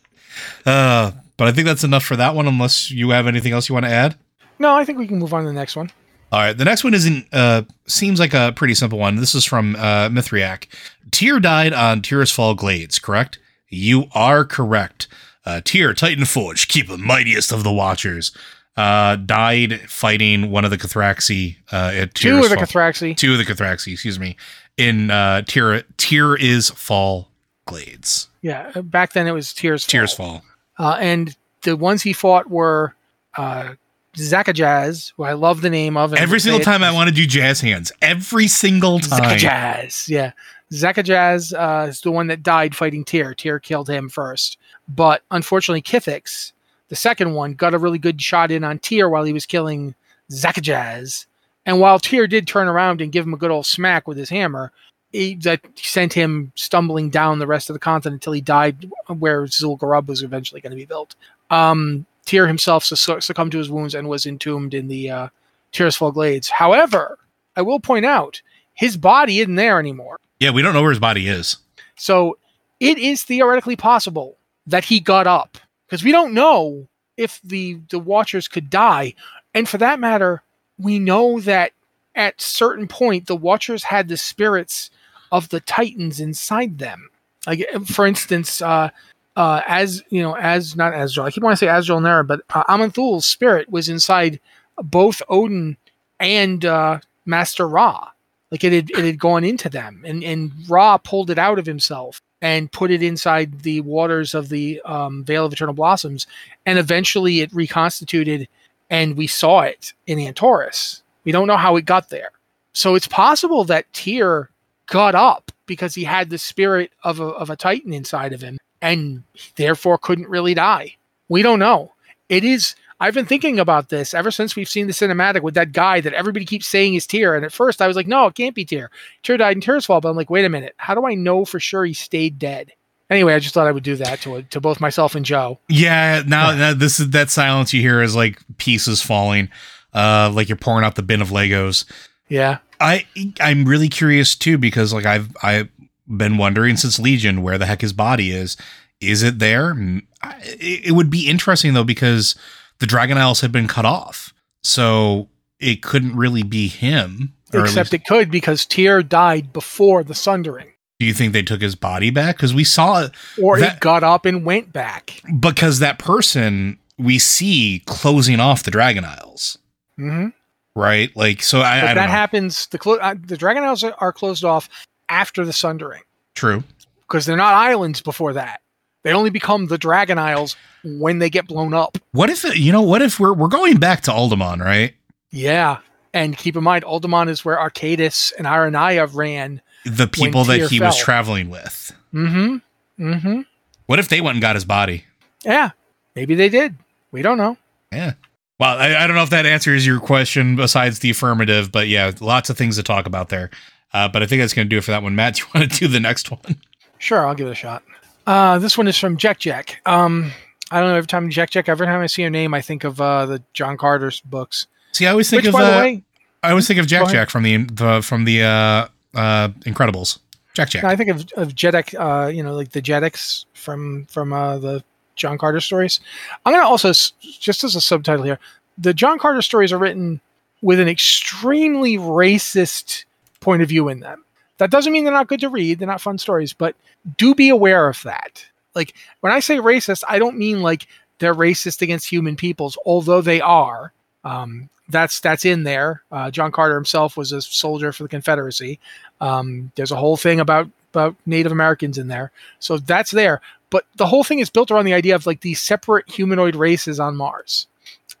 uh 0.65 1.11
but 1.37 1.47
I 1.47 1.51
think 1.51 1.65
that's 1.65 1.83
enough 1.83 2.03
for 2.03 2.15
that 2.17 2.35
one 2.35 2.47
unless 2.47 2.91
you 2.91 3.09
have 3.11 3.25
anything 3.27 3.51
else 3.53 3.67
you 3.67 3.73
want 3.73 3.85
to 3.85 3.91
add. 3.91 4.15
no, 4.59 4.75
I 4.75 4.85
think 4.85 4.99
we 4.99 5.07
can 5.07 5.17
move 5.17 5.33
on 5.33 5.41
to 5.41 5.47
the 5.47 5.53
next 5.53 5.75
one. 5.75 5.89
All 6.31 6.39
right, 6.39 6.55
the 6.57 6.65
next 6.65 6.83
one 6.83 6.93
isn't 6.93 7.27
uh 7.33 7.63
seems 7.87 8.19
like 8.19 8.33
a 8.33 8.53
pretty 8.55 8.75
simple 8.75 8.99
one. 8.99 9.15
This 9.15 9.33
is 9.35 9.43
from 9.45 9.75
uh 9.75 10.09
Mithriak. 10.09 10.67
Tyr 11.11 11.39
died 11.39 11.73
on 11.73 12.01
Tyr's 12.01 12.31
Fall 12.31 12.53
Glades, 12.53 12.99
correct? 12.99 13.39
You 13.69 14.05
are 14.13 14.45
correct. 14.45 15.07
Uh 15.45 15.61
Tyr, 15.63 15.93
Titan 15.93 16.25
Forge, 16.25 16.67
keeper 16.67 16.97
mightiest 16.97 17.51
of 17.51 17.63
the 17.63 17.71
Watchers, 17.71 18.31
uh 18.77 19.15
died 19.15 19.81
fighting 19.89 20.51
one 20.51 20.65
of 20.65 20.71
the 20.71 20.77
C'Thraxxi 20.77 21.57
uh 21.71 21.91
at 21.93 22.13
Two 22.15 22.37
Tyr's 22.37 22.45
of 22.45 22.49
the 22.51 22.55
Fall. 22.57 22.65
C'Thraxxi. 22.65 23.17
Two 23.17 23.33
of 23.33 23.37
the 23.37 23.45
C'Thraxxi, 23.45 23.93
excuse 23.93 24.19
me. 24.19 24.37
In 24.77 25.11
uh 25.11 25.41
Tyr 25.41 25.83
Tyr 25.97 26.35
is 26.35 26.69
Fall 26.69 27.29
Glades. 27.65 28.27
Yeah, 28.41 28.71
uh, 28.75 28.81
back 28.81 29.13
then 29.13 29.27
it 29.27 29.31
was 29.31 29.53
Tears. 29.53 29.85
Tyr's 29.85 30.13
Fall. 30.13 30.43
Uh, 30.79 30.97
and 30.99 31.35
the 31.61 31.77
ones 31.77 32.01
he 32.01 32.11
fought 32.11 32.49
were 32.49 32.95
uh, 33.37 33.75
Zakajz, 34.15 35.13
who 35.15 35.23
I 35.23 35.33
love 35.33 35.61
the 35.61 35.69
name 35.69 35.95
of. 35.95 36.13
Every 36.13 36.39
single 36.39 36.59
time 36.59 36.83
I 36.83 36.91
want 36.91 37.07
to 37.09 37.13
do 37.13 37.27
jazz 37.27 37.61
hands. 37.61 37.91
Every 38.01 38.47
single 38.47 38.99
time. 38.99 39.37
Zakajz, 39.37 40.09
yeah. 40.09 40.31
Zakajz 40.71 41.53
uh, 41.53 41.87
is 41.87 42.01
the 42.01 42.11
one 42.11 42.27
that 42.27 42.41
died 42.41 42.75
fighting 42.75 43.05
Tyr. 43.05 43.35
Tyr 43.35 43.59
killed 43.59 43.89
him 43.89 44.09
first. 44.09 44.57
But 44.95 45.23
unfortunately, 45.31 45.81
Kith'ix, 45.81 46.51
the 46.89 46.95
second 46.95 47.33
one, 47.33 47.53
got 47.53 47.73
a 47.73 47.79
really 47.79 47.97
good 47.97 48.21
shot 48.21 48.51
in 48.51 48.63
on 48.63 48.79
Tyr 48.79 49.09
while 49.09 49.23
he 49.23 49.33
was 49.33 49.45
killing 49.45 49.95
Zakajz. 50.31 51.25
And 51.65 51.79
while 51.79 51.99
Tyr 51.99 52.27
did 52.27 52.47
turn 52.47 52.67
around 52.67 53.01
and 53.01 53.11
give 53.11 53.25
him 53.25 53.33
a 53.33 53.37
good 53.37 53.51
old 53.51 53.65
smack 53.65 54.07
with 54.07 54.17
his 54.17 54.29
hammer, 54.29 54.71
he, 55.11 55.35
that 55.35 55.61
sent 55.75 56.13
him 56.13 56.51
stumbling 56.55 57.09
down 57.09 57.39
the 57.39 57.47
rest 57.47 57.69
of 57.69 57.73
the 57.73 57.79
continent 57.79 58.15
until 58.15 58.33
he 58.33 58.41
died 58.41 58.89
where 59.07 59.43
Zul'Gurub 59.45 60.07
was 60.07 60.23
eventually 60.23 60.61
going 60.61 60.71
to 60.71 60.77
be 60.77 60.85
built. 60.85 61.15
Um, 61.49 62.05
Tyr 62.25 62.47
himself 62.47 62.83
succumbed 62.83 63.51
to 63.51 63.57
his 63.57 63.69
wounds 63.69 63.95
and 63.95 64.07
was 64.07 64.25
entombed 64.25 64.73
in 64.73 64.87
the 64.87 65.09
uh, 65.09 65.27
Tirisfal 65.73 66.13
Glades. 66.13 66.49
However, 66.49 67.17
I 67.55 67.61
will 67.61 67.79
point 67.79 68.05
out 68.05 68.41
his 68.73 68.97
body 68.97 69.39
isn't 69.39 69.55
there 69.55 69.79
anymore. 69.79 70.17
Yeah, 70.39 70.51
we 70.51 70.61
don't 70.61 70.73
know 70.73 70.81
where 70.81 70.91
his 70.91 70.99
body 70.99 71.27
is. 71.27 71.57
So 71.97 72.37
it 72.79 72.97
is 72.97 73.23
theoretically 73.23 73.75
possible 73.75 74.37
that 74.71 74.85
he 74.85 74.99
got 74.99 75.27
up 75.27 75.57
because 75.85 76.03
we 76.03 76.11
don't 76.11 76.33
know 76.33 76.87
if 77.17 77.39
the 77.43 77.79
the 77.89 77.99
Watchers 77.99 78.47
could 78.47 78.69
die, 78.69 79.13
and 79.53 79.69
for 79.69 79.77
that 79.77 79.99
matter, 79.99 80.41
we 80.77 80.97
know 80.97 81.39
that 81.41 81.73
at 82.15 82.41
certain 82.41 82.87
point 82.87 83.27
the 83.27 83.35
Watchers 83.35 83.83
had 83.83 84.07
the 84.07 84.17
spirits 84.17 84.89
of 85.31 85.49
the 85.49 85.59
Titans 85.59 86.19
inside 86.19 86.79
them. 86.79 87.09
Like 87.45 87.65
for 87.85 88.05
instance, 88.05 88.61
uh, 88.61 88.89
uh, 89.35 89.61
as 89.67 90.03
you 90.09 90.21
know, 90.21 90.35
as 90.35 90.75
not 90.75 90.93
Asdrul, 90.93 91.25
I 91.25 91.31
keep 91.31 91.43
wanting 91.43 91.55
to 91.55 91.57
say 91.57 91.67
Asdrul 91.67 92.01
Nera, 92.01 92.25
but 92.25 92.41
uh, 92.49 92.63
Aman'Thul's 92.67 93.25
spirit 93.25 93.69
was 93.69 93.89
inside 93.89 94.39
both 94.77 95.21
Odin 95.29 95.77
and 96.19 96.65
uh, 96.65 96.99
Master 97.25 97.67
Ra. 97.67 98.09
Like 98.51 98.63
it 98.63 98.73
had 98.73 98.91
it 98.91 99.05
had 99.05 99.19
gone 99.19 99.43
into 99.43 99.69
them, 99.69 100.03
and 100.05 100.23
and 100.23 100.51
Ra 100.67 100.97
pulled 100.97 101.29
it 101.29 101.37
out 101.37 101.59
of 101.59 101.65
himself 101.65 102.21
and 102.41 102.71
put 102.71 102.91
it 102.91 103.03
inside 103.03 103.61
the 103.61 103.81
waters 103.81 104.33
of 104.33 104.49
the 104.49 104.81
um, 104.85 105.23
Vale 105.23 105.45
of 105.45 105.53
Eternal 105.53 105.73
Blossoms, 105.73 106.27
and 106.65 106.79
eventually 106.79 107.41
it 107.41 107.53
reconstituted, 107.53 108.47
and 108.89 109.15
we 109.15 109.27
saw 109.27 109.61
it 109.61 109.93
in 110.07 110.17
Antorus. 110.17 111.01
We 111.23 111.31
don't 111.31 111.47
know 111.47 111.57
how 111.57 111.75
it 111.75 111.85
got 111.85 112.09
there, 112.09 112.31
so 112.73 112.95
it's 112.95 113.07
possible 113.07 113.63
that 113.65 113.91
Tyr 113.93 114.49
got 114.87 115.15
up 115.15 115.51
because 115.65 115.95
he 115.95 116.03
had 116.03 116.29
the 116.29 116.37
spirit 116.37 116.91
of 117.03 117.19
a 117.19 117.25
of 117.25 117.49
a 117.49 117.55
Titan 117.55 117.93
inside 117.93 118.33
of 118.33 118.41
him, 118.41 118.57
and 118.81 119.23
therefore 119.55 119.97
couldn't 119.97 120.29
really 120.29 120.53
die. 120.53 120.95
We 121.29 121.41
don't 121.41 121.59
know. 121.59 121.93
It 122.27 122.43
is. 122.43 122.75
I've 123.01 123.15
been 123.15 123.25
thinking 123.25 123.59
about 123.59 123.89
this 123.89 124.13
ever 124.13 124.29
since 124.29 124.55
we've 124.55 124.69
seen 124.69 124.85
the 124.85 124.93
cinematic 124.93 125.41
with 125.41 125.55
that 125.55 125.71
guy 125.71 126.01
that 126.01 126.13
everybody 126.13 126.45
keeps 126.45 126.67
saying 126.67 126.93
is 126.93 127.07
Tyr. 127.07 127.35
And 127.35 127.43
at 127.43 127.51
first 127.51 127.81
I 127.81 127.87
was 127.87 127.95
like, 127.95 128.05
no, 128.05 128.27
it 128.27 128.35
can't 128.35 128.53
be 128.53 128.63
Tyr. 128.63 128.91
Tyr 129.23 129.37
died 129.37 129.57
in 129.57 129.61
Tyr's 129.61 129.87
Fall. 129.87 130.01
But 130.01 130.09
I'm 130.09 130.15
like, 130.15 130.29
wait 130.29 130.45
a 130.45 130.49
minute. 130.49 130.75
How 130.77 130.93
do 130.93 131.07
I 131.07 131.15
know 131.15 131.43
for 131.43 131.59
sure 131.59 131.83
he 131.83 131.95
stayed 131.95 132.37
dead? 132.37 132.71
Anyway, 133.09 133.33
I 133.33 133.39
just 133.39 133.55
thought 133.55 133.65
I 133.65 133.71
would 133.71 133.83
do 133.83 133.95
that 133.95 134.21
to 134.21 134.43
to 134.43 134.61
both 134.61 134.79
myself 134.79 135.15
and 135.15 135.25
Joe. 135.25 135.59
Yeah, 135.67 136.21
now 136.25 136.55
now 136.55 136.73
this 136.73 136.99
is 136.99 137.09
that 137.09 137.31
silence 137.31 137.73
you 137.73 137.81
hear 137.81 138.03
is 138.03 138.15
like 138.15 138.39
pieces 138.57 139.01
falling, 139.01 139.49
uh, 139.93 140.31
like 140.33 140.47
you're 140.47 140.55
pouring 140.55 140.85
out 140.85 140.95
the 140.95 141.01
bin 141.01 141.21
of 141.23 141.29
Legos. 141.29 141.83
Yeah. 142.29 142.59
I 142.79 143.07
I'm 143.39 143.65
really 143.65 143.89
curious 143.89 144.35
too 144.35 144.59
because 144.59 144.93
like 144.93 145.05
I've 145.05 145.35
I've 145.41 145.69
been 146.07 146.37
wondering 146.37 146.77
since 146.77 146.99
Legion 146.99 147.41
where 147.41 147.57
the 147.57 147.65
heck 147.65 147.81
his 147.81 147.93
body 147.93 148.31
is. 148.31 148.57
Is 149.01 149.23
it 149.23 149.39
there? 149.39 149.73
Mm, 149.73 150.03
it 150.37 150.93
would 150.93 151.09
be 151.09 151.27
interesting 151.27 151.73
though 151.73 151.83
because 151.83 152.35
the 152.81 152.87
Dragon 152.87 153.17
Isles 153.17 153.39
had 153.39 153.53
been 153.53 153.67
cut 153.69 153.85
off, 153.85 154.33
so 154.63 155.29
it 155.59 155.81
couldn't 155.81 156.17
really 156.17 156.43
be 156.43 156.67
him. 156.67 157.33
Except 157.53 157.91
least- 157.91 157.93
it 157.93 158.05
could 158.05 158.29
because 158.31 158.65
Tyr 158.65 159.01
died 159.03 159.53
before 159.53 160.03
the 160.03 160.15
Sundering. 160.15 160.67
do 160.99 161.05
you 161.05 161.13
think 161.13 161.31
they 161.33 161.41
took 161.43 161.61
his 161.61 161.75
body 161.75 162.09
back? 162.09 162.35
Because 162.37 162.53
we 162.53 162.63
saw 162.63 163.01
it 163.03 163.11
Or 163.41 163.59
That- 163.59 163.75
it 163.75 163.79
got 163.79 164.03
up 164.03 164.25
and 164.25 164.43
went 164.45 164.71
back. 164.73 165.21
because 165.39 165.79
that 165.79 165.97
person 165.99 166.77
we 166.97 167.17
see 167.19 167.81
closing 167.87 168.39
off 168.39 168.63
the 168.63 168.71
Dragon 168.71 169.03
Isles, 169.05 169.57
hmm 169.97 170.27
right? 170.75 171.15
Like 171.17 171.41
so, 171.43 171.59
I, 171.61 171.81
But 171.81 171.89
I 171.89 171.93
that 171.95 172.05
know. 172.07 172.11
happens. 172.11 172.67
The 172.67 172.77
clo- 172.77 172.97
uh, 172.99 173.15
the 173.19 173.35
Dragon 173.37 173.63
Isles 173.63 173.83
are 173.83 174.13
closed 174.13 174.43
off 174.45 174.69
after 175.09 175.43
the 175.45 175.51
Sundering 175.53 176.03
True. 176.35 176.63
because 177.01 177.25
they're 177.25 177.35
not 177.35 177.53
islands 177.53 178.01
before 178.01 178.33
that. 178.33 178.60
They 179.03 179.13
only 179.13 179.29
become 179.29 179.67
the 179.67 179.77
Dragon 179.77 180.17
Isles 180.17 180.55
when 180.83 181.19
they 181.19 181.29
get 181.29 181.47
blown 181.47 181.73
up. 181.73 181.97
What 182.11 182.29
if 182.29 182.43
you 182.55 182.71
know? 182.71 182.81
What 182.81 183.01
if 183.01 183.19
we're 183.19 183.33
we're 183.33 183.47
going 183.47 183.77
back 183.77 184.01
to 184.01 184.11
Uldaman, 184.11 184.59
right? 184.63 184.93
Yeah. 185.31 185.79
And 186.13 186.37
keep 186.37 186.55
in 186.55 186.63
mind, 186.63 186.83
Uldaman 186.83 187.29
is 187.29 187.45
where 187.45 187.59
Archaedas 187.59 188.33
and 188.37 188.45
Ironaya 188.45 189.11
ran. 189.13 189.61
The 189.85 190.07
people 190.07 190.43
that 190.45 190.69
he 190.69 190.79
was 190.79 190.97
traveling 190.97 191.49
with. 191.49 191.93
Mm-hmm. 192.13 193.03
Mm-hmm. 193.03 193.41
What 193.85 193.99
if 193.99 194.09
they 194.09 194.21
went 194.21 194.35
and 194.35 194.41
got 194.41 194.55
his 194.55 194.65
body? 194.65 195.05
Yeah. 195.43 195.71
Maybe 196.15 196.35
they 196.35 196.49
did. 196.49 196.75
We 197.11 197.21
don't 197.21 197.37
know. 197.37 197.57
Yeah. 197.91 198.13
Well, 198.59 198.77
I, 198.77 198.95
I 198.95 199.07
don't 199.07 199.15
know 199.15 199.23
if 199.23 199.31
that 199.31 199.45
answers 199.45 199.87
your 199.87 199.99
question 199.99 200.55
besides 200.55 200.99
the 200.99 201.09
affirmative, 201.09 201.71
but 201.71 201.87
yeah, 201.87 202.11
lots 202.19 202.49
of 202.49 202.57
things 202.57 202.75
to 202.75 202.83
talk 202.83 203.07
about 203.07 203.29
there. 203.29 203.49
Uh, 203.93 204.07
but 204.07 204.21
I 204.21 204.27
think 204.27 204.41
that's 204.41 204.53
going 204.53 204.67
to 204.67 204.69
do 204.69 204.77
it 204.77 204.83
for 204.83 204.91
that 204.91 205.01
one. 205.01 205.15
Matt, 205.15 205.35
do 205.35 205.41
you 205.41 205.47
want 205.55 205.71
to 205.71 205.79
do 205.79 205.87
the 205.87 205.99
next 205.99 206.29
one? 206.29 206.61
Sure, 206.97 207.25
I'll 207.25 207.33
give 207.33 207.47
it 207.47 207.51
a 207.51 207.55
shot. 207.55 207.83
Uh, 208.31 208.59
this 208.59 208.77
one 208.77 208.87
is 208.87 208.97
from 208.97 209.17
Jack 209.17 209.39
Jack. 209.39 209.81
Um, 209.85 210.31
I 210.71 210.79
don't 210.79 210.87
know. 210.87 210.95
Every 210.95 211.07
time 211.07 211.29
Jack 211.29 211.49
Jack, 211.49 211.67
every 211.67 211.85
time 211.85 211.99
I 211.99 212.07
see 212.07 212.23
her 212.23 212.29
name, 212.29 212.53
I 212.53 212.61
think 212.61 212.85
of 212.85 213.01
uh, 213.01 213.25
the 213.25 213.43
John 213.51 213.75
Carter's 213.75 214.21
books. 214.21 214.67
See, 214.93 215.05
I 215.05 215.11
always 215.11 215.29
think 215.29 215.41
Which, 215.41 215.47
of 215.47 215.53
by 215.53 215.65
the 215.65 215.75
uh, 215.75 215.79
way, 215.81 216.03
I 216.41 216.51
always 216.51 216.65
think 216.65 216.79
of 216.79 216.87
Jack 216.87 217.09
Jack 217.09 217.29
from 217.29 217.43
the, 217.43 217.57
the 217.57 218.01
from 218.01 218.23
the 218.23 218.43
uh, 218.43 218.87
uh, 219.15 219.49
Incredibles. 219.65 220.19
Jack 220.53 220.69
Jack. 220.69 220.85
I 220.85 220.95
think 220.95 221.09
of, 221.09 221.25
of 221.35 221.55
Jeddak. 221.55 221.93
Uh, 221.93 222.27
you 222.29 222.41
know, 222.41 222.53
like 222.53 222.71
the 222.71 222.81
Jeddaks 222.81 223.43
from 223.53 224.05
from 224.05 224.31
uh, 224.31 224.59
the 224.59 224.81
John 225.17 225.37
Carter 225.37 225.59
stories. 225.59 225.99
I'm 226.45 226.53
going 226.53 226.63
to 226.63 226.67
also, 226.67 226.93
just 227.21 227.65
as 227.65 227.75
a 227.75 227.81
subtitle 227.81 228.23
here, 228.23 228.39
the 228.77 228.93
John 228.93 229.19
Carter 229.19 229.41
stories 229.41 229.73
are 229.73 229.77
written 229.77 230.21
with 230.61 230.79
an 230.79 230.87
extremely 230.87 231.97
racist 231.97 233.03
point 233.41 233.61
of 233.61 233.67
view 233.67 233.89
in 233.89 233.99
them. 233.99 234.23
That 234.61 234.69
doesn't 234.69 234.93
mean 234.93 235.05
they're 235.05 235.11
not 235.11 235.27
good 235.27 235.39
to 235.39 235.49
read, 235.49 235.79
they're 235.79 235.87
not 235.87 236.01
fun 236.01 236.19
stories, 236.19 236.53
but 236.53 236.75
do 237.17 237.33
be 237.33 237.49
aware 237.49 237.89
of 237.89 237.99
that. 238.03 238.45
Like 238.75 238.93
when 239.21 239.33
I 239.33 239.39
say 239.39 239.57
racist, 239.57 240.03
I 240.07 240.19
don't 240.19 240.37
mean 240.37 240.61
like 240.61 240.85
they're 241.17 241.33
racist 241.33 241.81
against 241.81 242.07
human 242.07 242.35
peoples, 242.35 242.77
although 242.85 243.21
they 243.21 243.41
are. 243.41 243.91
Um, 244.23 244.69
that's 244.87 245.19
that's 245.19 245.45
in 245.45 245.63
there. 245.63 246.03
Uh, 246.11 246.29
John 246.29 246.51
Carter 246.51 246.75
himself 246.75 247.17
was 247.17 247.31
a 247.31 247.41
soldier 247.41 247.91
for 247.91 248.03
the 248.03 248.09
Confederacy. 248.09 248.79
Um, 249.19 249.71
there's 249.73 249.91
a 249.91 249.95
whole 249.95 250.15
thing 250.15 250.39
about 250.39 250.69
about 250.93 251.15
Native 251.25 251.51
Americans 251.51 251.97
in 251.97 252.07
there, 252.07 252.31
so 252.59 252.77
that's 252.77 253.09
there. 253.09 253.41
But 253.71 253.85
the 253.95 254.05
whole 254.05 254.23
thing 254.23 254.37
is 254.37 254.51
built 254.51 254.69
around 254.69 254.85
the 254.85 254.93
idea 254.93 255.15
of 255.15 255.25
like 255.25 255.41
these 255.41 255.59
separate 255.59 256.07
humanoid 256.07 256.55
races 256.55 256.99
on 256.99 257.17
Mars, 257.17 257.65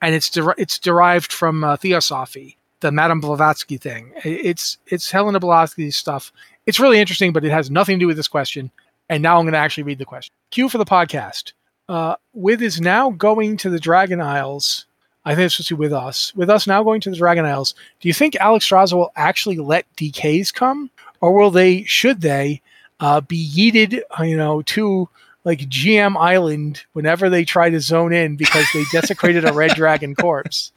and 0.01 0.15
it's 0.15 0.31
der- 0.31 0.55
it's 0.57 0.79
derived 0.79 1.31
from 1.31 1.63
uh, 1.63 1.77
Theosophy, 1.77 2.57
the 2.81 2.91
Madame 2.91 3.21
Blavatsky 3.21 3.77
thing. 3.77 4.11
It's 4.23 4.77
it's 4.87 5.09
Helena 5.09 5.39
Blavatsky's 5.39 5.95
stuff. 5.95 6.31
It's 6.65 6.79
really 6.79 6.99
interesting, 6.99 7.33
but 7.33 7.45
it 7.45 7.51
has 7.51 7.71
nothing 7.71 7.97
to 7.97 8.03
do 8.03 8.07
with 8.07 8.17
this 8.17 8.27
question. 8.27 8.71
And 9.09 9.23
now 9.23 9.37
I'm 9.37 9.45
going 9.45 9.53
to 9.53 9.59
actually 9.59 9.83
read 9.83 9.97
the 9.97 10.05
question. 10.05 10.31
Cue 10.51 10.69
for 10.69 10.77
the 10.77 10.85
podcast. 10.85 11.53
Uh, 11.89 12.15
with 12.33 12.61
is 12.61 12.79
now 12.79 13.09
going 13.09 13.57
to 13.57 13.69
the 13.69 13.79
Dragon 13.79 14.21
Isles 14.21 14.85
I 15.23 15.35
think 15.35 15.45
it's 15.45 15.55
supposed 15.55 15.69
to 15.69 15.75
be 15.75 15.79
with 15.79 15.93
us. 15.93 16.33
With 16.35 16.49
us 16.49 16.65
now 16.65 16.83
going 16.83 17.01
to 17.01 17.11
the 17.11 17.15
Dragon 17.15 17.45
Isles, 17.45 17.75
do 17.99 18.07
you 18.07 18.13
think 18.13 18.35
Alex 18.37 18.67
Alexstrasza 18.67 18.93
will 18.93 19.11
actually 19.15 19.57
let 19.57 19.85
DKs 19.95 20.53
come, 20.53 20.89
or 21.19 21.33
will 21.33 21.51
they? 21.51 21.83
Should 21.83 22.21
they 22.21 22.61
uh, 22.99 23.21
be 23.21 23.47
yeeted? 23.47 24.01
Uh, 24.19 24.23
you 24.23 24.37
know, 24.37 24.63
to 24.63 25.07
like 25.43 25.59
GM 25.61 26.17
Island 26.17 26.83
whenever 26.93 27.29
they 27.29 27.45
try 27.45 27.69
to 27.69 27.79
zone 27.79 28.13
in 28.13 28.35
because 28.35 28.65
they 28.73 28.83
desecrated 28.91 29.45
a 29.45 29.53
red 29.53 29.75
dragon 29.75 30.15
corpse. 30.15 30.71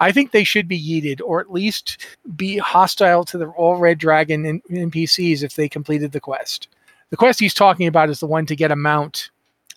I 0.00 0.12
think 0.12 0.30
they 0.30 0.44
should 0.44 0.68
be 0.68 0.80
yeeted, 0.80 1.20
or 1.24 1.40
at 1.40 1.52
least 1.52 1.98
be 2.36 2.58
hostile 2.58 3.24
to 3.24 3.38
the 3.38 3.46
all 3.48 3.76
red 3.76 3.98
dragon 3.98 4.62
NPCs 4.70 5.42
if 5.42 5.56
they 5.56 5.68
completed 5.68 6.12
the 6.12 6.20
quest. 6.20 6.68
The 7.10 7.16
quest 7.16 7.40
he's 7.40 7.54
talking 7.54 7.86
about 7.86 8.10
is 8.10 8.20
the 8.20 8.26
one 8.26 8.46
to 8.46 8.56
get 8.56 8.70
a 8.70 8.76
mount 8.76 9.30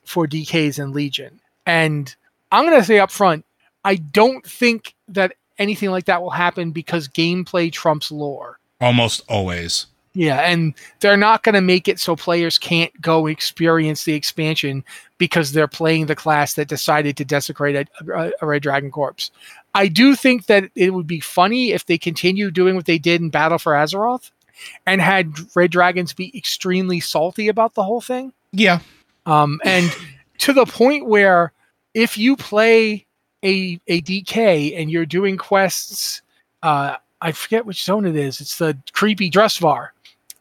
for 0.04 0.28
DKs 0.28 0.80
and 0.80 0.94
Legion. 0.94 1.40
And 1.66 2.14
I'm 2.52 2.66
going 2.66 2.80
to 2.80 2.86
say 2.86 3.00
up 3.00 3.12
front, 3.12 3.46
I 3.84 3.96
don't 3.96 4.46
think 4.46 4.96
that 5.08 5.34
anything 5.58 5.92
like 5.92 6.06
that 6.06 6.22
will 6.22 6.32
happen 6.32 6.72
because 6.72 7.08
gameplay 7.08 7.72
trumps 7.72 8.12
lore. 8.12 8.60
Almost 8.80 9.24
always. 9.30 9.88
Yeah, 10.14 10.40
and 10.40 10.74
they're 11.00 11.16
not 11.16 11.44
going 11.44 11.56
to 11.56 11.62
make 11.62 11.88
it 11.88 12.00
so 12.00 12.18
players 12.18 12.58
can't 12.58 12.92
go 13.02 13.28
experience 13.28 14.04
the 14.04 14.14
expansion 14.14 14.84
because 15.18 15.54
they're 15.54 15.70
playing 15.70 16.08
the 16.08 16.16
class 16.16 16.56
that 16.56 16.68
decided 16.68 17.16
to 17.18 17.26
desecrate 17.26 17.88
a, 18.02 18.32
a, 18.42 18.46
Red 18.46 18.62
Dragon 18.64 18.92
Corpse. 18.92 19.32
I 19.74 19.88
do 19.88 20.16
think 20.16 20.48
that 20.48 20.70
it 20.76 20.94
would 20.94 21.08
be 21.08 21.22
funny 21.22 21.72
if 21.72 21.86
they 21.86 21.98
continue 21.98 22.52
doing 22.52 22.76
what 22.76 22.86
they 22.86 22.98
did 22.98 23.22
in 23.22 23.30
Battle 23.30 23.58
for 23.58 23.72
Azeroth 23.72 24.32
and 24.86 25.02
had 25.02 25.34
Red 25.56 25.72
Dragons 25.72 26.14
be 26.14 26.36
extremely 26.38 27.00
salty 27.00 27.48
about 27.48 27.76
the 27.76 27.84
whole 27.84 28.02
thing. 28.02 28.34
Yeah. 28.52 28.80
Um, 29.26 29.62
and 29.64 29.96
to 30.40 30.52
the 30.52 30.66
point 30.66 31.06
where 31.06 31.54
if 31.94 32.18
you 32.18 32.36
play 32.36 33.06
a 33.44 33.80
a 33.88 34.02
DK 34.02 34.80
and 34.80 34.92
you're 34.92 35.06
doing 35.06 35.38
quests, 35.38 36.22
uh, 36.64 36.96
I 37.22 37.32
forget 37.32 37.66
which 37.66 37.84
zone 37.84 38.06
it 38.06 38.16
is. 38.16 38.42
It's 38.42 38.58
the 38.58 38.78
creepy 38.94 39.30
Drustvar. 39.30 39.90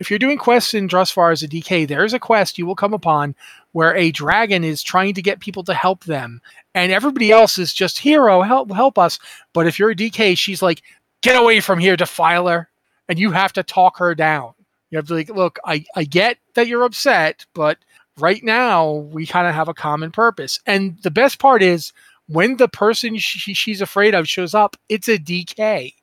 If 0.00 0.08
you're 0.08 0.18
doing 0.18 0.38
quests 0.38 0.72
in 0.72 0.88
Drustvar 0.88 1.30
as 1.30 1.42
a 1.42 1.48
DK, 1.48 1.86
there 1.86 2.04
is 2.06 2.14
a 2.14 2.18
quest 2.18 2.56
you 2.58 2.64
will 2.64 2.74
come 2.74 2.94
upon 2.94 3.34
where 3.72 3.94
a 3.94 4.10
dragon 4.10 4.64
is 4.64 4.82
trying 4.82 5.12
to 5.14 5.22
get 5.22 5.40
people 5.40 5.62
to 5.64 5.74
help 5.74 6.04
them, 6.04 6.40
and 6.74 6.90
everybody 6.90 7.30
else 7.30 7.58
is 7.58 7.74
just 7.74 7.98
hero 7.98 8.40
help 8.40 8.72
help 8.72 8.98
us. 8.98 9.18
But 9.52 9.66
if 9.66 9.78
you're 9.78 9.90
a 9.90 9.96
DK, 9.96 10.38
she's 10.38 10.62
like, 10.62 10.82
get 11.22 11.40
away 11.40 11.60
from 11.60 11.78
here, 11.78 11.96
defiler, 11.96 12.70
and 13.08 13.18
you 13.18 13.30
have 13.30 13.52
to 13.52 13.62
talk 13.62 13.98
her 13.98 14.14
down. 14.14 14.54
You 14.90 14.96
have 14.96 15.06
to 15.08 15.14
like, 15.14 15.28
look, 15.28 15.58
I 15.66 15.84
I 15.94 16.04
get 16.04 16.38
that 16.54 16.66
you're 16.66 16.84
upset, 16.84 17.44
but 17.54 17.76
right 18.18 18.42
now 18.42 18.90
we 18.90 19.26
kind 19.26 19.46
of 19.46 19.54
have 19.54 19.68
a 19.68 19.74
common 19.74 20.12
purpose. 20.12 20.60
And 20.66 20.98
the 21.02 21.10
best 21.10 21.38
part 21.38 21.62
is 21.62 21.92
when 22.26 22.56
the 22.56 22.68
person 22.68 23.18
she, 23.18 23.54
she's 23.54 23.80
afraid 23.80 24.14
of 24.14 24.28
shows 24.28 24.54
up, 24.54 24.76
it's 24.88 25.08
a 25.08 25.18
DK. 25.18 25.94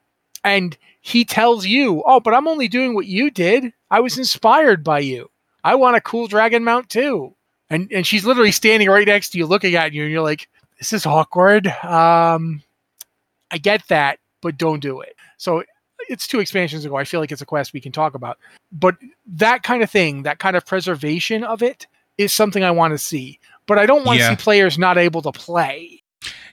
And 0.44 0.78
he 1.02 1.26
tells 1.26 1.66
you, 1.66 2.04
Oh, 2.06 2.20
but 2.20 2.34
I'm 2.34 2.48
only 2.48 2.68
doing 2.68 2.94
what 2.94 3.08
you 3.08 3.32
did. 3.32 3.74
I 3.90 4.00
was 4.00 4.18
inspired 4.18 4.84
by 4.84 5.00
you. 5.00 5.30
I 5.64 5.76
want 5.76 5.98
a 5.98 6.02
cool 6.02 6.28
dragon 6.28 6.64
mount 6.64 6.90
too. 6.90 7.36
And 7.70 7.92
and 7.92 8.06
she's 8.06 8.26
literally 8.26 8.52
standing 8.52 8.90
right 8.90 9.08
next 9.08 9.30
to 9.30 9.38
you 9.38 9.46
looking 9.46 9.76
at 9.76 9.94
you, 9.94 10.04
and 10.04 10.12
you're 10.12 10.22
like, 10.22 10.50
This 10.78 10.94
is 10.94 11.06
awkward. 11.06 11.68
Um 11.84 12.62
I 13.52 13.58
get 13.58 13.88
that, 13.90 14.20
but 14.42 14.58
don't 14.58 14.80
do 14.80 15.02
it. 15.02 15.16
So 15.38 15.64
it's 16.10 16.28
two 16.28 16.40
expansions 16.40 16.86
ago. 16.86 16.96
I 16.96 17.04
feel 17.04 17.20
like 17.20 17.32
it's 17.32 17.42
a 17.42 17.46
quest 17.46 17.74
we 17.74 17.82
can 17.82 17.92
talk 17.92 18.14
about. 18.14 18.38
But 18.72 18.96
that 19.26 19.64
kind 19.64 19.84
of 19.84 19.90
thing, 19.90 20.24
that 20.24 20.40
kind 20.40 20.56
of 20.56 20.66
preservation 20.66 21.44
of 21.44 21.62
it 21.62 21.88
is 22.18 22.34
something 22.34 22.64
I 22.64 22.72
want 22.72 22.94
to 22.94 22.98
see. 22.98 23.40
But 23.66 23.78
I 23.78 23.86
don't 23.86 24.06
want 24.06 24.20
yeah. 24.20 24.30
to 24.30 24.38
see 24.38 24.44
players 24.44 24.78
not 24.78 24.98
able 24.98 25.22
to 25.24 25.32
play. 25.32 26.02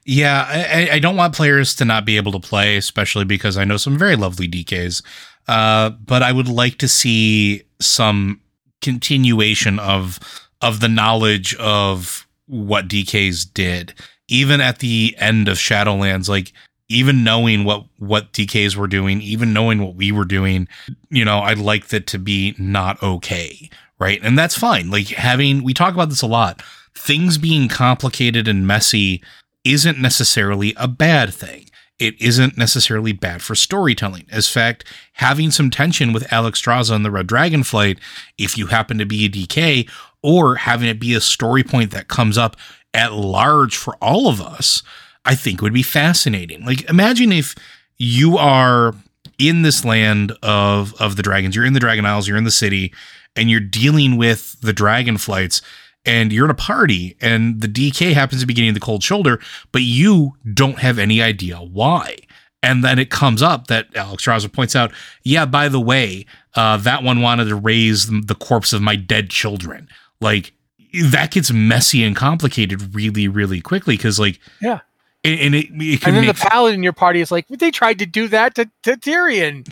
Yeah, 0.05 0.45
I, 0.47 0.97
I, 0.97 0.99
don't 0.99 1.17
want 1.17 1.35
players 1.35 1.75
to 1.77 1.85
not 1.87 2.05
be 2.05 2.19
able 2.19 2.33
to 2.33 2.39
play, 2.39 2.77
especially 2.77 3.25
because 3.25 3.57
I 3.57 3.65
know 3.65 3.79
some 3.79 3.97
very 3.97 4.17
lovely 4.17 4.47
DKs. 4.47 5.03
Uh, 5.47 5.91
but 5.91 6.23
I 6.23 6.33
would 6.33 6.49
like 6.49 6.79
to 6.79 6.89
see 6.89 7.63
some 7.81 8.41
continuation 8.81 9.79
of 9.79 10.19
of 10.61 10.81
the 10.81 10.89
knowledge 10.89 11.55
of 11.57 12.27
what 12.47 12.89
DKs 12.89 13.53
did, 13.53 13.95
even 14.29 14.61
at 14.61 14.79
the 14.79 15.15
end 15.19 15.49
of 15.49 15.59
Shadowlands. 15.59 16.29
Like 16.29 16.53
even 16.89 17.25
knowing 17.25 17.65
what 17.65 17.85
what 17.99 18.33
DKs 18.33 18.77
were 18.77 18.87
doing, 18.87 19.21
even 19.21 19.53
knowing 19.53 19.83
what 19.83 19.95
we 19.95 20.13
were 20.13 20.25
doing, 20.25 20.69
you 21.11 21.25
know, 21.25 21.41
I'd 21.41 21.59
like 21.59 21.89
that 21.89 22.07
to 22.09 22.19
be 22.19 22.55
not 22.59 23.03
okay, 23.03 23.71
right? 23.99 24.21
And 24.23 24.39
that's 24.39 24.57
fine. 24.59 24.91
Like 24.91 25.09
having 25.09 25.63
we 25.63 25.75
talk 25.75 25.95
about 25.95 26.09
this 26.09 26.23
a 26.23 26.27
lot. 26.27 26.63
Things 26.95 27.39
being 27.39 27.69
complicated 27.69 28.47
and 28.47 28.67
messy 28.67 29.23
isn't 29.65 29.99
necessarily 29.99 30.75
a 30.77 30.87
bad 30.87 31.35
thing. 31.35 31.67
It 31.99 32.21
isn't 32.21 32.59
necessarily 32.59 33.13
bad 33.13 33.41
for 33.41 33.55
storytelling. 33.55 34.27
As 34.31 34.49
fact, 34.49 34.85
having 35.15 35.51
some 35.51 35.71
tension 35.71 36.13
with 36.13 36.33
Alex 36.33 36.61
Alexstrasza 36.61 36.95
and 36.95 37.05
the 37.05 37.11
Red 37.11 37.29
Dragon 37.29 37.63
flight, 37.63 37.99
if 38.37 38.59
you 38.59 38.67
happen 38.67 38.99
to 38.99 39.07
be 39.07 39.25
a 39.25 39.29
DK, 39.29 39.89
or 40.23 40.57
having 40.57 40.89
it 40.89 40.99
be 40.99 41.15
a 41.15 41.21
story 41.21 41.63
point 41.63 41.91
that 41.93 42.09
comes 42.09 42.37
up 42.37 42.57
at 42.93 43.13
large 43.13 43.77
for 43.77 43.97
all 44.01 44.29
of 44.29 44.41
us, 44.41 44.83
I 45.25 45.35
think 45.35 45.63
would 45.63 45.73
be 45.73 45.83
fascinating. 45.83 46.65
Like 46.65 46.89
imagine 46.89 47.31
if 47.33 47.55
you 47.97 48.39
are 48.39 48.95
in 49.39 49.63
this 49.63 49.85
land 49.85 50.33
of 50.43 50.95
of 51.01 51.17
the 51.17 51.23
dragons, 51.23 51.55
you're 51.55 51.65
in 51.65 51.73
the 51.75 51.81
Dragon 51.81 52.07
Isles, 52.07 52.27
you're 52.27 52.37
in 52.37 52.45
the 52.45 52.51
city, 52.51 52.93
and 53.37 53.51
you're 53.51 53.61
dealing 53.61 54.17
with 54.17 54.61
the 54.61 54.73
dragon 54.73 55.19
flights 55.19 55.63
and 56.07 56.33
you're 56.33 56.45
in 56.45 56.51
a 56.51 56.55
party 56.55 57.17
and 57.21 57.61
the 57.61 57.69
DK 57.69 58.13
happens 58.13 58.41
to 58.41 58.47
be 58.47 58.55
getting 58.55 58.75
the 58.75 58.81
cold 58.81 59.03
shoulder, 59.03 59.41
but 59.73 59.83
you 59.83 60.33
don't 60.53 60.79
have 60.79 60.99
any 60.99 61.23
idea 61.23 61.59
why. 61.59 62.17
And 62.63 62.83
then 62.83 62.99
it 62.99 63.11
comes 63.11 63.43
up 63.43 63.67
that 63.67 63.93
Alexstrasza 63.93 64.51
points 64.51 64.75
out, 64.75 64.91
yeah, 65.23 65.45
by 65.45 65.69
the 65.69 65.81
way, 65.81 66.25
uh, 66.55 66.79
that 66.79 67.03
one 67.03 67.21
wanted 67.21 67.47
to 67.47 67.57
raise 67.57 68.07
the 68.09 68.35
corpse 68.35 68.73
of 68.73 68.81
my 68.81 68.97
dead 68.97 69.29
children. 69.29 69.89
Like 70.21 70.55
that 71.03 71.31
gets 71.31 71.51
messy 71.51 72.05
and 72.05 72.17
complicated 72.17 72.95
really, 72.95 73.29
really 73.29 73.61
quickly 73.61 73.97
because, 73.97 74.19
like, 74.19 74.41
yeah, 74.61 74.81
and, 75.25 75.41
and 75.41 75.55
it, 75.55 75.67
it 75.73 76.07
and 76.07 76.17
then 76.17 76.27
the 76.27 76.35
paladin 76.35 76.77
in 76.77 76.83
your 76.83 76.93
party 76.93 77.21
is 77.21 77.31
like, 77.31 77.49
they 77.49 77.71
tried 77.71 77.99
to 77.99 78.07
do 78.07 78.29
that 78.29 78.55
to, 78.57 78.71
to 78.83 78.93
Tirion. 78.97 79.67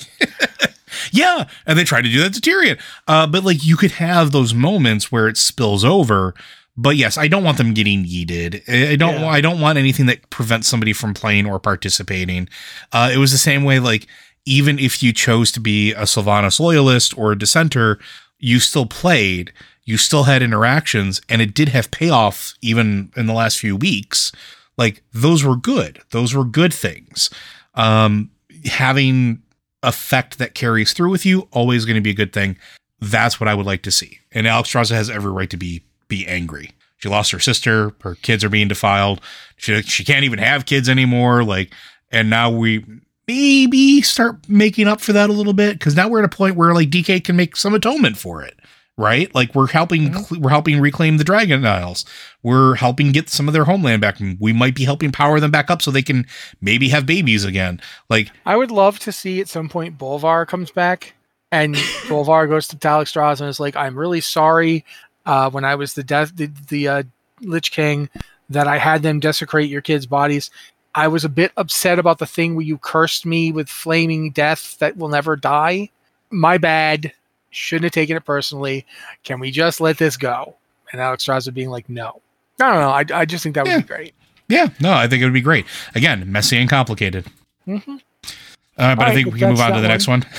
yeah, 1.13 1.49
and 1.67 1.79
they 1.79 1.85
tried 1.85 2.03
to 2.03 2.11
do 2.11 2.23
that 2.23 2.35
to 2.35 2.41
Tirion. 2.41 2.81
Uh, 3.07 3.27
but 3.27 3.45
like 3.45 3.65
you 3.65 3.77
could 3.77 3.93
have 3.93 4.33
those 4.33 4.55
moments 4.55 5.13
where 5.13 5.29
it 5.29 5.37
spills 5.37 5.85
over. 5.85 6.35
But 6.75 6.97
yes, 6.97 7.19
I 7.19 7.29
don't 7.29 7.45
want 7.45 7.59
them 7.59 7.75
getting 7.75 8.05
yeeted. 8.05 8.67
I 8.67 8.97
don't. 8.97 9.21
Yeah. 9.21 9.29
I 9.29 9.43
don't 9.43 9.61
want 9.61 9.77
anything 9.77 10.07
that 10.07 10.31
prevents 10.31 10.69
somebody 10.69 10.95
from 10.95 11.13
playing 11.13 11.47
or 11.47 11.61
participating. 11.61 12.49
Uh, 12.93 13.11
it 13.13 13.19
was 13.19 13.31
the 13.31 13.37
same 13.37 13.65
way. 13.65 13.79
Like 13.79 14.07
even 14.47 14.79
if 14.79 15.03
you 15.03 15.13
chose 15.13 15.53
to 15.53 15.61
be 15.61 15.93
a 15.93 16.03
Sylvanas 16.03 16.59
loyalist 16.59 17.17
or 17.19 17.33
a 17.33 17.39
dissenter, 17.39 17.99
you 18.39 18.59
still 18.59 18.87
played. 18.87 19.53
You 19.85 19.99
still 19.99 20.25
had 20.25 20.43
interactions, 20.43 21.21
and 21.29 21.43
it 21.43 21.55
did 21.55 21.69
have 21.71 21.91
payoff 21.91 22.55
even 22.63 23.13
in 23.17 23.27
the 23.27 23.35
last 23.35 23.59
few 23.59 23.77
weeks. 23.77 24.33
Like 24.77 25.03
those 25.13 25.45
were 25.45 25.57
good. 25.57 26.01
Those 26.11 26.35
were 26.35 26.45
good 26.45 26.73
things. 26.73 27.31
Um, 27.75 28.31
having 28.65 29.43
effect 29.83 30.39
that 30.39 30.55
carries 30.55 30.93
through 30.93 31.11
with 31.11 31.27
you, 31.27 31.49
always 31.51 31.85
going 31.85 31.97
to 31.97 32.03
be 32.03 32.11
a 32.11 32.15
good 32.15 32.33
thing. 32.33 32.57
That's 33.01 33.41
what 33.41 33.49
I 33.49 33.55
would 33.55 33.67
like 33.67 33.83
to 33.83 33.91
see. 33.91 34.21
And 34.31 34.47
Alex 34.47 34.71
Alexstrasza 34.71 34.93
has 34.93 35.11
every 35.11 35.33
right 35.33 35.51
to 35.51 35.57
be 35.57 35.83
be 36.09 36.27
angry. 36.27 36.71
She 36.99 37.09
lost 37.09 37.33
her 37.33 37.41
sister. 37.41 37.93
Her 38.03 38.15
kids 38.15 38.45
are 38.45 38.49
being 38.49 38.69
defiled. 38.69 39.21
She 39.57 39.83
she 39.83 40.05
can't 40.05 40.25
even 40.25 40.39
have 40.39 40.67
kids 40.67 40.89
anymore. 40.89 41.43
Like, 41.43 41.73
and 42.13 42.31
now 42.31 42.51
we 42.51 42.85
maybe 43.27 44.03
start 44.03 44.49
making 44.49 44.87
up 44.87 45.01
for 45.01 45.13
that 45.13 45.31
a 45.31 45.33
little 45.33 45.53
bit 45.53 45.79
because 45.79 45.97
now 45.97 46.09
we're 46.09 46.21
at 46.21 46.25
a 46.25 46.37
point 46.37 46.57
where 46.57 46.75
like 46.75 46.91
DK 46.91 47.25
can 47.25 47.35
make 47.35 47.57
some 47.57 47.75
atonement 47.75 48.17
for 48.17 48.43
it. 48.43 48.59
Right? 48.99 49.35
Like 49.35 49.55
we're 49.55 49.69
helping 49.69 50.11
Mm-hmm. 50.11 50.43
we're 50.43 50.51
helping 50.51 50.81
reclaim 50.81 51.17
the 51.17 51.25
Dragon 51.25 51.65
Isles. 51.65 52.05
We're 52.43 52.75
helping 52.75 53.11
get 53.13 53.31
some 53.31 53.49
of 53.49 53.55
their 53.55 53.65
homeland 53.65 54.03
back. 54.03 54.19
We 54.39 54.53
might 54.53 54.75
be 54.75 54.85
helping 54.85 55.13
power 55.13 55.41
them 55.41 55.51
back 55.51 55.71
up 55.71 55.81
so 55.81 55.91
they 55.91 56.03
can 56.03 56.27
maybe 56.61 56.89
have 56.91 57.07
babies 57.07 57.45
again. 57.45 57.81
Like 58.11 58.31
I 58.45 58.57
would 58.57 58.71
love 58.71 58.99
to 59.01 59.13
see 59.13 59.41
at 59.41 59.49
some 59.49 59.69
point 59.69 59.97
Bolvar 59.99 60.47
comes 60.47 60.71
back 60.71 61.15
and 61.51 61.75
Bolvar 62.09 62.49
goes 62.49 62.69
to 62.69 62.77
Alexstrasza 62.77 63.41
and 63.41 63.49
is 63.49 63.59
like, 63.61 63.77
I'm 63.77 63.99
really 63.99 64.21
sorry 64.21 64.85
uh, 65.25 65.49
when 65.51 65.65
I 65.65 65.75
was 65.75 65.95
the 65.95 66.05
death 66.05 66.37
the, 66.37 66.51
the 66.69 66.89
uh, 66.89 67.03
Lich 67.41 67.73
King 67.73 68.11
that 68.51 68.69
I 68.69 68.77
had 68.77 69.03
them 69.03 69.21
desecrate 69.21 69.71
your 69.71 69.81
kids' 69.81 70.05
bodies. 70.07 70.51
I 70.95 71.09
was 71.09 71.25
a 71.25 71.31
bit 71.31 71.53
upset 71.57 71.99
about 71.99 72.19
the 72.19 72.27
thing 72.27 72.55
where 72.55 72.67
you 72.67 72.77
cursed 72.77 73.25
me 73.25 73.51
with 73.51 73.71
flaming 73.71 74.31
death 74.33 74.79
that 74.81 74.99
will 74.99 75.09
never 75.09 75.37
die. 75.37 75.89
My 76.31 76.59
bad. 76.59 77.13
Shouldn't 77.53 77.85
have 77.85 77.93
taken 77.93 78.17
it 78.17 78.25
personally. 78.25 78.85
Can 79.23 79.39
we 79.39 79.51
just 79.53 79.81
let 79.81 79.99
this 79.99 80.17
go? 80.17 80.57
And 80.93 81.01
Alexstrasza 81.01 81.55
being 81.55 81.71
like, 81.71 81.89
no. 81.89 82.21
I 82.61 82.71
don't 82.73 82.81
know. 83.09 83.15
I, 83.17 83.21
I 83.21 83.25
just 83.25 83.43
think 83.45 83.55
that 83.55 83.65
would 83.65 83.71
Yeah. 83.71 83.79
be 83.81 83.87
great. 83.87 84.15
yeah, 84.49 84.69
no, 84.81 84.93
I 84.93 85.07
think 85.07 85.23
it 85.23 85.25
would 85.25 85.33
be 85.33 85.41
great. 85.41 85.65
Again, 85.95 86.31
messy 86.31 86.59
and 86.59 86.69
complicated. 86.69 87.27
hmm 87.65 87.77
Uh, 88.77 88.95
but 88.97 89.07
I 89.07 89.15
think 89.15 89.33
we 89.33 89.39
can 89.39 89.51
move 89.51 89.61
on 89.61 89.73
to 89.75 89.81
the 89.81 89.89
next 89.89 90.09
one. 90.09 90.25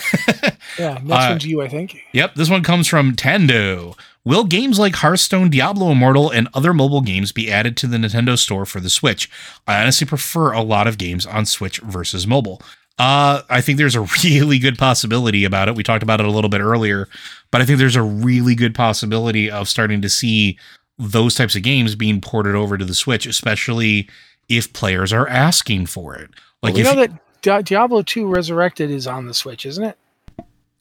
Yeah. 0.80 0.93
Next 1.03 1.26
Uh, 1.26 1.28
one's 1.30 1.45
you, 1.45 1.61
I 1.61 1.68
think. 1.68 1.99
Yep, 2.14 2.34
this 2.34 2.49
one 2.49 2.64
comes 2.64 2.88
from 2.88 3.16
Tendo. 3.16 3.95
Will 4.26 4.43
games 4.43 4.80
like 4.80 4.95
Hearthstone, 4.95 5.51
Diablo 5.51 5.91
Immortal, 5.91 6.32
and 6.32 6.47
other 6.53 6.74
mobile 6.74 7.01
games 7.01 7.32
be 7.32 7.51
added 7.51 7.78
to 7.78 7.88
the 7.88 7.97
Nintendo 7.97 8.36
Store 8.38 8.66
for 8.66 8.80
the 8.80 8.89
Switch? 8.89 9.30
I 9.68 9.80
honestly 9.82 10.07
prefer 10.07 10.51
a 10.51 10.61
lot 10.64 10.88
of 10.88 10.97
games 10.97 11.28
on 11.28 11.45
Switch 11.45 11.80
versus 11.82 12.26
mobile. 12.26 12.59
Uh, 13.00 13.41
I 13.50 13.62
think 13.62 13.78
there's 13.78 13.96
a 13.96 14.08
really 14.24 14.60
good 14.60 14.78
possibility 14.78 15.46
about 15.46 15.68
it. 15.68 15.76
We 15.76 15.84
talked 15.84 16.04
about 16.04 16.20
it 16.20 16.26
a 16.26 16.32
little 16.32 16.50
bit 16.50 16.62
earlier, 16.62 17.08
but 17.52 17.62
I 17.62 17.66
think 17.66 17.80
there's 17.80 17.96
a 17.96 18.04
really 18.04 18.56
good 18.56 18.76
possibility 18.76 19.50
of 19.50 19.68
starting 19.68 20.02
to 20.02 20.10
see 20.10 20.58
those 20.98 21.36
types 21.36 21.56
of 21.56 21.64
games 21.64 21.96
being 21.96 22.22
ported 22.22 22.56
over 22.56 22.78
to 22.78 22.86
the 22.86 22.94
Switch, 22.94 23.26
especially 23.26 24.08
if 24.48 24.72
players 24.74 25.12
are 25.12 25.28
asking 25.28 25.88
for 25.88 26.16
it. 26.16 26.30
Like, 26.62 26.76
we 26.76 26.82
if 26.82 26.88
know 26.88 26.96
that 26.96 27.41
Di- 27.41 27.62
Diablo 27.64 28.04
2 28.04 28.28
Resurrected 28.28 28.91
is 28.91 29.08
on 29.08 29.26
the 29.26 29.34
Switch, 29.34 29.66
isn't 29.66 29.84
it? 29.84 29.98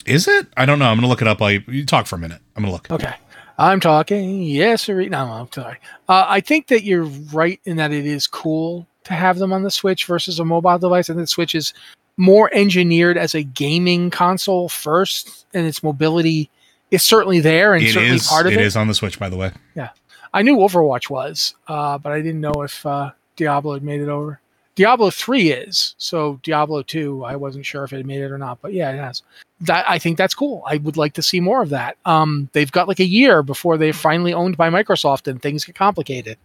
is 0.06 0.28
it? 0.28 0.46
I 0.56 0.66
don't 0.66 0.78
know. 0.78 0.86
I'm 0.86 0.96
gonna 0.96 1.08
look 1.08 1.22
it 1.22 1.28
up. 1.28 1.40
You, 1.40 1.62
you 1.68 1.86
talk 1.86 2.06
for 2.06 2.16
a 2.16 2.18
minute. 2.18 2.40
I'm 2.56 2.62
gonna 2.62 2.72
look. 2.72 2.90
Okay. 2.90 3.14
I'm 3.58 3.80
talking. 3.80 4.42
Yes, 4.42 4.88
or 4.88 5.08
no, 5.08 5.24
I'm 5.24 5.52
sorry. 5.52 5.78
Uh, 6.08 6.24
I 6.26 6.40
think 6.40 6.68
that 6.68 6.82
you're 6.82 7.04
right 7.04 7.60
in 7.64 7.76
that 7.76 7.92
it 7.92 8.06
is 8.06 8.26
cool 8.26 8.86
to 9.04 9.14
have 9.14 9.38
them 9.38 9.52
on 9.52 9.62
the 9.62 9.70
Switch 9.70 10.06
versus 10.06 10.38
a 10.40 10.44
mobile 10.44 10.78
device. 10.78 11.10
I 11.10 11.14
think 11.14 11.24
the 11.24 11.26
Switch 11.28 11.54
is 11.54 11.74
more 12.16 12.50
engineered 12.52 13.16
as 13.16 13.34
a 13.34 13.42
gaming 13.42 14.10
console 14.10 14.68
first, 14.68 15.46
and 15.54 15.66
its 15.66 15.82
mobility 15.82 16.50
is 16.90 17.02
certainly 17.02 17.40
there 17.40 17.74
and 17.74 17.84
It 17.84 17.92
certainly 17.92 18.16
is. 18.16 18.26
part 18.26 18.46
of 18.46 18.52
it 18.52 18.60
it. 18.60 18.66
is 18.66 18.76
on 18.76 18.86
the 18.88 18.94
Switch, 18.94 19.18
by 19.18 19.28
the 19.28 19.36
way. 19.36 19.50
Yeah, 19.74 19.90
I 20.34 20.42
knew 20.42 20.56
Overwatch 20.56 21.08
was, 21.10 21.54
uh, 21.68 21.98
but 21.98 22.12
I 22.12 22.20
didn't 22.20 22.40
know 22.40 22.62
if 22.62 22.84
uh, 22.84 23.10
Diablo 23.36 23.74
had 23.74 23.82
made 23.82 24.00
it 24.00 24.08
over. 24.08 24.40
Diablo 24.74 25.10
three 25.10 25.50
is 25.50 25.94
so 25.98 26.40
Diablo 26.42 26.82
two. 26.82 27.24
I 27.24 27.36
wasn't 27.36 27.66
sure 27.66 27.84
if 27.84 27.92
it 27.92 27.98
had 27.98 28.06
made 28.06 28.22
it 28.22 28.30
or 28.30 28.38
not, 28.38 28.58
but 28.62 28.72
yeah, 28.72 28.90
it 28.90 28.98
has. 28.98 29.22
That 29.60 29.84
I 29.88 29.98
think 29.98 30.16
that's 30.16 30.34
cool. 30.34 30.62
I 30.66 30.78
would 30.78 30.96
like 30.96 31.12
to 31.14 31.22
see 31.22 31.40
more 31.40 31.62
of 31.62 31.68
that. 31.68 31.96
Um, 32.06 32.48
they've 32.52 32.72
got 32.72 32.88
like 32.88 32.98
a 32.98 33.04
year 33.04 33.42
before 33.42 33.76
they're 33.76 33.92
finally 33.92 34.32
owned 34.32 34.56
by 34.56 34.70
Microsoft 34.70 35.28
and 35.28 35.40
things 35.42 35.64
get 35.64 35.74
complicated. 35.74 36.38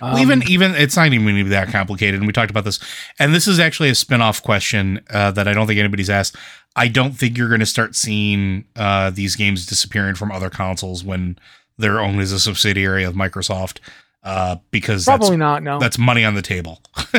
Well, 0.00 0.14
Um, 0.14 0.20
even 0.20 0.42
even 0.48 0.74
it's 0.74 0.96
not 0.96 1.12
even 1.12 1.48
that 1.50 1.68
complicated 1.68 2.20
and 2.20 2.26
we 2.26 2.32
talked 2.32 2.50
about 2.50 2.64
this 2.64 2.78
and 3.18 3.34
this 3.34 3.46
is 3.46 3.58
actually 3.58 3.90
a 3.90 3.94
spin-off 3.94 4.42
question 4.42 5.00
uh, 5.10 5.30
that 5.32 5.46
i 5.48 5.52
don't 5.52 5.66
think 5.66 5.78
anybody's 5.78 6.10
asked 6.10 6.36
i 6.76 6.88
don't 6.88 7.12
think 7.12 7.36
you're 7.36 7.48
going 7.48 7.60
to 7.60 7.66
start 7.66 7.94
seeing 7.94 8.64
uh, 8.76 9.10
these 9.10 9.36
games 9.36 9.66
disappearing 9.66 10.14
from 10.14 10.32
other 10.32 10.50
consoles 10.50 11.04
when 11.04 11.38
they're 11.78 12.00
owned 12.00 12.20
as 12.20 12.32
a 12.32 12.40
subsidiary 12.40 13.04
of 13.04 13.14
microsoft 13.14 13.78
uh, 14.22 14.56
because 14.70 15.04
probably 15.04 15.30
that's, 15.30 15.38
not. 15.38 15.62
No. 15.62 15.78
that's 15.78 15.98
money 15.98 16.24
on 16.24 16.34
the 16.34 16.42
table 16.42 16.80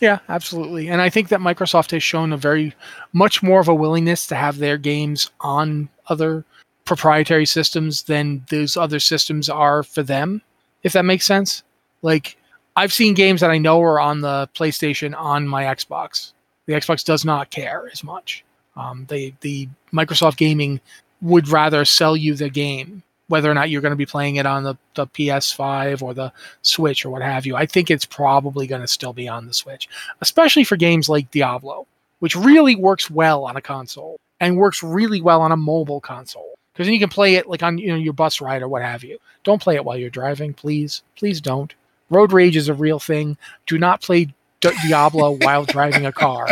Yeah, 0.00 0.18
absolutely. 0.28 0.88
And 0.88 1.00
I 1.00 1.08
think 1.08 1.28
that 1.28 1.40
Microsoft 1.40 1.90
has 1.92 2.02
shown 2.02 2.32
a 2.32 2.36
very 2.36 2.74
much 3.12 3.42
more 3.42 3.60
of 3.60 3.68
a 3.68 3.74
willingness 3.74 4.26
to 4.26 4.36
have 4.36 4.58
their 4.58 4.76
games 4.76 5.30
on 5.40 5.88
other 6.08 6.44
proprietary 6.84 7.46
systems 7.46 8.02
than 8.04 8.44
those 8.50 8.76
other 8.76 9.00
systems 9.00 9.48
are 9.48 9.82
for 9.82 10.02
them, 10.02 10.42
if 10.82 10.92
that 10.92 11.04
makes 11.04 11.24
sense. 11.24 11.62
Like 12.06 12.36
I've 12.76 12.92
seen 12.92 13.14
games 13.14 13.40
that 13.40 13.50
I 13.50 13.58
know 13.58 13.82
are 13.82 13.98
on 13.98 14.20
the 14.20 14.48
PlayStation 14.54 15.12
on 15.18 15.48
my 15.48 15.64
Xbox. 15.64 16.34
The 16.66 16.74
Xbox 16.74 17.04
does 17.04 17.24
not 17.24 17.50
care 17.50 17.90
as 17.92 18.04
much. 18.04 18.44
Um, 18.76 19.06
they 19.08 19.34
the 19.40 19.68
Microsoft 19.92 20.36
gaming 20.36 20.80
would 21.20 21.48
rather 21.48 21.84
sell 21.84 22.16
you 22.16 22.34
the 22.34 22.48
game, 22.48 23.02
whether 23.26 23.50
or 23.50 23.54
not 23.54 23.70
you're 23.70 23.80
going 23.80 23.90
to 23.90 23.96
be 23.96 24.06
playing 24.06 24.36
it 24.36 24.46
on 24.46 24.62
the, 24.62 24.76
the 24.94 25.08
PS5 25.08 26.00
or 26.00 26.14
the 26.14 26.32
Switch 26.62 27.04
or 27.04 27.10
what 27.10 27.22
have 27.22 27.44
you. 27.44 27.56
I 27.56 27.66
think 27.66 27.90
it's 27.90 28.06
probably 28.06 28.68
going 28.68 28.82
to 28.82 28.88
still 28.88 29.12
be 29.12 29.26
on 29.26 29.48
the 29.48 29.54
Switch, 29.54 29.88
especially 30.20 30.62
for 30.62 30.76
games 30.76 31.08
like 31.08 31.32
Diablo, 31.32 31.88
which 32.20 32.36
really 32.36 32.76
works 32.76 33.10
well 33.10 33.46
on 33.46 33.56
a 33.56 33.60
console 33.60 34.20
and 34.38 34.56
works 34.56 34.80
really 34.80 35.20
well 35.20 35.40
on 35.40 35.50
a 35.50 35.56
mobile 35.56 36.00
console. 36.00 36.54
Because 36.72 36.86
then 36.86 36.94
you 36.94 37.00
can 37.00 37.08
play 37.08 37.34
it 37.34 37.48
like 37.48 37.64
on 37.64 37.78
you 37.78 37.88
know 37.88 37.96
your 37.96 38.12
bus 38.12 38.40
ride 38.40 38.62
or 38.62 38.68
what 38.68 38.82
have 38.82 39.02
you. 39.02 39.18
Don't 39.42 39.60
play 39.60 39.74
it 39.74 39.84
while 39.84 39.96
you're 39.96 40.08
driving, 40.08 40.54
please. 40.54 41.02
Please 41.16 41.40
don't. 41.40 41.74
Road 42.10 42.32
rage 42.32 42.56
is 42.56 42.68
a 42.68 42.74
real 42.74 42.98
thing. 42.98 43.36
Do 43.66 43.78
not 43.78 44.00
play 44.02 44.26
D- 44.60 44.70
Diablo 44.86 45.32
while 45.42 45.64
driving 45.64 46.06
a 46.06 46.12
car. 46.12 46.48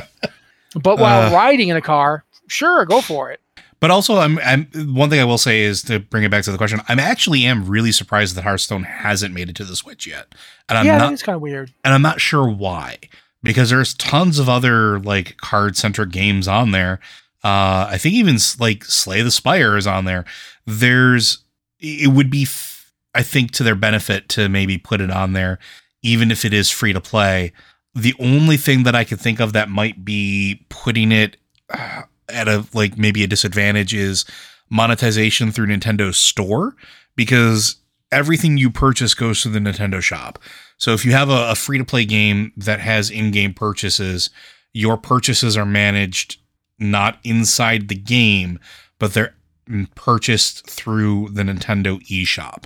But 0.75 0.99
while 0.99 1.29
Uh. 1.33 1.35
riding 1.37 1.69
in 1.69 1.77
a 1.77 1.81
car, 1.83 2.25
sure, 2.49 2.85
go 2.85 3.01
for 3.01 3.31
it. 3.31 3.41
but 3.81 3.91
also 3.91 4.17
I'm, 4.17 4.39
I'm 4.41 4.67
one 4.95 5.11
thing 5.11 5.21
i 5.21 5.25
will 5.25 5.37
say 5.39 5.63
is 5.63 5.83
to 5.83 5.99
bring 6.01 6.25
it 6.25 6.31
back 6.31 6.43
to 6.45 6.51
the 6.53 6.57
question 6.59 6.81
i'm 6.89 6.99
actually 6.99 7.45
am 7.45 7.67
really 7.67 7.93
surprised 7.93 8.35
that 8.35 8.43
hearthstone 8.45 8.83
hasn't 8.85 9.35
made 9.35 9.49
it 9.51 9.57
to 9.57 9.65
the 9.65 9.77
switch 9.77 10.07
yet 10.07 10.35
and 10.71 10.79
i'm 10.79 10.87
yeah, 10.87 10.97
not 10.97 11.09
that 11.09 11.13
is 11.15 11.23
kind 11.23 11.37
of 11.37 11.43
weird. 11.43 11.71
and 11.85 11.93
I'm 11.93 12.01
not 12.03 12.19
sure 12.21 12.49
why 12.49 12.99
because 13.43 13.69
there's 13.71 13.93
tons 13.95 14.39
of 14.39 14.49
other 14.49 14.99
like 15.01 15.37
card 15.37 15.77
centric 15.77 16.11
games 16.11 16.49
on 16.49 16.71
there. 16.71 16.99
Uh, 17.43 17.87
I 17.91 17.99
think 17.99 18.15
even 18.15 18.39
like 18.59 18.85
Slay 18.87 19.21
the 19.21 19.31
Spire 19.31 19.77
is 19.77 19.87
on 19.87 20.07
there. 20.07 20.25
There's 20.65 21.39
it 21.79 22.11
would 22.11 22.31
be 22.31 22.45
f- 22.45 22.74
I 23.15 23.23
think 23.23 23.53
to 23.53 23.63
their 23.63 23.75
benefit 23.75 24.29
to 24.31 24.49
maybe 24.49 24.79
put 24.79 25.01
it 25.01 25.11
on 25.11 25.33
there, 25.33 25.59
even 26.03 26.31
if 26.31 26.45
it 26.45 26.53
is 26.53 26.71
free 26.71 26.93
to 26.93 27.01
play. 27.01 27.53
The 27.95 28.15
only 28.19 28.57
thing 28.57 28.83
that 28.83 28.95
I 28.95 29.05
could 29.05 29.21
think 29.21 29.41
of 29.41 29.53
that 29.53 29.69
might 29.69 30.05
be 30.05 30.65
putting 30.69 31.13
it 31.13 31.37
uh, 31.71 32.03
at 32.29 32.49
a 32.49 32.67
like 32.75 32.99
maybe 32.99 33.23
a 33.23 33.29
disadvantage 33.29 33.95
is 33.95 34.25
monetization 34.69 35.53
through 35.53 35.69
Nintendo 35.69 36.13
Store 36.15 36.75
because 37.15 37.77
everything 38.11 38.57
you 38.57 38.71
purchase 38.71 39.15
goes 39.15 39.43
to 39.43 39.49
the 39.49 39.59
Nintendo 39.59 40.01
shop. 40.01 40.39
So 40.77 40.93
if 40.93 41.05
you 41.05 41.13
have 41.13 41.31
a, 41.31 41.51
a 41.51 41.55
free 41.55 41.79
to 41.79 41.85
play 41.85 42.05
game 42.05 42.53
that 42.57 42.81
has 42.81 43.11
in 43.11 43.31
game 43.31 43.55
purchases, 43.55 44.31
your 44.73 44.97
purchases 44.97 45.57
are 45.57 45.67
managed 45.67 46.39
not 46.79 47.19
inside 47.23 47.89
the 47.89 47.95
game, 47.95 48.59
but 48.99 49.15
they're 49.15 49.35
mm, 49.69 49.93
purchased 49.95 50.69
through 50.69 51.29
the 51.31 51.43
Nintendo 51.43 52.01
eShop. 52.09 52.65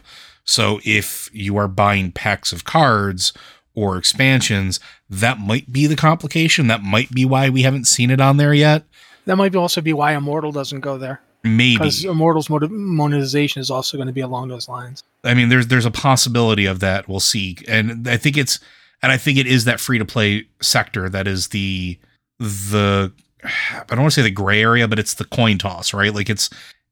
So 0.48 0.80
if 0.82 1.28
you 1.34 1.58
are 1.58 1.68
buying 1.68 2.10
packs 2.10 2.54
of 2.54 2.64
cards 2.64 3.34
or 3.74 3.98
expansions, 3.98 4.80
that 5.10 5.38
might 5.38 5.70
be 5.70 5.86
the 5.86 5.94
complication. 5.94 6.68
That 6.68 6.82
might 6.82 7.10
be 7.10 7.26
why 7.26 7.50
we 7.50 7.62
haven't 7.62 7.84
seen 7.84 8.10
it 8.10 8.18
on 8.18 8.38
there 8.38 8.54
yet. 8.54 8.84
That 9.26 9.36
might 9.36 9.54
also 9.54 9.82
be 9.82 9.92
why 9.92 10.14
Immortal 10.14 10.50
doesn't 10.52 10.80
go 10.80 10.96
there. 10.96 11.20
Maybe. 11.44 11.76
Because 11.76 12.02
Immortal's 12.02 12.48
monetization 12.48 13.60
is 13.60 13.70
also 13.70 13.98
going 13.98 14.06
to 14.06 14.12
be 14.12 14.22
along 14.22 14.48
those 14.48 14.70
lines. 14.70 15.04
I 15.22 15.34
mean, 15.34 15.50
there's 15.50 15.66
there's 15.66 15.84
a 15.84 15.90
possibility 15.90 16.64
of 16.64 16.80
that. 16.80 17.08
We'll 17.08 17.20
see, 17.20 17.58
and 17.68 18.08
I 18.08 18.16
think 18.16 18.38
it's 18.38 18.58
and 19.02 19.12
I 19.12 19.18
think 19.18 19.36
it 19.36 19.46
is 19.46 19.66
that 19.66 19.80
free 19.80 19.98
to 19.98 20.06
play 20.06 20.48
sector 20.62 21.10
that 21.10 21.28
is 21.28 21.48
the 21.48 21.98
the 22.38 23.12
I 23.44 23.84
don't 23.86 24.00
want 24.00 24.12
to 24.12 24.20
say 24.20 24.22
the 24.22 24.30
gray 24.30 24.62
area, 24.62 24.88
but 24.88 24.98
it's 24.98 25.14
the 25.14 25.26
coin 25.26 25.58
toss, 25.58 25.92
right? 25.92 26.14
Like 26.14 26.30
it's 26.30 26.48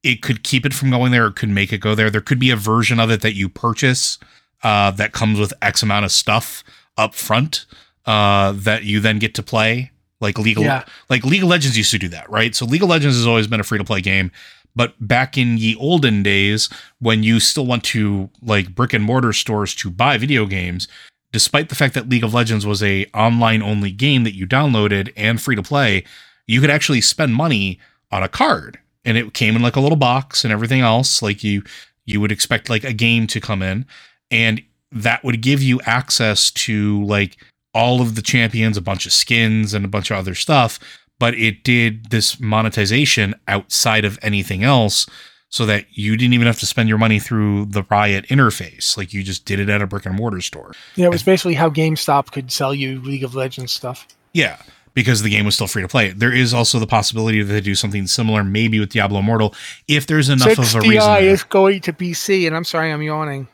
it 0.06 0.22
could 0.22 0.42
keep 0.42 0.64
it 0.64 0.72
from 0.72 0.90
going 0.90 1.12
there, 1.12 1.26
it 1.26 1.36
could 1.36 1.48
make 1.48 1.72
it 1.72 1.78
go 1.78 1.94
there. 1.94 2.10
There 2.10 2.20
could 2.20 2.38
be 2.38 2.50
a 2.50 2.56
version 2.56 3.00
of 3.00 3.10
it 3.10 3.20
that 3.22 3.34
you 3.34 3.48
purchase 3.48 4.18
uh, 4.62 4.90
that 4.92 5.12
comes 5.12 5.38
with 5.38 5.52
X 5.62 5.82
amount 5.82 6.04
of 6.04 6.12
stuff 6.12 6.62
up 6.96 7.14
front 7.14 7.66
uh, 8.06 8.52
that 8.52 8.84
you 8.84 9.00
then 9.00 9.18
get 9.18 9.34
to 9.34 9.42
play. 9.42 9.90
Like 10.20 10.38
League, 10.38 10.56
of, 10.56 10.64
Yeah. 10.64 10.84
like 11.10 11.24
League 11.24 11.42
of 11.42 11.48
Legends 11.48 11.76
used 11.76 11.90
to 11.90 11.98
do 11.98 12.08
that, 12.08 12.30
right? 12.30 12.54
So 12.54 12.64
League 12.64 12.82
of 12.82 12.88
Legends 12.88 13.16
has 13.16 13.26
always 13.26 13.46
been 13.46 13.60
a 13.60 13.64
free 13.64 13.78
to 13.78 13.84
play 13.84 14.00
game, 14.00 14.30
but 14.74 14.94
back 14.98 15.36
in 15.36 15.58
ye 15.58 15.76
olden 15.76 16.22
days, 16.22 16.70
when 17.00 17.22
you 17.22 17.38
still 17.38 17.66
went 17.66 17.84
to 17.84 18.30
like 18.40 18.74
brick 18.74 18.94
and 18.94 19.04
mortar 19.04 19.34
stores 19.34 19.74
to 19.74 19.90
buy 19.90 20.16
video 20.16 20.46
games, 20.46 20.88
despite 21.32 21.68
the 21.68 21.74
fact 21.74 21.92
that 21.94 22.08
League 22.08 22.24
of 22.24 22.32
Legends 22.32 22.64
was 22.64 22.82
a 22.82 23.04
online 23.12 23.62
only 23.62 23.90
game 23.90 24.24
that 24.24 24.34
you 24.34 24.46
downloaded 24.46 25.12
and 25.16 25.40
free 25.40 25.56
to 25.56 25.62
play, 25.62 26.02
you 26.46 26.60
could 26.62 26.70
actually 26.70 27.02
spend 27.02 27.34
money 27.34 27.78
on 28.10 28.22
a 28.22 28.28
card, 28.28 28.78
and 29.06 29.16
it 29.16 29.32
came 29.32 29.56
in 29.56 29.62
like 29.62 29.76
a 29.76 29.80
little 29.80 29.96
box 29.96 30.44
and 30.44 30.52
everything 30.52 30.82
else, 30.82 31.22
like 31.22 31.42
you 31.42 31.62
you 32.04 32.20
would 32.20 32.30
expect 32.32 32.68
like 32.68 32.84
a 32.84 32.92
game 32.92 33.26
to 33.28 33.40
come 33.40 33.62
in, 33.62 33.86
and 34.30 34.60
that 34.92 35.24
would 35.24 35.40
give 35.40 35.62
you 35.62 35.80
access 35.86 36.50
to 36.50 37.02
like 37.04 37.36
all 37.72 38.00
of 38.00 38.14
the 38.14 38.22
champions, 38.22 38.76
a 38.76 38.82
bunch 38.82 39.06
of 39.06 39.12
skins, 39.12 39.72
and 39.74 39.84
a 39.84 39.88
bunch 39.88 40.10
of 40.10 40.18
other 40.18 40.34
stuff. 40.34 40.78
But 41.18 41.34
it 41.34 41.64
did 41.64 42.10
this 42.10 42.38
monetization 42.38 43.34
outside 43.48 44.04
of 44.04 44.18
anything 44.22 44.62
else. 44.62 45.06
so 45.48 45.64
that 45.66 45.86
you 45.90 46.16
didn't 46.16 46.34
even 46.34 46.46
have 46.46 46.58
to 46.58 46.66
spend 46.66 46.88
your 46.88 46.98
money 46.98 47.18
through 47.18 47.66
the 47.66 47.84
Riot 47.84 48.26
interface. 48.26 48.96
Like 48.96 49.12
you 49.12 49.22
just 49.22 49.44
did 49.44 49.60
it 49.60 49.68
at 49.68 49.80
a 49.80 49.86
brick 49.86 50.06
and 50.06 50.14
mortar 50.14 50.40
store. 50.40 50.72
Yeah, 50.96 51.06
it 51.06 51.12
was 51.12 51.22
basically 51.22 51.54
how 51.54 51.70
GameStop 51.70 52.32
could 52.32 52.50
sell 52.50 52.74
you 52.74 53.00
League 53.00 53.24
of 53.24 53.34
Legends 53.34 53.72
stuff. 53.72 54.06
Yeah, 54.32 54.58
because 54.96 55.22
the 55.22 55.28
game 55.28 55.44
was 55.44 55.54
still 55.54 55.66
free 55.66 55.82
to 55.82 55.88
play. 55.88 56.10
There 56.10 56.32
is 56.32 56.54
also 56.54 56.78
the 56.78 56.86
possibility 56.86 57.42
that 57.42 57.52
they 57.52 57.60
do 57.60 57.74
something 57.74 58.06
similar, 58.06 58.42
maybe 58.42 58.80
with 58.80 58.88
Diablo 58.88 59.20
Immortal, 59.20 59.54
if 59.86 60.06
there's 60.06 60.30
enough 60.30 60.54
since 60.54 60.74
of 60.74 60.80
a 60.80 60.84
DI 60.84 60.88
reason. 60.88 61.12
there. 61.12 61.22
is 61.22 61.44
going 61.44 61.80
to 61.82 61.92
PC, 61.92 62.46
and 62.46 62.56
I'm 62.56 62.64
sorry 62.64 62.90
I'm 62.90 63.02
yawning, 63.02 63.46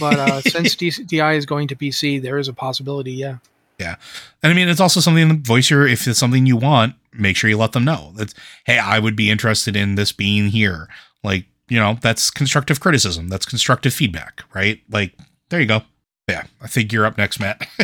but 0.00 0.18
uh, 0.18 0.40
since 0.42 0.74
DI 0.74 1.34
is 1.34 1.46
going 1.46 1.68
to 1.68 1.76
PC, 1.76 2.20
there 2.20 2.36
is 2.36 2.48
a 2.48 2.52
possibility. 2.52 3.12
Yeah. 3.12 3.36
Yeah. 3.78 3.94
And 4.42 4.50
I 4.50 4.56
mean, 4.56 4.68
it's 4.68 4.80
also 4.80 4.98
something 4.98 5.28
that 5.28 5.38
voice 5.38 5.70
your 5.70 5.86
if 5.86 6.08
it's 6.08 6.18
something 6.18 6.46
you 6.46 6.56
want, 6.56 6.96
make 7.12 7.36
sure 7.36 7.48
you 7.48 7.56
let 7.56 7.72
them 7.72 7.84
know. 7.84 8.12
That's 8.16 8.34
hey, 8.66 8.80
I 8.80 8.98
would 8.98 9.14
be 9.14 9.30
interested 9.30 9.76
in 9.76 9.94
this 9.94 10.10
being 10.10 10.48
here. 10.48 10.88
Like, 11.22 11.46
you 11.68 11.78
know, 11.78 11.96
that's 12.00 12.28
constructive 12.28 12.80
criticism. 12.80 13.28
That's 13.28 13.46
constructive 13.46 13.94
feedback, 13.94 14.42
right? 14.52 14.80
Like, 14.90 15.14
there 15.50 15.60
you 15.60 15.66
go. 15.66 15.82
Yeah, 16.28 16.42
I 16.60 16.66
think 16.66 16.92
you're 16.92 17.06
up 17.06 17.16
next, 17.16 17.38
Matt. 17.38 17.66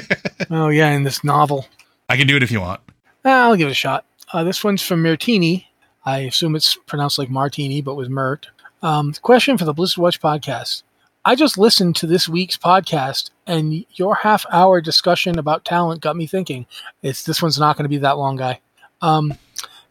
Oh 0.50 0.68
yeah, 0.68 0.90
in 0.90 1.04
this 1.04 1.24
novel. 1.24 1.66
I 2.08 2.18
can 2.18 2.26
do 2.26 2.36
it 2.36 2.42
if 2.42 2.50
you 2.50 2.60
want. 2.60 2.80
Ah, 3.24 3.44
I'll 3.44 3.56
give 3.56 3.68
it 3.68 3.72
a 3.72 3.74
shot. 3.74 4.04
Uh, 4.32 4.44
this 4.44 4.62
one's 4.62 4.82
from 4.82 5.02
Mirtini. 5.02 5.64
I 6.04 6.20
assume 6.20 6.54
it's 6.54 6.76
pronounced 6.86 7.18
like 7.18 7.30
Martini, 7.30 7.80
but 7.80 7.94
with 7.94 8.10
Mert. 8.10 8.48
Um, 8.82 9.14
question 9.22 9.56
for 9.56 9.64
the 9.64 9.72
Blizzard 9.72 9.98
Watch 9.98 10.20
podcast. 10.20 10.82
I 11.24 11.34
just 11.34 11.56
listened 11.56 11.96
to 11.96 12.06
this 12.06 12.28
week's 12.28 12.58
podcast, 12.58 13.30
and 13.46 13.86
your 13.94 14.14
half-hour 14.14 14.82
discussion 14.82 15.38
about 15.38 15.64
talent 15.64 16.02
got 16.02 16.16
me 16.16 16.26
thinking. 16.26 16.66
It's 17.02 17.24
this 17.24 17.40
one's 17.40 17.58
not 17.58 17.78
going 17.78 17.84
to 17.84 17.88
be 17.88 17.96
that 17.98 18.18
long, 18.18 18.36
guy. 18.36 18.60
Um, 19.00 19.32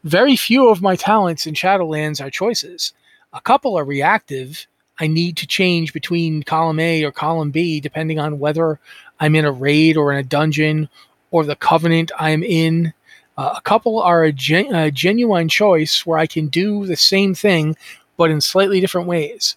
very 0.04 0.36
few 0.36 0.70
of 0.70 0.84
my 0.84 0.96
talents 0.96 1.48
in 1.48 1.56
Shadowlands 1.56 2.24
are 2.24 2.30
choices. 2.30 2.94
A 3.34 3.42
couple 3.42 3.76
are 3.76 3.84
reactive. 3.86 4.68
I 5.00 5.08
need 5.08 5.38
to 5.38 5.48
change 5.48 5.92
between 5.92 6.44
column 6.44 6.80
A 6.80 7.04
or 7.04 7.12
column 7.12 7.50
B 7.50 7.80
depending 7.80 8.20
on 8.20 8.38
whether 8.38 8.80
I'm 9.20 9.36
in 9.36 9.46
a 9.46 9.52
raid 9.52 9.98
or 9.98 10.12
in 10.12 10.20
a 10.20 10.24
dungeon 10.24 10.88
or 11.32 11.44
the 11.44 11.56
covenant 11.56 12.12
I'm 12.20 12.44
in. 12.44 12.94
Uh, 13.38 13.56
a 13.58 13.62
couple 13.62 14.00
are 14.02 14.24
a, 14.24 14.32
gen- 14.32 14.74
a 14.74 14.92
genuine 14.92 15.50
choice 15.50 16.06
where 16.06 16.18
I 16.18 16.28
can 16.28 16.48
do 16.48 16.86
the 16.86 16.96
same 16.96 17.34
thing 17.34 17.76
but 18.18 18.32
in 18.32 18.42
slightly 18.42 18.80
different 18.80 19.08
ways. 19.08 19.56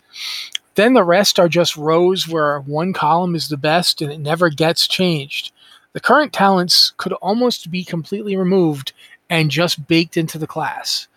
Then 0.75 0.95
the 0.95 1.05
rest 1.05 1.39
are 1.39 1.49
just 1.49 1.77
rows 1.77 2.29
where 2.29 2.61
one 2.61 2.93
column 2.93 3.35
is 3.35 3.49
the 3.49 3.57
best 3.57 4.03
and 4.03 4.13
it 4.13 4.19
never 4.19 4.49
gets 4.49 4.87
changed. 4.87 5.53
The 5.93 6.01
current 6.01 6.33
talents 6.33 6.93
could 6.97 7.13
almost 7.15 7.71
be 7.71 7.85
completely 7.85 8.37
removed 8.37 8.93
and 9.31 9.51
just 9.51 9.87
baked 9.89 10.17
into 10.17 10.39
the 10.39 10.47
class. 10.47 11.09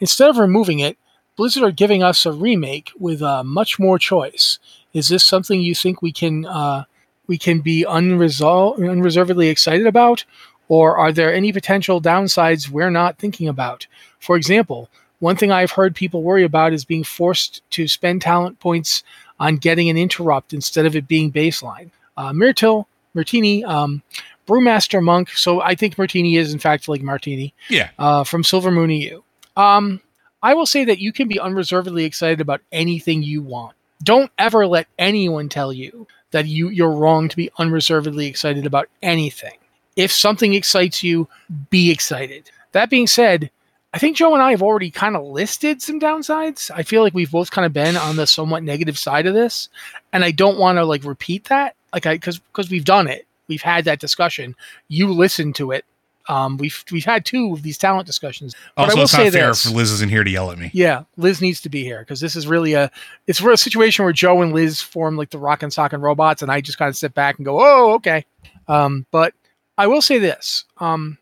Instead 0.00 0.30
of 0.30 0.38
removing 0.38 0.78
it, 0.78 0.96
Blizzard 1.36 1.62
are 1.62 1.72
giving 1.72 2.02
us 2.02 2.24
a 2.26 2.32
remake 2.32 2.90
with 2.98 3.22
uh, 3.22 3.42
much 3.42 3.78
more 3.78 3.98
choice. 3.98 4.58
Is 4.92 5.08
this 5.08 5.24
something 5.24 5.60
you 5.60 5.74
think 5.74 6.02
we 6.02 6.12
can 6.12 6.44
uh, 6.46 6.84
we 7.26 7.38
can 7.38 7.60
be 7.60 7.84
unresol- 7.88 8.76
unreservedly 8.76 9.48
excited 9.48 9.86
about, 9.86 10.24
or 10.68 10.96
are 10.96 11.12
there 11.12 11.32
any 11.32 11.52
potential 11.52 12.00
downsides 12.00 12.68
we're 12.68 12.90
not 12.90 13.18
thinking 13.18 13.48
about? 13.48 13.86
For 14.20 14.36
example, 14.36 14.88
one 15.18 15.36
thing 15.36 15.52
I've 15.52 15.70
heard 15.72 15.94
people 15.94 16.22
worry 16.22 16.44
about 16.44 16.72
is 16.72 16.84
being 16.84 17.04
forced 17.04 17.62
to 17.72 17.86
spend 17.86 18.22
talent 18.22 18.58
points 18.60 19.02
on 19.38 19.56
getting 19.56 19.88
an 19.88 19.96
interrupt 19.98 20.52
instead 20.52 20.86
of 20.86 20.96
it 20.96 21.06
being 21.08 21.30
baseline. 21.32 21.90
Uh, 22.16 22.32
Myrtil, 22.32 22.86
Martini, 23.14 23.64
um, 23.64 24.02
Brewmaster 24.46 25.02
Monk. 25.02 25.30
So 25.30 25.60
I 25.60 25.74
think 25.74 25.96
Martini 25.98 26.36
is 26.36 26.52
in 26.52 26.58
fact 26.58 26.88
like 26.88 27.02
Martini 27.02 27.54
Yeah. 27.68 27.90
uh, 27.98 28.24
from 28.24 28.42
Silver 28.44 28.70
Moon 28.70 28.90
EU. 28.90 29.22
Um, 29.56 30.00
I 30.42 30.54
will 30.54 30.66
say 30.66 30.84
that 30.86 30.98
you 30.98 31.12
can 31.12 31.28
be 31.28 31.38
unreservedly 31.38 32.04
excited 32.04 32.40
about 32.40 32.60
anything 32.72 33.22
you 33.22 33.42
want. 33.42 33.76
Don't 34.02 34.32
ever 34.38 34.66
let 34.66 34.88
anyone 34.98 35.48
tell 35.48 35.72
you 35.72 36.08
that 36.32 36.46
you 36.46 36.68
you're 36.70 36.90
wrong 36.90 37.28
to 37.28 37.36
be 37.36 37.50
unreservedly 37.58 38.26
excited 38.26 38.66
about 38.66 38.88
anything. 39.02 39.52
If 39.96 40.10
something 40.12 40.54
excites 40.54 41.02
you, 41.02 41.28
be 41.70 41.90
excited. 41.90 42.50
That 42.72 42.88
being 42.90 43.06
said, 43.06 43.50
I 43.94 43.98
think 43.98 44.16
Joe 44.16 44.32
and 44.32 44.42
I 44.42 44.52
have 44.52 44.62
already 44.62 44.90
kind 44.90 45.16
of 45.16 45.24
listed 45.24 45.82
some 45.82 46.00
downsides. 46.00 46.70
I 46.74 46.82
feel 46.82 47.02
like 47.02 47.12
we've 47.12 47.30
both 47.30 47.50
kind 47.50 47.66
of 47.66 47.72
been 47.74 47.96
on 47.96 48.16
the 48.16 48.26
somewhat 48.26 48.62
negative 48.62 48.98
side 48.98 49.26
of 49.26 49.34
this, 49.34 49.68
and 50.12 50.24
I 50.24 50.30
don't 50.30 50.58
want 50.58 50.78
to 50.78 50.84
like 50.84 51.04
repeat 51.04 51.44
that, 51.44 51.76
like 51.92 52.06
I 52.06 52.14
because 52.14 52.38
because 52.38 52.70
we've 52.70 52.86
done 52.86 53.06
it, 53.06 53.26
we've 53.48 53.60
had 53.62 53.84
that 53.84 54.00
discussion. 54.00 54.54
You 54.88 55.12
listened 55.12 55.56
to 55.56 55.72
it. 55.72 55.84
Um, 56.28 56.56
we've 56.56 56.82
we've 56.90 57.04
had 57.04 57.26
two 57.26 57.52
of 57.52 57.62
these 57.62 57.76
talent 57.76 58.06
discussions. 58.06 58.54
But 58.76 58.82
I 58.82 58.84
Also, 58.84 58.96
will 58.96 59.02
it's 59.02 59.12
say 59.12 59.24
not 59.24 59.32
fair 59.34 59.48
this. 59.48 59.66
if 59.66 59.72
Liz 59.72 59.90
isn't 59.90 60.08
here 60.08 60.24
to 60.24 60.30
yell 60.30 60.50
at 60.52 60.56
me. 60.58 60.70
Yeah, 60.72 61.02
Liz 61.18 61.42
needs 61.42 61.60
to 61.62 61.68
be 61.68 61.82
here 61.82 61.98
because 61.98 62.20
this 62.20 62.34
is 62.36 62.46
really 62.46 62.72
a 62.72 62.90
it's 63.26 63.40
a 63.42 63.56
situation 63.58 64.04
where 64.04 64.12
Joe 64.14 64.40
and 64.40 64.54
Liz 64.54 64.80
form 64.80 65.16
like 65.18 65.28
the 65.30 65.38
rock 65.38 65.62
and 65.62 65.70
sock 65.72 65.92
and 65.92 66.02
robots, 66.02 66.40
and 66.40 66.50
I 66.50 66.62
just 66.62 66.78
kind 66.78 66.88
of 66.88 66.96
sit 66.96 67.12
back 67.12 67.36
and 67.38 67.44
go, 67.44 67.58
"Oh, 67.60 67.92
okay." 67.96 68.24
Um, 68.68 69.04
but 69.10 69.34
I 69.78 69.86
will 69.86 70.02
say 70.02 70.18
this: 70.18 70.64
um, 70.78 71.18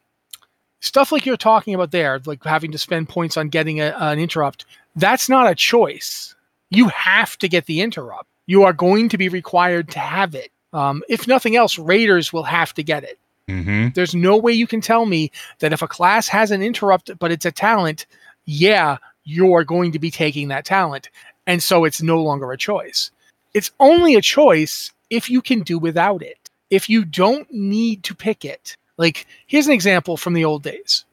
stuff 0.81 1.13
like 1.13 1.27
you're 1.27 1.37
talking 1.37 1.75
about 1.75 1.91
there, 1.91 2.21
like 2.27 2.45
having 2.45 2.73
to 2.73 2.79
spend 2.79 3.09
points 3.09 3.37
on 3.37 3.49
getting 3.49 3.81
a, 3.81 3.95
an 3.99 4.19
interrupt, 4.19 4.65
that's 4.97 5.29
not 5.29 5.51
a 5.51 5.55
choice. 5.55 6.35
You 6.71 6.89
have 6.89 7.37
to 7.39 7.49
get 7.49 7.67
the 7.67 7.81
interrupt. 7.81 8.29
You 8.47 8.65
are 8.65 8.73
going 8.73 9.09
to 9.11 9.19
be 9.19 9.29
required 9.29 9.91
to 9.91 9.99
have 9.99 10.35
it. 10.35 10.51
Um, 10.73 11.03
if 11.09 11.27
nothing 11.27 11.57
else, 11.57 11.79
raiders 11.79 12.33
will 12.33 12.45
have 12.45 12.75
to 12.75 12.83
get 12.83 13.05
it. 13.05 13.19
Mm-hmm. 13.49 13.89
There's 13.95 14.15
no 14.15 14.37
way 14.37 14.53
you 14.53 14.67
can 14.67 14.81
tell 14.81 15.07
me 15.07 15.33
that 15.59 15.73
if 15.73 15.83
a 15.83 15.89
class 15.89 16.29
has 16.29 16.51
an 16.51 16.63
interrupt, 16.63 17.19
but 17.19 17.33
it's 17.33 17.47
a 17.47 17.53
talent, 17.53 18.07
yeah, 18.45 18.99
you're 19.25 19.65
going 19.65 19.93
to 19.93 19.99
be 19.99 20.11
taking 20.11 20.49
that 20.49 20.65
talent. 20.65 21.11
And 21.47 21.63
so 21.63 21.85
it's 21.85 22.03
no 22.03 22.23
longer 22.23 22.53
a 22.53 22.57
choice. 22.57 23.11
It's 23.55 23.73
only 23.81 24.15
a 24.15 24.23
choice 24.23 24.93
if 25.11 25.29
you 25.29 25.43
can 25.43 25.63
do 25.63 25.79
without 25.79 26.23
it. 26.23 26.39
If 26.71 26.89
you 26.89 27.05
don't 27.05 27.51
need 27.53 28.05
to 28.05 28.14
pick 28.14 28.45
it. 28.45 28.77
Like, 28.97 29.27
here's 29.47 29.66
an 29.66 29.73
example 29.73 30.16
from 30.16 30.35
the 30.35 30.45
old 30.45 30.62
days. 30.62 31.05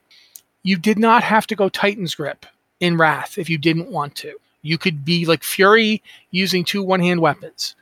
You 0.62 0.76
did 0.76 0.98
not 0.98 1.22
have 1.22 1.46
to 1.48 1.56
go 1.56 1.68
Titan's 1.68 2.14
Grip 2.14 2.46
in 2.80 2.96
Wrath 2.96 3.38
if 3.38 3.48
you 3.48 3.58
didn't 3.58 3.90
want 3.90 4.14
to. 4.16 4.34
You 4.62 4.78
could 4.78 5.04
be 5.04 5.24
like 5.24 5.42
Fury 5.42 6.02
using 6.30 6.64
two 6.64 6.82
one 6.82 7.00
hand 7.00 7.20
weapons. 7.20 7.74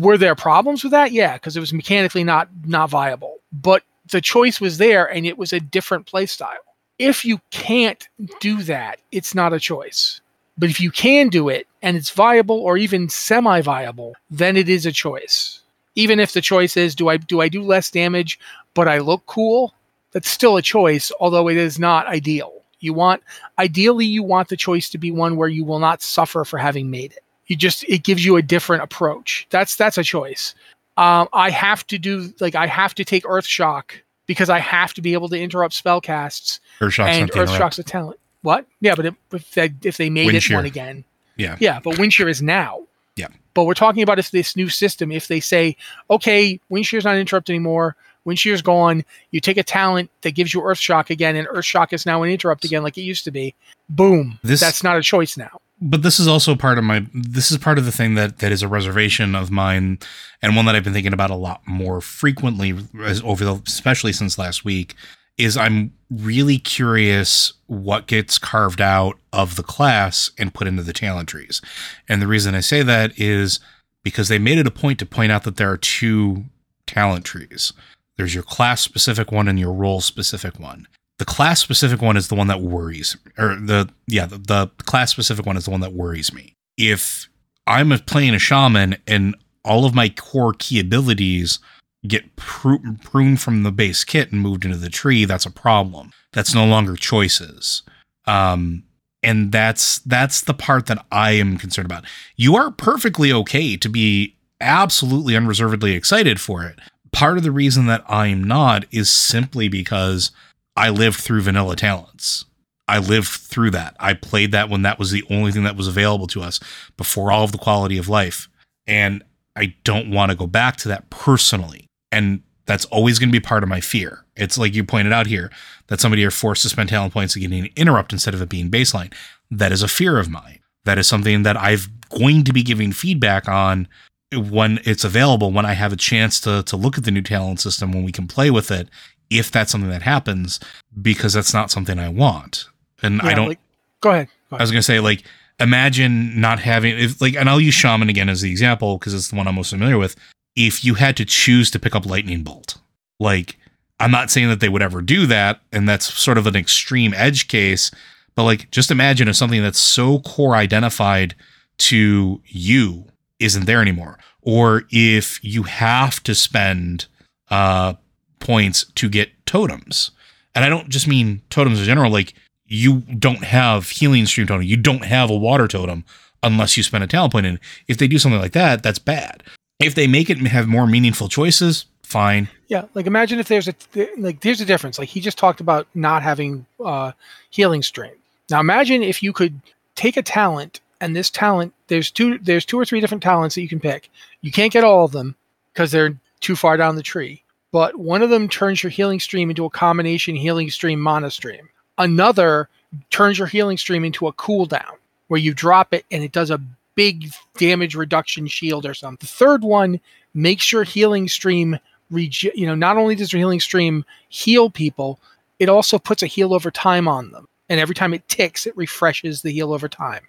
Were 0.00 0.16
there 0.16 0.34
problems 0.34 0.82
with 0.82 0.92
that? 0.92 1.12
Yeah, 1.12 1.34
because 1.34 1.56
it 1.56 1.60
was 1.60 1.72
mechanically 1.72 2.24
not 2.24 2.48
not 2.64 2.90
viable. 2.90 3.38
But 3.52 3.82
the 4.10 4.20
choice 4.20 4.60
was 4.60 4.78
there 4.78 5.06
and 5.06 5.26
it 5.26 5.38
was 5.38 5.52
a 5.52 5.60
different 5.60 6.06
play 6.06 6.26
style. 6.26 6.64
If 6.98 7.24
you 7.24 7.40
can't 7.50 8.08
do 8.40 8.62
that, 8.64 9.00
it's 9.10 9.34
not 9.34 9.52
a 9.52 9.60
choice. 9.60 10.20
But 10.58 10.70
if 10.70 10.80
you 10.80 10.90
can 10.90 11.28
do 11.28 11.48
it 11.48 11.66
and 11.80 11.96
it's 11.96 12.10
viable 12.10 12.60
or 12.60 12.76
even 12.76 13.08
semi-viable, 13.08 14.14
then 14.30 14.56
it 14.56 14.68
is 14.68 14.86
a 14.86 14.92
choice. 14.92 15.61
Even 15.94 16.20
if 16.20 16.32
the 16.32 16.40
choice 16.40 16.76
is 16.76 16.94
do 16.94 17.08
I 17.08 17.16
do 17.16 17.40
I 17.40 17.48
do 17.48 17.62
less 17.62 17.90
damage 17.90 18.38
but 18.74 18.88
I 18.88 18.98
look 18.98 19.26
cool, 19.26 19.74
that's 20.12 20.30
still 20.30 20.56
a 20.56 20.62
choice, 20.62 21.12
although 21.20 21.48
it 21.48 21.56
is 21.56 21.78
not 21.78 22.06
ideal. 22.06 22.62
You 22.80 22.94
want 22.94 23.22
ideally 23.58 24.06
you 24.06 24.22
want 24.22 24.48
the 24.48 24.56
choice 24.56 24.88
to 24.90 24.98
be 24.98 25.10
one 25.10 25.36
where 25.36 25.48
you 25.48 25.64
will 25.64 25.78
not 25.78 26.02
suffer 26.02 26.44
for 26.44 26.58
having 26.58 26.90
made 26.90 27.12
it. 27.12 27.22
You 27.46 27.56
just 27.56 27.84
it 27.84 28.02
gives 28.02 28.24
you 28.24 28.36
a 28.36 28.42
different 28.42 28.82
approach. 28.82 29.46
That's 29.50 29.76
that's 29.76 29.98
a 29.98 30.02
choice. 30.02 30.54
Um, 30.96 31.28
I 31.32 31.50
have 31.50 31.86
to 31.88 31.98
do 31.98 32.32
like 32.40 32.54
I 32.54 32.66
have 32.66 32.94
to 32.96 33.04
take 33.04 33.24
Earth 33.26 33.46
Shock 33.46 34.02
because 34.26 34.50
I 34.50 34.58
have 34.58 34.94
to 34.94 35.02
be 35.02 35.12
able 35.12 35.28
to 35.28 35.38
interrupt 35.38 35.74
spell 35.74 36.00
casts 36.00 36.60
Earthshock's 36.80 37.16
and 37.16 37.30
Earth. 37.36 37.50
Shock's 37.50 37.78
a 37.78 37.82
talent. 37.84 38.18
What? 38.42 38.66
Yeah, 38.80 38.94
but 38.94 39.06
it, 39.06 39.14
if 39.32 39.50
they 39.52 39.72
if 39.82 39.96
they 39.96 40.10
made 40.10 40.34
it 40.34 40.50
one 40.50 40.64
again, 40.64 41.04
Yeah. 41.36 41.56
yeah, 41.60 41.78
but 41.80 41.94
Windshear 41.94 42.28
is 42.28 42.42
now. 42.42 42.80
Yeah. 43.16 43.28
But 43.54 43.64
we're 43.64 43.74
talking 43.74 44.02
about 44.02 44.18
if 44.18 44.30
this 44.30 44.56
new 44.56 44.68
system, 44.68 45.12
if 45.12 45.28
they 45.28 45.40
say, 45.40 45.76
okay, 46.10 46.58
Windshear's 46.70 47.04
not 47.04 47.16
interrupt 47.16 47.50
anymore, 47.50 47.96
Windshear's 48.24 48.62
gone, 48.62 49.04
you 49.30 49.40
take 49.40 49.56
a 49.56 49.62
talent 49.64 50.10
that 50.22 50.30
gives 50.34 50.54
you 50.54 50.62
Earth 50.62 50.78
Shock 50.78 51.10
again, 51.10 51.36
and 51.36 51.46
Earth 51.50 51.64
Shock 51.64 51.92
is 51.92 52.06
now 52.06 52.22
an 52.22 52.30
interrupt 52.30 52.64
again, 52.64 52.82
like 52.82 52.96
it 52.96 53.02
used 53.02 53.24
to 53.24 53.30
be. 53.30 53.54
Boom. 53.88 54.38
This- 54.42 54.60
That's 54.60 54.82
not 54.82 54.96
a 54.96 55.02
choice 55.02 55.36
now. 55.36 55.60
but 55.84 56.02
this 56.02 56.20
is 56.20 56.28
also 56.28 56.54
part 56.54 56.78
of 56.78 56.84
my 56.84 57.04
this 57.12 57.50
is 57.50 57.58
part 57.58 57.76
of 57.76 57.84
the 57.84 57.90
thing 57.90 58.14
that 58.14 58.38
that 58.38 58.52
is 58.52 58.62
a 58.62 58.68
reservation 58.68 59.34
of 59.34 59.50
mine 59.50 59.98
and 60.40 60.54
one 60.54 60.64
that 60.66 60.76
I've 60.76 60.84
been 60.84 60.92
thinking 60.92 61.12
about 61.12 61.30
a 61.30 61.34
lot 61.34 61.60
more 61.66 62.00
frequently 62.00 62.72
as 63.02 63.20
over 63.24 63.44
the 63.44 63.60
especially 63.66 64.12
since 64.12 64.38
last 64.38 64.64
week 64.64 64.94
is 65.38 65.56
I'm 65.56 65.92
really 66.10 66.58
curious 66.58 67.52
what 67.66 68.06
gets 68.06 68.38
carved 68.38 68.80
out 68.80 69.18
of 69.32 69.56
the 69.56 69.62
class 69.62 70.30
and 70.38 70.54
put 70.54 70.66
into 70.66 70.82
the 70.82 70.92
talent 70.92 71.28
trees. 71.28 71.60
And 72.08 72.20
the 72.20 72.26
reason 72.26 72.54
I 72.54 72.60
say 72.60 72.82
that 72.82 73.18
is 73.18 73.60
because 74.04 74.28
they 74.28 74.38
made 74.38 74.58
it 74.58 74.66
a 74.66 74.70
point 74.70 74.98
to 74.98 75.06
point 75.06 75.32
out 75.32 75.44
that 75.44 75.56
there 75.56 75.70
are 75.70 75.78
two 75.78 76.44
talent 76.86 77.24
trees. 77.24 77.72
There's 78.16 78.34
your 78.34 78.44
class 78.44 78.82
specific 78.82 79.32
one 79.32 79.48
and 79.48 79.58
your 79.58 79.72
role 79.72 80.00
specific 80.00 80.60
one 80.60 80.86
the 81.22 81.26
class 81.26 81.60
specific 81.60 82.02
one 82.02 82.16
is 82.16 82.26
the 82.26 82.34
one 82.34 82.48
that 82.48 82.60
worries 82.60 83.16
or 83.38 83.54
the 83.54 83.88
yeah 84.08 84.26
the, 84.26 84.38
the 84.38 84.68
class 84.86 85.08
specific 85.10 85.46
one 85.46 85.56
is 85.56 85.66
the 85.66 85.70
one 85.70 85.80
that 85.80 85.92
worries 85.92 86.32
me 86.32 86.56
if 86.76 87.28
i'm 87.68 87.90
playing 87.90 88.34
a 88.34 88.40
shaman 88.40 88.96
and 89.06 89.36
all 89.64 89.84
of 89.84 89.94
my 89.94 90.08
core 90.08 90.52
key 90.58 90.80
abilities 90.80 91.60
get 92.06 92.36
pru- 92.36 93.02
pruned 93.02 93.40
from 93.40 93.62
the 93.62 93.72
base 93.72 94.04
kit 94.04 94.32
and 94.32 94.40
moved 94.40 94.64
into 94.64 94.76
the 94.76 94.90
tree 94.90 95.24
that's 95.24 95.46
a 95.46 95.50
problem 95.50 96.10
that's 96.32 96.54
no 96.54 96.64
longer 96.64 96.96
choices 96.96 97.82
um 98.26 98.82
And 99.24 99.52
that's 99.52 100.00
that's 100.00 100.40
the 100.40 100.54
part 100.54 100.86
that 100.86 101.04
I 101.12 101.32
am 101.32 101.58
concerned 101.58 101.86
about. 101.86 102.04
You 102.36 102.56
are 102.56 102.72
perfectly 102.72 103.32
okay 103.32 103.76
to 103.76 103.88
be 103.88 104.34
absolutely 104.60 105.36
unreservedly 105.36 105.92
excited 105.94 106.40
for 106.40 106.64
it. 106.64 106.78
Part 107.12 107.36
of 107.36 107.44
the 107.44 107.52
reason 107.52 107.86
that 107.86 108.04
I'm 108.08 108.42
not 108.42 108.84
is 108.90 109.10
simply 109.10 109.68
because 109.68 110.32
I 110.76 110.90
lived 110.90 111.20
through 111.20 111.42
vanilla 111.42 111.76
talents. 111.76 112.44
I 112.88 112.98
lived 112.98 113.28
through 113.28 113.70
that. 113.72 113.94
I 114.00 114.14
played 114.14 114.50
that 114.52 114.68
when 114.70 114.82
that 114.82 114.98
was 114.98 115.10
the 115.12 115.24
only 115.30 115.52
thing 115.52 115.64
that 115.64 115.76
was 115.76 115.88
available 115.88 116.26
to 116.28 116.42
us 116.42 116.58
before 116.96 117.30
all 117.30 117.44
of 117.44 117.52
the 117.52 117.58
quality 117.58 117.98
of 117.98 118.08
life. 118.08 118.48
And 118.86 119.22
I 119.56 119.74
don't 119.84 120.10
want 120.10 120.30
to 120.30 120.36
go 120.36 120.46
back 120.48 120.76
to 120.78 120.88
that 120.88 121.10
personally. 121.10 121.86
And 122.12 122.42
that's 122.66 122.84
always 122.86 123.18
going 123.18 123.28
to 123.30 123.32
be 123.32 123.40
part 123.40 123.62
of 123.64 123.68
my 123.68 123.80
fear. 123.80 124.24
It's 124.36 124.56
like 124.56 124.74
you 124.74 124.84
pointed 124.84 125.12
out 125.12 125.26
here 125.26 125.50
that 125.88 126.00
somebody 126.00 126.24
are 126.24 126.30
forced 126.30 126.62
to 126.62 126.68
spend 126.68 126.88
talent 126.88 127.12
points 127.12 127.34
to 127.34 127.40
get 127.40 127.50
an 127.50 127.68
interrupt 127.74 128.12
instead 128.12 128.34
of 128.34 128.40
it 128.42 128.48
being 128.48 128.70
baseline. 128.70 129.12
That 129.50 129.72
is 129.72 129.82
a 129.82 129.88
fear 129.88 130.18
of 130.18 130.30
mine. 130.30 130.60
That 130.84 130.98
is 130.98 131.06
something 131.08 131.42
that 131.42 131.56
I've 131.56 131.88
going 132.08 132.44
to 132.44 132.52
be 132.52 132.62
giving 132.62 132.92
feedback 132.92 133.48
on 133.48 133.88
when 134.32 134.80
it's 134.84 135.04
available, 135.04 135.50
when 135.50 135.66
I 135.66 135.72
have 135.74 135.92
a 135.92 135.96
chance 135.96 136.40
to 136.42 136.62
to 136.64 136.76
look 136.76 136.96
at 136.98 137.04
the 137.04 137.10
new 137.10 137.22
talent 137.22 137.60
system, 137.60 137.92
when 137.92 138.04
we 138.04 138.12
can 138.12 138.26
play 138.26 138.50
with 138.50 138.70
it, 138.70 138.88
if 139.30 139.50
that's 139.50 139.72
something 139.72 139.90
that 139.90 140.02
happens, 140.02 140.60
because 141.00 141.32
that's 141.32 141.52
not 141.52 141.70
something 141.70 141.98
I 141.98 142.08
want. 142.08 142.66
And 143.02 143.20
Yeah, 143.22 143.28
I 143.28 143.34
don't 143.34 143.48
like- 143.48 143.60
go 144.00 144.10
ahead. 144.10 144.28
Go 144.50 144.56
I 144.56 144.62
was 144.62 144.70
gonna 144.70 144.82
say 144.82 145.00
like 145.00 145.24
imagine 145.60 146.40
not 146.40 146.58
having 146.60 146.98
if 146.98 147.20
like 147.20 147.36
and 147.36 147.48
I'll 147.48 147.60
use 147.60 147.74
shaman 147.74 148.08
again 148.08 148.28
as 148.28 148.40
the 148.40 148.50
example 148.50 148.98
because 148.98 149.14
it's 149.14 149.28
the 149.28 149.36
one 149.36 149.46
I'm 149.46 149.54
most 149.54 149.70
familiar 149.70 149.98
with. 149.98 150.16
If 150.54 150.84
you 150.84 150.94
had 150.94 151.16
to 151.16 151.24
choose 151.24 151.70
to 151.70 151.78
pick 151.78 151.94
up 151.94 152.06
lightning 152.06 152.42
bolt, 152.42 152.78
like 153.18 153.58
I'm 154.00 154.10
not 154.10 154.30
saying 154.30 154.48
that 154.48 154.60
they 154.60 154.68
would 154.68 154.82
ever 154.82 155.00
do 155.00 155.26
that, 155.26 155.60
and 155.72 155.88
that's 155.88 156.12
sort 156.12 156.38
of 156.38 156.46
an 156.46 156.56
extreme 156.56 157.14
edge 157.14 157.48
case, 157.48 157.90
but 158.34 158.44
like 158.44 158.70
just 158.70 158.90
imagine 158.90 159.28
if 159.28 159.36
something 159.36 159.62
that's 159.62 159.78
so 159.78 160.18
core 160.20 160.54
identified 160.54 161.34
to 161.78 162.42
you 162.46 163.06
isn't 163.38 163.66
there 163.66 163.80
anymore, 163.80 164.18
or 164.40 164.84
if 164.90 165.42
you 165.42 165.64
have 165.64 166.22
to 166.24 166.34
spend 166.34 167.06
uh 167.50 167.94
points 168.40 168.84
to 168.94 169.08
get 169.08 169.30
totems. 169.46 170.10
And 170.54 170.64
I 170.64 170.68
don't 170.68 170.88
just 170.88 171.08
mean 171.08 171.42
totems 171.48 171.78
in 171.78 171.84
general, 171.84 172.10
like 172.10 172.34
you 172.66 173.00
don't 173.00 173.44
have 173.44 173.90
healing 173.90 174.26
stream 174.26 174.46
totem. 174.46 174.62
You 174.62 174.76
don't 174.76 175.04
have 175.04 175.30
a 175.30 175.36
water 175.36 175.68
totem 175.68 176.04
unless 176.42 176.76
you 176.76 176.82
spend 176.82 177.04
a 177.04 177.06
talent 177.06 177.32
point 177.32 177.46
in. 177.46 177.60
If 177.86 177.98
they 177.98 178.08
do 178.08 178.18
something 178.18 178.40
like 178.40 178.52
that, 178.52 178.82
that's 178.82 178.98
bad. 178.98 179.42
If 179.82 179.94
they 179.94 180.06
make 180.06 180.30
it 180.30 180.38
have 180.38 180.66
more 180.68 180.86
meaningful 180.86 181.28
choices, 181.28 181.86
fine. 182.02 182.48
Yeah, 182.68 182.84
like 182.94 183.06
imagine 183.06 183.38
if 183.38 183.48
there's 183.48 183.68
a 183.68 183.74
like 184.16 184.40
there's 184.40 184.60
a 184.60 184.64
difference. 184.64 184.98
Like 184.98 185.08
he 185.08 185.20
just 185.20 185.38
talked 185.38 185.60
about 185.60 185.86
not 185.94 186.22
having 186.22 186.66
uh, 186.84 187.12
healing 187.50 187.82
stream. 187.82 188.12
Now 188.50 188.60
imagine 188.60 189.02
if 189.02 189.22
you 189.22 189.32
could 189.32 189.60
take 189.94 190.16
a 190.16 190.22
talent 190.22 190.80
and 191.00 191.16
this 191.16 191.30
talent 191.30 191.74
there's 191.88 192.10
two 192.10 192.38
there's 192.38 192.64
two 192.64 192.78
or 192.78 192.84
three 192.84 193.00
different 193.00 193.22
talents 193.22 193.54
that 193.54 193.62
you 193.62 193.68
can 193.68 193.80
pick. 193.80 194.10
You 194.40 194.52
can't 194.52 194.72
get 194.72 194.84
all 194.84 195.04
of 195.04 195.12
them 195.12 195.34
because 195.72 195.90
they're 195.90 196.16
too 196.40 196.56
far 196.56 196.76
down 196.76 196.96
the 196.96 197.02
tree. 197.02 197.42
But 197.72 197.96
one 197.96 198.22
of 198.22 198.30
them 198.30 198.48
turns 198.48 198.82
your 198.82 198.90
healing 198.90 199.20
stream 199.20 199.48
into 199.48 199.64
a 199.64 199.70
combination 199.70 200.36
healing 200.36 200.70
stream 200.70 201.00
mana 201.00 201.30
stream. 201.30 201.68
Another 201.98 202.68
turns 203.10 203.38
your 203.38 203.46
healing 203.46 203.78
stream 203.78 204.04
into 204.04 204.26
a 204.26 204.32
cooldown 204.34 204.96
where 205.28 205.40
you 205.40 205.54
drop 205.54 205.94
it 205.94 206.04
and 206.10 206.22
it 206.22 206.32
does 206.32 206.50
a 206.50 206.60
big 206.94 207.30
damage 207.56 207.94
reduction 207.94 208.46
shield 208.46 208.84
or 208.86 208.94
something. 208.94 209.18
The 209.20 209.26
third 209.26 209.62
one 209.64 210.00
makes 210.34 210.72
your 210.72 210.84
healing 210.84 211.28
stream 211.28 211.78
rege- 212.10 212.50
you 212.54 212.66
know 212.66 212.74
not 212.74 212.96
only 212.96 213.14
does 213.14 213.32
your 213.32 213.38
healing 213.40 213.60
stream 213.60 214.04
heal 214.28 214.68
people 214.70 215.18
it 215.58 215.68
also 215.68 215.98
puts 215.98 216.22
a 216.22 216.26
heal 216.26 216.52
over 216.52 216.70
time 216.70 217.06
on 217.08 217.30
them 217.32 217.46
and 217.70 217.78
every 217.80 217.94
time 217.94 218.12
it 218.12 218.26
ticks 218.28 218.66
it 218.66 218.76
refreshes 218.76 219.40
the 219.42 219.50
heal 219.50 219.72
over 219.72 219.88
time 219.88 220.20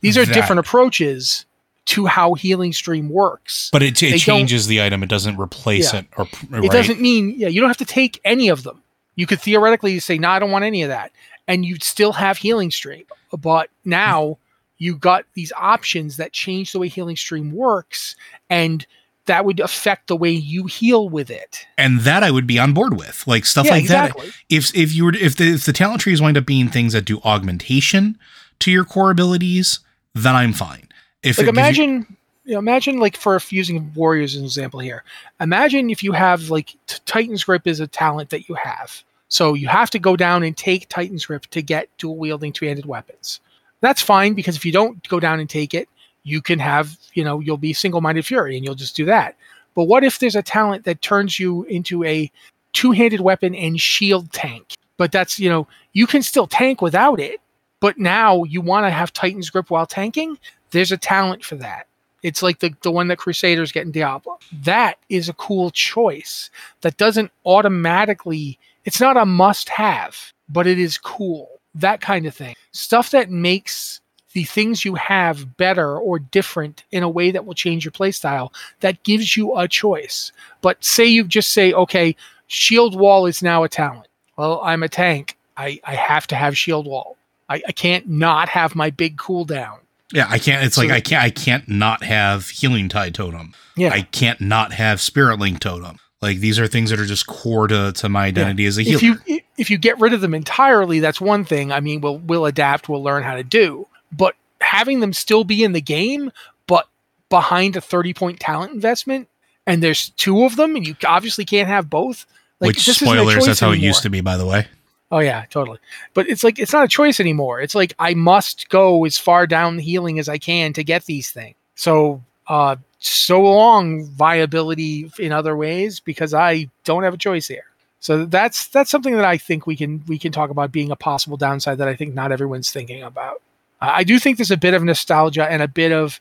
these 0.00 0.16
are 0.16 0.24
That- 0.24 0.34
different 0.34 0.60
approaches 0.60 1.44
to 1.86 2.06
how 2.06 2.34
healing 2.34 2.72
stream 2.72 3.08
works 3.08 3.68
But 3.72 3.82
it, 3.82 4.00
it 4.02 4.18
changes 4.18 4.68
the 4.68 4.80
item. 4.80 5.02
It 5.02 5.08
doesn't 5.08 5.36
replace 5.38 5.92
Yeah. 5.92 6.00
it 6.00 6.06
or 6.16 6.28
right? 6.50 6.64
it 6.64 6.70
doesn't 6.70 7.00
mean 7.00 7.34
yeah 7.36 7.48
you 7.48 7.60
don't 7.60 7.70
have 7.70 7.76
to 7.78 7.84
take 7.84 8.20
any 8.24 8.48
of 8.48 8.62
them 8.62 8.80
you 9.16 9.26
could 9.26 9.40
theoretically 9.40 9.98
say 9.98 10.18
no 10.18 10.28
i 10.30 10.38
don't 10.38 10.52
want 10.52 10.64
any 10.64 10.82
of 10.82 10.88
that 10.88 11.10
and 11.48 11.64
you'd 11.64 11.82
still 11.82 12.12
have 12.12 12.38
healing 12.38 12.70
stream 12.70 13.04
but 13.40 13.70
now 13.84 14.38
you 14.82 14.96
got 14.96 15.24
these 15.34 15.52
options 15.56 16.16
that 16.16 16.32
change 16.32 16.72
the 16.72 16.78
way 16.80 16.88
healing 16.88 17.14
stream 17.14 17.52
works 17.52 18.16
and 18.50 18.84
that 19.26 19.44
would 19.44 19.60
affect 19.60 20.08
the 20.08 20.16
way 20.16 20.32
you 20.32 20.66
heal 20.66 21.08
with 21.08 21.30
it. 21.30 21.64
And 21.78 22.00
that 22.00 22.24
I 22.24 22.32
would 22.32 22.48
be 22.48 22.58
on 22.58 22.74
board 22.74 22.98
with, 22.98 23.24
like 23.24 23.44
stuff 23.46 23.66
yeah 23.66 23.72
like 23.72 23.86
that. 23.86 24.16
If 24.48 24.74
if 24.74 24.92
you 24.92 25.04
were 25.04 25.14
if 25.14 25.36
the 25.36 25.54
if 25.54 25.66
the 25.66 25.72
talent 25.72 26.00
trees 26.00 26.20
wind 26.20 26.36
up 26.36 26.46
being 26.46 26.66
things 26.68 26.94
that 26.94 27.04
do 27.04 27.20
augmentation 27.20 28.18
to 28.58 28.72
your 28.72 28.84
core 28.84 29.12
abilities, 29.12 29.78
then 30.14 30.34
I'm 30.34 30.52
fine. 30.52 30.88
If 31.22 31.38
like 31.38 31.46
gives 31.46 31.56
you- 31.56 31.60
imagine 31.60 32.16
you 32.44 32.54
know, 32.54 32.58
imagine 32.58 32.98
like 32.98 33.16
for 33.16 33.36
if 33.36 33.52
using 33.52 33.92
warriors 33.94 34.34
as 34.34 34.40
an 34.40 34.46
example 34.46 34.80
here 34.80 35.04
imagine 35.40 35.90
if 35.90 36.02
you 36.02 36.10
have 36.10 36.50
like 36.50 36.74
t- 36.88 36.98
titan's 37.06 37.44
grip 37.44 37.68
is 37.68 37.78
a 37.78 37.86
talent 37.86 38.30
that 38.30 38.48
you 38.48 38.56
have. 38.56 39.04
So 39.28 39.54
you 39.54 39.68
have 39.68 39.90
to 39.90 40.00
go 40.00 40.16
down 40.16 40.42
and 40.42 40.56
take 40.56 40.88
titan's 40.88 41.26
grip 41.26 41.46
to 41.46 41.62
get 41.62 41.88
dual 41.98 42.16
wielding 42.16 42.52
two-handed 42.52 42.84
weapons 42.84 43.38
that's 43.82 44.00
fine 44.00 44.32
because 44.32 44.56
if 44.56 44.64
you 44.64 44.72
don't 44.72 45.06
go 45.08 45.20
down 45.20 45.38
and 45.38 45.50
take 45.50 45.74
it 45.74 45.86
you 46.22 46.40
can 46.40 46.58
have 46.58 46.96
you 47.12 47.22
know 47.22 47.38
you'll 47.40 47.58
be 47.58 47.74
single-minded 47.74 48.24
fury 48.24 48.56
and 48.56 48.64
you'll 48.64 48.74
just 48.74 48.96
do 48.96 49.04
that 49.04 49.36
but 49.74 49.84
what 49.84 50.02
if 50.02 50.18
there's 50.18 50.36
a 50.36 50.42
talent 50.42 50.84
that 50.84 51.02
turns 51.02 51.38
you 51.38 51.64
into 51.64 52.02
a 52.04 52.30
two-handed 52.72 53.20
weapon 53.20 53.54
and 53.54 53.78
shield 53.78 54.32
tank 54.32 54.72
but 54.96 55.12
that's 55.12 55.38
you 55.38 55.50
know 55.50 55.68
you 55.92 56.06
can 56.06 56.22
still 56.22 56.46
tank 56.46 56.80
without 56.80 57.20
it 57.20 57.38
but 57.80 57.98
now 57.98 58.44
you 58.44 58.62
want 58.62 58.86
to 58.86 58.90
have 58.90 59.12
titan's 59.12 59.50
grip 59.50 59.70
while 59.70 59.84
tanking 59.84 60.38
there's 60.72 60.90
a 60.92 60.96
talent 60.96 61.44
for 61.44 61.54
that. 61.56 61.86
It's 62.22 62.42
like 62.42 62.58
the, 62.58 62.74
the 62.82 62.90
one 62.90 63.08
that 63.08 63.18
Crusaders 63.18 63.72
get 63.72 63.84
in 63.84 63.92
Diablo. 63.92 64.38
That 64.64 64.98
is 65.08 65.28
a 65.28 65.34
cool 65.34 65.70
choice 65.70 66.50
that 66.80 66.96
doesn't 66.96 67.30
automatically, 67.46 68.58
it's 68.84 69.00
not 69.00 69.16
a 69.16 69.26
must 69.26 69.68
have, 69.68 70.32
but 70.48 70.66
it 70.66 70.78
is 70.78 70.98
cool. 70.98 71.51
That 71.74 72.00
kind 72.00 72.26
of 72.26 72.34
thing. 72.34 72.54
Stuff 72.72 73.10
that 73.10 73.30
makes 73.30 74.00
the 74.32 74.44
things 74.44 74.84
you 74.84 74.94
have 74.94 75.56
better 75.56 75.96
or 75.98 76.18
different 76.18 76.84
in 76.90 77.02
a 77.02 77.08
way 77.08 77.30
that 77.30 77.44
will 77.44 77.54
change 77.54 77.84
your 77.84 77.92
playstyle 77.92 78.50
that 78.80 79.02
gives 79.02 79.36
you 79.36 79.56
a 79.56 79.68
choice. 79.68 80.32
But 80.62 80.82
say 80.82 81.04
you 81.04 81.24
just 81.24 81.50
say, 81.52 81.72
okay, 81.72 82.16
shield 82.46 82.98
wall 82.98 83.26
is 83.26 83.42
now 83.42 83.62
a 83.62 83.68
talent. 83.68 84.08
Well, 84.38 84.60
I'm 84.64 84.82
a 84.82 84.88
tank. 84.88 85.36
I, 85.56 85.80
I 85.84 85.94
have 85.94 86.26
to 86.28 86.34
have 86.36 86.56
shield 86.56 86.86
wall. 86.86 87.16
I, 87.50 87.62
I 87.68 87.72
can't 87.72 88.08
not 88.08 88.48
have 88.48 88.74
my 88.74 88.88
big 88.88 89.18
cooldown. 89.18 89.78
yeah, 90.12 90.26
I 90.30 90.38
can't. 90.38 90.64
It's 90.64 90.76
So- 90.76 90.82
like 90.82 90.90
I 90.90 91.00
can't. 91.00 91.22
I 91.22 91.28
can't 91.30 91.68
not 91.68 92.02
have 92.02 92.48
healing 92.48 92.88
tide 92.88 93.14
totem. 93.14 93.52
Yeah. 93.76 93.90
I 93.92 94.02
can't 94.02 94.40
not 94.40 94.72
have 94.72 95.00
spirit 95.00 95.38
link 95.38 95.60
totem. 95.60 95.98
Like 96.22 96.38
these 96.38 96.60
are 96.60 96.68
things 96.68 96.90
that 96.90 97.00
are 97.00 97.04
just 97.04 97.26
core 97.26 97.66
to 97.66 97.92
to 97.92 98.08
my 98.08 98.26
identity 98.26 98.64
as 98.64 98.78
a 98.78 98.82
healer. 98.82 98.96
if 98.96 99.28
you 99.28 99.40
if 99.58 99.70
you 99.70 99.76
get 99.76 99.98
rid 100.00 100.12
of 100.12 100.20
them 100.20 100.34
entirely, 100.34 101.00
that's 101.00 101.20
one 101.20 101.44
thing. 101.44 101.72
I 101.72 101.80
mean, 101.80 102.00
we'll 102.00 102.18
we'll 102.18 102.46
adapt, 102.46 102.88
we'll 102.88 103.02
learn 103.02 103.24
how 103.24 103.34
to 103.34 103.42
do. 103.42 103.88
But 104.12 104.36
having 104.60 105.00
them 105.00 105.12
still 105.12 105.42
be 105.42 105.64
in 105.64 105.72
the 105.72 105.80
game, 105.80 106.30
but 106.68 106.88
behind 107.28 107.74
a 107.76 107.80
thirty 107.80 108.14
point 108.14 108.38
talent 108.38 108.72
investment, 108.72 109.28
and 109.66 109.82
there's 109.82 110.10
two 110.10 110.44
of 110.44 110.54
them, 110.54 110.76
and 110.76 110.86
you 110.86 110.94
obviously 111.04 111.44
can't 111.44 111.68
have 111.68 111.90
both. 111.90 112.24
Like, 112.60 112.68
which 112.68 112.86
this 112.86 113.02
isn't 113.02 113.08
a 113.08 113.20
spoilers? 113.20 113.46
That's 113.46 113.60
how 113.60 113.72
it 113.72 113.80
used 113.80 114.04
to 114.04 114.10
be, 114.10 114.20
by 114.20 114.36
the 114.36 114.46
way. 114.46 114.68
Oh 115.10 115.18
yeah, 115.18 115.44
totally. 115.50 115.78
But 116.14 116.28
it's 116.28 116.42
like 116.42 116.58
it's 116.58 116.72
not 116.72 116.84
a 116.84 116.88
choice 116.88 117.20
anymore. 117.20 117.60
It's 117.60 117.74
like 117.74 117.94
I 117.98 118.14
must 118.14 118.68
go 118.70 119.04
as 119.04 119.18
far 119.18 119.46
down 119.46 119.76
the 119.76 119.82
healing 119.82 120.18
as 120.18 120.28
I 120.28 120.38
can 120.38 120.72
to 120.72 120.82
get 120.84 121.04
these 121.04 121.30
things. 121.30 121.56
So 121.74 122.22
uh 122.46 122.76
so 123.08 123.42
long 123.42 124.04
viability 124.06 125.10
in 125.18 125.32
other 125.32 125.56
ways 125.56 126.00
because 126.00 126.34
I 126.34 126.68
don't 126.84 127.02
have 127.02 127.14
a 127.14 127.18
choice 127.18 127.48
here. 127.48 127.64
So 128.00 128.26
that's 128.26 128.66
that's 128.68 128.90
something 128.90 129.14
that 129.14 129.24
I 129.24 129.38
think 129.38 129.66
we 129.66 129.76
can 129.76 130.02
we 130.08 130.18
can 130.18 130.32
talk 130.32 130.50
about 130.50 130.72
being 130.72 130.90
a 130.90 130.96
possible 130.96 131.36
downside 131.36 131.78
that 131.78 131.88
I 131.88 131.94
think 131.94 132.14
not 132.14 132.32
everyone's 132.32 132.70
thinking 132.70 133.02
about. 133.02 133.42
I 133.80 133.98
I 133.98 134.04
do 134.04 134.18
think 134.18 134.38
there's 134.38 134.50
a 134.50 134.56
bit 134.56 134.74
of 134.74 134.82
nostalgia 134.82 135.50
and 135.50 135.62
a 135.62 135.68
bit 135.68 135.92
of 135.92 136.20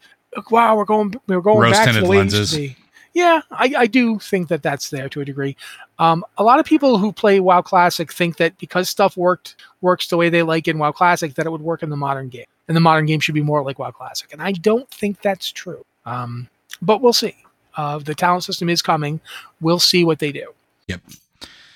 wow 0.49 0.75
we're 0.75 0.85
going 0.85 1.15
we're 1.27 1.41
going 1.41 1.71
back 1.71 1.91
to 1.93 2.01
the 2.01 2.05
lenses. 2.05 2.51
to. 2.51 2.75
Yeah, 3.13 3.41
I, 3.51 3.73
I 3.77 3.87
do 3.87 4.19
think 4.19 4.47
that 4.47 4.63
that's 4.63 4.89
there 4.89 5.09
to 5.09 5.19
a 5.19 5.25
degree. 5.25 5.57
Um, 5.99 6.23
a 6.37 6.43
lot 6.43 6.59
of 6.59 6.65
people 6.65 6.97
who 6.97 7.11
play 7.11 7.41
WoW 7.41 7.61
Classic 7.61 8.09
think 8.11 8.37
that 8.37 8.57
because 8.57 8.89
stuff 8.89 9.17
worked 9.17 9.55
works 9.81 10.07
the 10.07 10.15
way 10.15 10.29
they 10.29 10.43
like 10.43 10.67
in 10.69 10.77
WoW 10.77 10.93
Classic, 10.93 11.33
that 11.33 11.45
it 11.45 11.51
would 11.51 11.61
work 11.61 11.83
in 11.83 11.89
the 11.89 11.97
modern 11.97 12.29
game, 12.29 12.45
and 12.67 12.77
the 12.77 12.81
modern 12.81 13.05
game 13.05 13.19
should 13.19 13.35
be 13.35 13.41
more 13.41 13.63
like 13.63 13.79
WoW 13.79 13.91
Classic. 13.91 14.31
And 14.31 14.41
I 14.41 14.53
don't 14.53 14.89
think 14.91 15.21
that's 15.21 15.51
true. 15.51 15.83
Um, 16.05 16.47
but 16.81 17.01
we'll 17.01 17.13
see. 17.13 17.35
Uh, 17.75 17.99
the 17.99 18.15
talent 18.15 18.43
system 18.43 18.69
is 18.69 18.81
coming. 18.81 19.19
We'll 19.59 19.79
see 19.79 20.03
what 20.03 20.19
they 20.19 20.31
do. 20.31 20.53
Yep. 20.87 21.01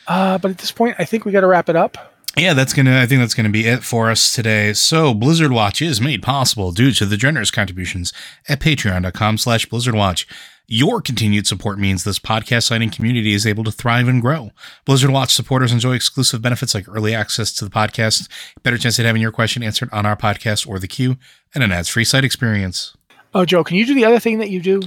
Uh, 0.08 0.38
but 0.38 0.52
at 0.52 0.58
this 0.58 0.72
point, 0.72 0.96
I 1.00 1.06
think 1.06 1.26
we 1.26 1.32
got 1.32 1.42
to 1.42 1.48
wrap 1.48 1.70
it 1.70 1.76
up. 1.76 2.16
Yeah, 2.38 2.54
that's 2.54 2.74
gonna. 2.74 3.00
I 3.00 3.06
think 3.06 3.22
that's 3.22 3.34
gonna 3.34 3.48
be 3.48 3.66
it 3.66 3.82
for 3.82 4.12
us 4.12 4.34
today. 4.36 4.74
So, 4.74 5.14
Blizzard 5.14 5.54
Watch 5.54 5.82
is 5.82 6.02
made 6.02 6.22
possible 6.22 6.74
due 6.74 6.92
to 6.92 7.06
the 7.06 7.16
generous 7.16 7.50
contributions 7.50 8.12
at 8.50 8.60
Patreon.com/slash 8.60 9.68
Blizzard 9.68 9.96
Watch. 9.96 10.28
Your 10.68 11.00
continued 11.00 11.48
support 11.48 11.80
means 11.80 12.04
this 12.04 12.20
podcast 12.20 12.64
signing 12.64 12.90
community 12.90 13.34
is 13.34 13.48
able 13.48 13.64
to 13.64 13.72
thrive 13.72 14.10
and 14.10 14.22
grow. 14.22 14.52
Blizzard 14.84 15.12
Watch 15.12 15.34
supporters 15.34 15.72
enjoy 15.72 15.94
exclusive 15.94 16.42
benefits 16.42 16.74
like 16.74 16.90
early 16.90 17.16
access 17.16 17.54
to 17.54 17.64
the 17.64 17.72
podcast, 17.72 18.28
better 18.64 18.78
chance 18.78 19.00
at 19.00 19.06
having 19.06 19.22
your 19.22 19.32
question 19.32 19.64
answered 19.64 19.90
on 19.94 20.06
our 20.06 20.18
podcast 20.18 20.68
or 20.68 20.78
the 20.78 20.88
queue, 20.88 21.18
and 21.54 21.64
an 21.64 21.72
ads 21.72 21.88
free 21.88 22.04
site 22.04 22.26
experience. 22.26 22.98
Oh, 23.36 23.44
Joe, 23.44 23.66
can 23.66 23.76
you 23.76 23.86
do 23.86 23.94
the 23.94 24.06
other 24.06 24.20
thing 24.20 24.40
that 24.40 24.50
you 24.50 24.62
do? 24.62 24.82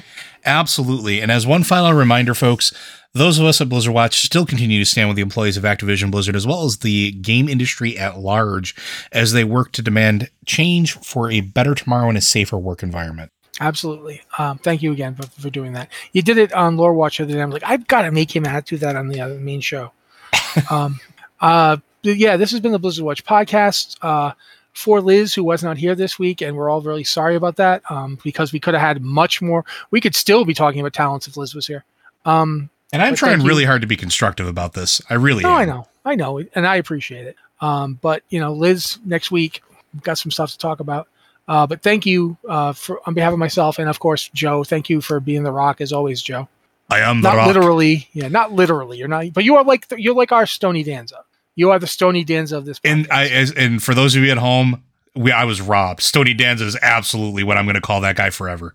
Absolutely. 0.46 1.20
And 1.20 1.30
as 1.30 1.46
one 1.46 1.62
final 1.62 1.92
reminder, 1.92 2.34
folks, 2.34 2.72
those 3.12 3.38
of 3.38 3.44
us 3.44 3.60
at 3.60 3.68
Blizzard 3.68 3.92
Watch 3.92 4.22
still 4.22 4.46
continue 4.46 4.78
to 4.78 4.86
stand 4.86 5.08
with 5.10 5.16
the 5.16 5.22
employees 5.22 5.58
of 5.58 5.64
Activision 5.64 6.10
Blizzard 6.10 6.34
as 6.34 6.46
well 6.46 6.64
as 6.64 6.78
the 6.78 7.12
game 7.12 7.46
industry 7.46 7.98
at 7.98 8.18
large 8.18 8.74
as 9.12 9.32
they 9.32 9.44
work 9.44 9.72
to 9.72 9.82
demand 9.82 10.30
change 10.46 10.94
for 10.94 11.30
a 11.30 11.42
better 11.42 11.74
tomorrow 11.74 12.08
and 12.08 12.16
a 12.16 12.22
safer 12.22 12.56
work 12.56 12.82
environment. 12.82 13.30
Absolutely. 13.60 14.22
Um, 14.38 14.56
thank 14.56 14.82
you 14.82 14.92
again 14.92 15.14
for, 15.14 15.26
for 15.26 15.50
doing 15.50 15.74
that. 15.74 15.90
You 16.12 16.22
did 16.22 16.38
it 16.38 16.50
on 16.54 16.78
Lore 16.78 16.94
Watch 16.94 17.18
the 17.18 17.24
other 17.24 17.34
day. 17.34 17.42
I'm 17.42 17.50
like, 17.50 17.64
I've 17.66 17.86
got 17.86 18.02
to 18.02 18.10
make 18.10 18.34
him 18.34 18.44
do 18.64 18.78
that 18.78 18.96
on 18.96 19.08
the 19.08 19.20
other 19.20 19.38
main 19.38 19.60
show. 19.60 19.92
um, 20.70 21.00
uh, 21.42 21.76
yeah, 22.02 22.38
this 22.38 22.50
has 22.52 22.60
been 22.60 22.72
the 22.72 22.78
Blizzard 22.78 23.04
Watch 23.04 23.24
podcast. 23.24 23.98
Uh, 24.00 24.32
for 24.78 25.00
Liz, 25.00 25.34
who 25.34 25.42
was 25.42 25.64
not 25.64 25.76
here 25.76 25.94
this 25.96 26.18
week, 26.18 26.40
and 26.40 26.56
we're 26.56 26.70
all 26.70 26.80
really 26.80 27.02
sorry 27.02 27.34
about 27.34 27.56
that 27.56 27.82
um, 27.90 28.16
because 28.22 28.52
we 28.52 28.60
could 28.60 28.74
have 28.74 28.80
had 28.80 29.02
much 29.02 29.42
more. 29.42 29.64
We 29.90 30.00
could 30.00 30.14
still 30.14 30.44
be 30.44 30.54
talking 30.54 30.80
about 30.80 30.92
talents 30.92 31.26
if 31.26 31.36
Liz 31.36 31.54
was 31.54 31.66
here. 31.66 31.84
Um, 32.24 32.70
and 32.92 33.02
I'm 33.02 33.16
trying 33.16 33.42
really 33.42 33.64
hard 33.64 33.80
to 33.80 33.88
be 33.88 33.96
constructive 33.96 34.46
about 34.46 34.74
this. 34.74 35.02
I 35.10 35.14
really 35.14 35.42
no, 35.42 35.50
am. 35.50 35.56
I 35.56 35.64
know, 35.64 35.88
I 36.04 36.14
know, 36.14 36.38
and 36.54 36.66
I 36.66 36.76
appreciate 36.76 37.26
it. 37.26 37.36
Um, 37.60 37.98
but 38.00 38.22
you 38.30 38.38
know, 38.38 38.52
Liz, 38.52 38.98
next 39.04 39.32
week, 39.32 39.62
we've 39.92 40.02
got 40.02 40.16
some 40.16 40.30
stuff 40.30 40.52
to 40.52 40.58
talk 40.58 40.78
about. 40.78 41.08
Uh, 41.48 41.66
but 41.66 41.82
thank 41.82 42.06
you 42.06 42.36
uh, 42.48 42.72
for 42.72 43.00
on 43.06 43.14
behalf 43.14 43.32
of 43.32 43.38
myself 43.38 43.78
and 43.78 43.88
of 43.88 43.98
course 43.98 44.28
Joe. 44.32 44.62
Thank 44.62 44.88
you 44.88 45.00
for 45.00 45.18
being 45.18 45.42
the 45.42 45.52
rock 45.52 45.80
as 45.80 45.92
always, 45.92 46.22
Joe. 46.22 46.48
I 46.90 47.00
am 47.00 47.20
the 47.20 47.30
not 47.30 47.36
rock. 47.36 47.46
literally, 47.48 48.08
yeah, 48.12 48.28
not 48.28 48.52
literally. 48.52 48.98
You're 48.98 49.08
not, 49.08 49.32
but 49.32 49.44
you 49.44 49.56
are 49.56 49.64
like 49.64 49.86
you're 49.96 50.14
like 50.14 50.30
our 50.30 50.46
Stony 50.46 50.84
Danza. 50.84 51.24
You 51.58 51.72
are 51.72 51.80
the 51.80 51.88
Stony 51.88 52.22
Danza 52.22 52.56
of 52.56 52.66
this. 52.66 52.78
Podcast. 52.78 52.92
And 52.92 53.08
I 53.10 53.26
as, 53.30 53.50
and 53.50 53.82
for 53.82 53.92
those 53.92 54.14
of 54.14 54.22
you 54.22 54.30
at 54.30 54.38
home, 54.38 54.80
we 55.16 55.32
I 55.32 55.42
was 55.42 55.60
robbed. 55.60 56.02
Stony 56.02 56.32
Danza 56.32 56.64
is 56.64 56.78
absolutely 56.82 57.42
what 57.42 57.56
I'm 57.56 57.64
going 57.64 57.74
to 57.74 57.80
call 57.80 58.00
that 58.02 58.14
guy 58.14 58.30
forever. 58.30 58.74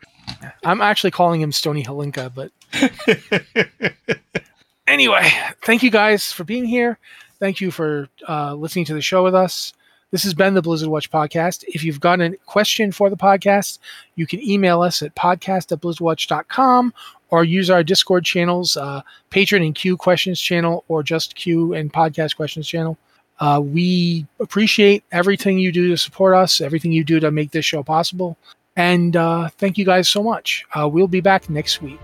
I'm 0.65 0.81
actually 0.81 1.11
calling 1.11 1.39
him 1.39 1.53
Stony 1.53 1.85
Halinka, 1.85 2.33
but 2.35 2.51
anyway, 4.87 5.31
thank 5.61 5.81
you 5.81 5.91
guys 5.91 6.33
for 6.33 6.43
being 6.43 6.65
here. 6.65 6.99
Thank 7.39 7.61
you 7.61 7.71
for 7.71 8.09
uh, 8.27 8.53
listening 8.53 8.83
to 8.85 8.93
the 8.93 9.01
show 9.01 9.23
with 9.23 9.33
us. 9.33 9.71
This 10.13 10.23
has 10.25 10.35
been 10.35 10.53
the 10.53 10.61
Blizzard 10.61 10.89
Watch 10.89 11.09
podcast. 11.09 11.63
If 11.67 11.83
you've 11.83 11.99
got 11.99 12.21
a 12.21 12.37
question 12.45 12.91
for 12.91 13.09
the 13.09 13.17
podcast, 13.17 13.79
you 14.15 14.27
can 14.27 14.47
email 14.47 14.83
us 14.83 15.01
at 15.01 15.15
podcast 15.15 15.71
at 15.71 15.81
blizzardwatch.com 15.81 16.93
or 17.31 17.43
use 17.43 17.71
our 17.71 17.83
Discord 17.83 18.23
channels, 18.23 18.77
uh, 18.77 19.01
Patron 19.31 19.63
and 19.63 19.73
Q 19.73 19.97
questions 19.97 20.39
channel, 20.39 20.83
or 20.87 21.01
just 21.01 21.33
Q 21.33 21.73
and 21.73 21.91
podcast 21.91 22.35
questions 22.35 22.67
channel. 22.67 22.95
Uh, 23.39 23.59
we 23.59 24.27
appreciate 24.39 25.03
everything 25.11 25.57
you 25.57 25.71
do 25.71 25.89
to 25.89 25.97
support 25.97 26.35
us, 26.35 26.61
everything 26.61 26.91
you 26.91 27.03
do 27.03 27.19
to 27.19 27.31
make 27.31 27.49
this 27.49 27.65
show 27.65 27.81
possible. 27.81 28.37
And 28.75 29.15
uh, 29.15 29.49
thank 29.57 29.79
you 29.79 29.85
guys 29.85 30.07
so 30.07 30.21
much. 30.21 30.63
Uh, 30.75 30.87
we'll 30.87 31.07
be 31.07 31.21
back 31.21 31.49
next 31.49 31.81
week. 31.81 31.99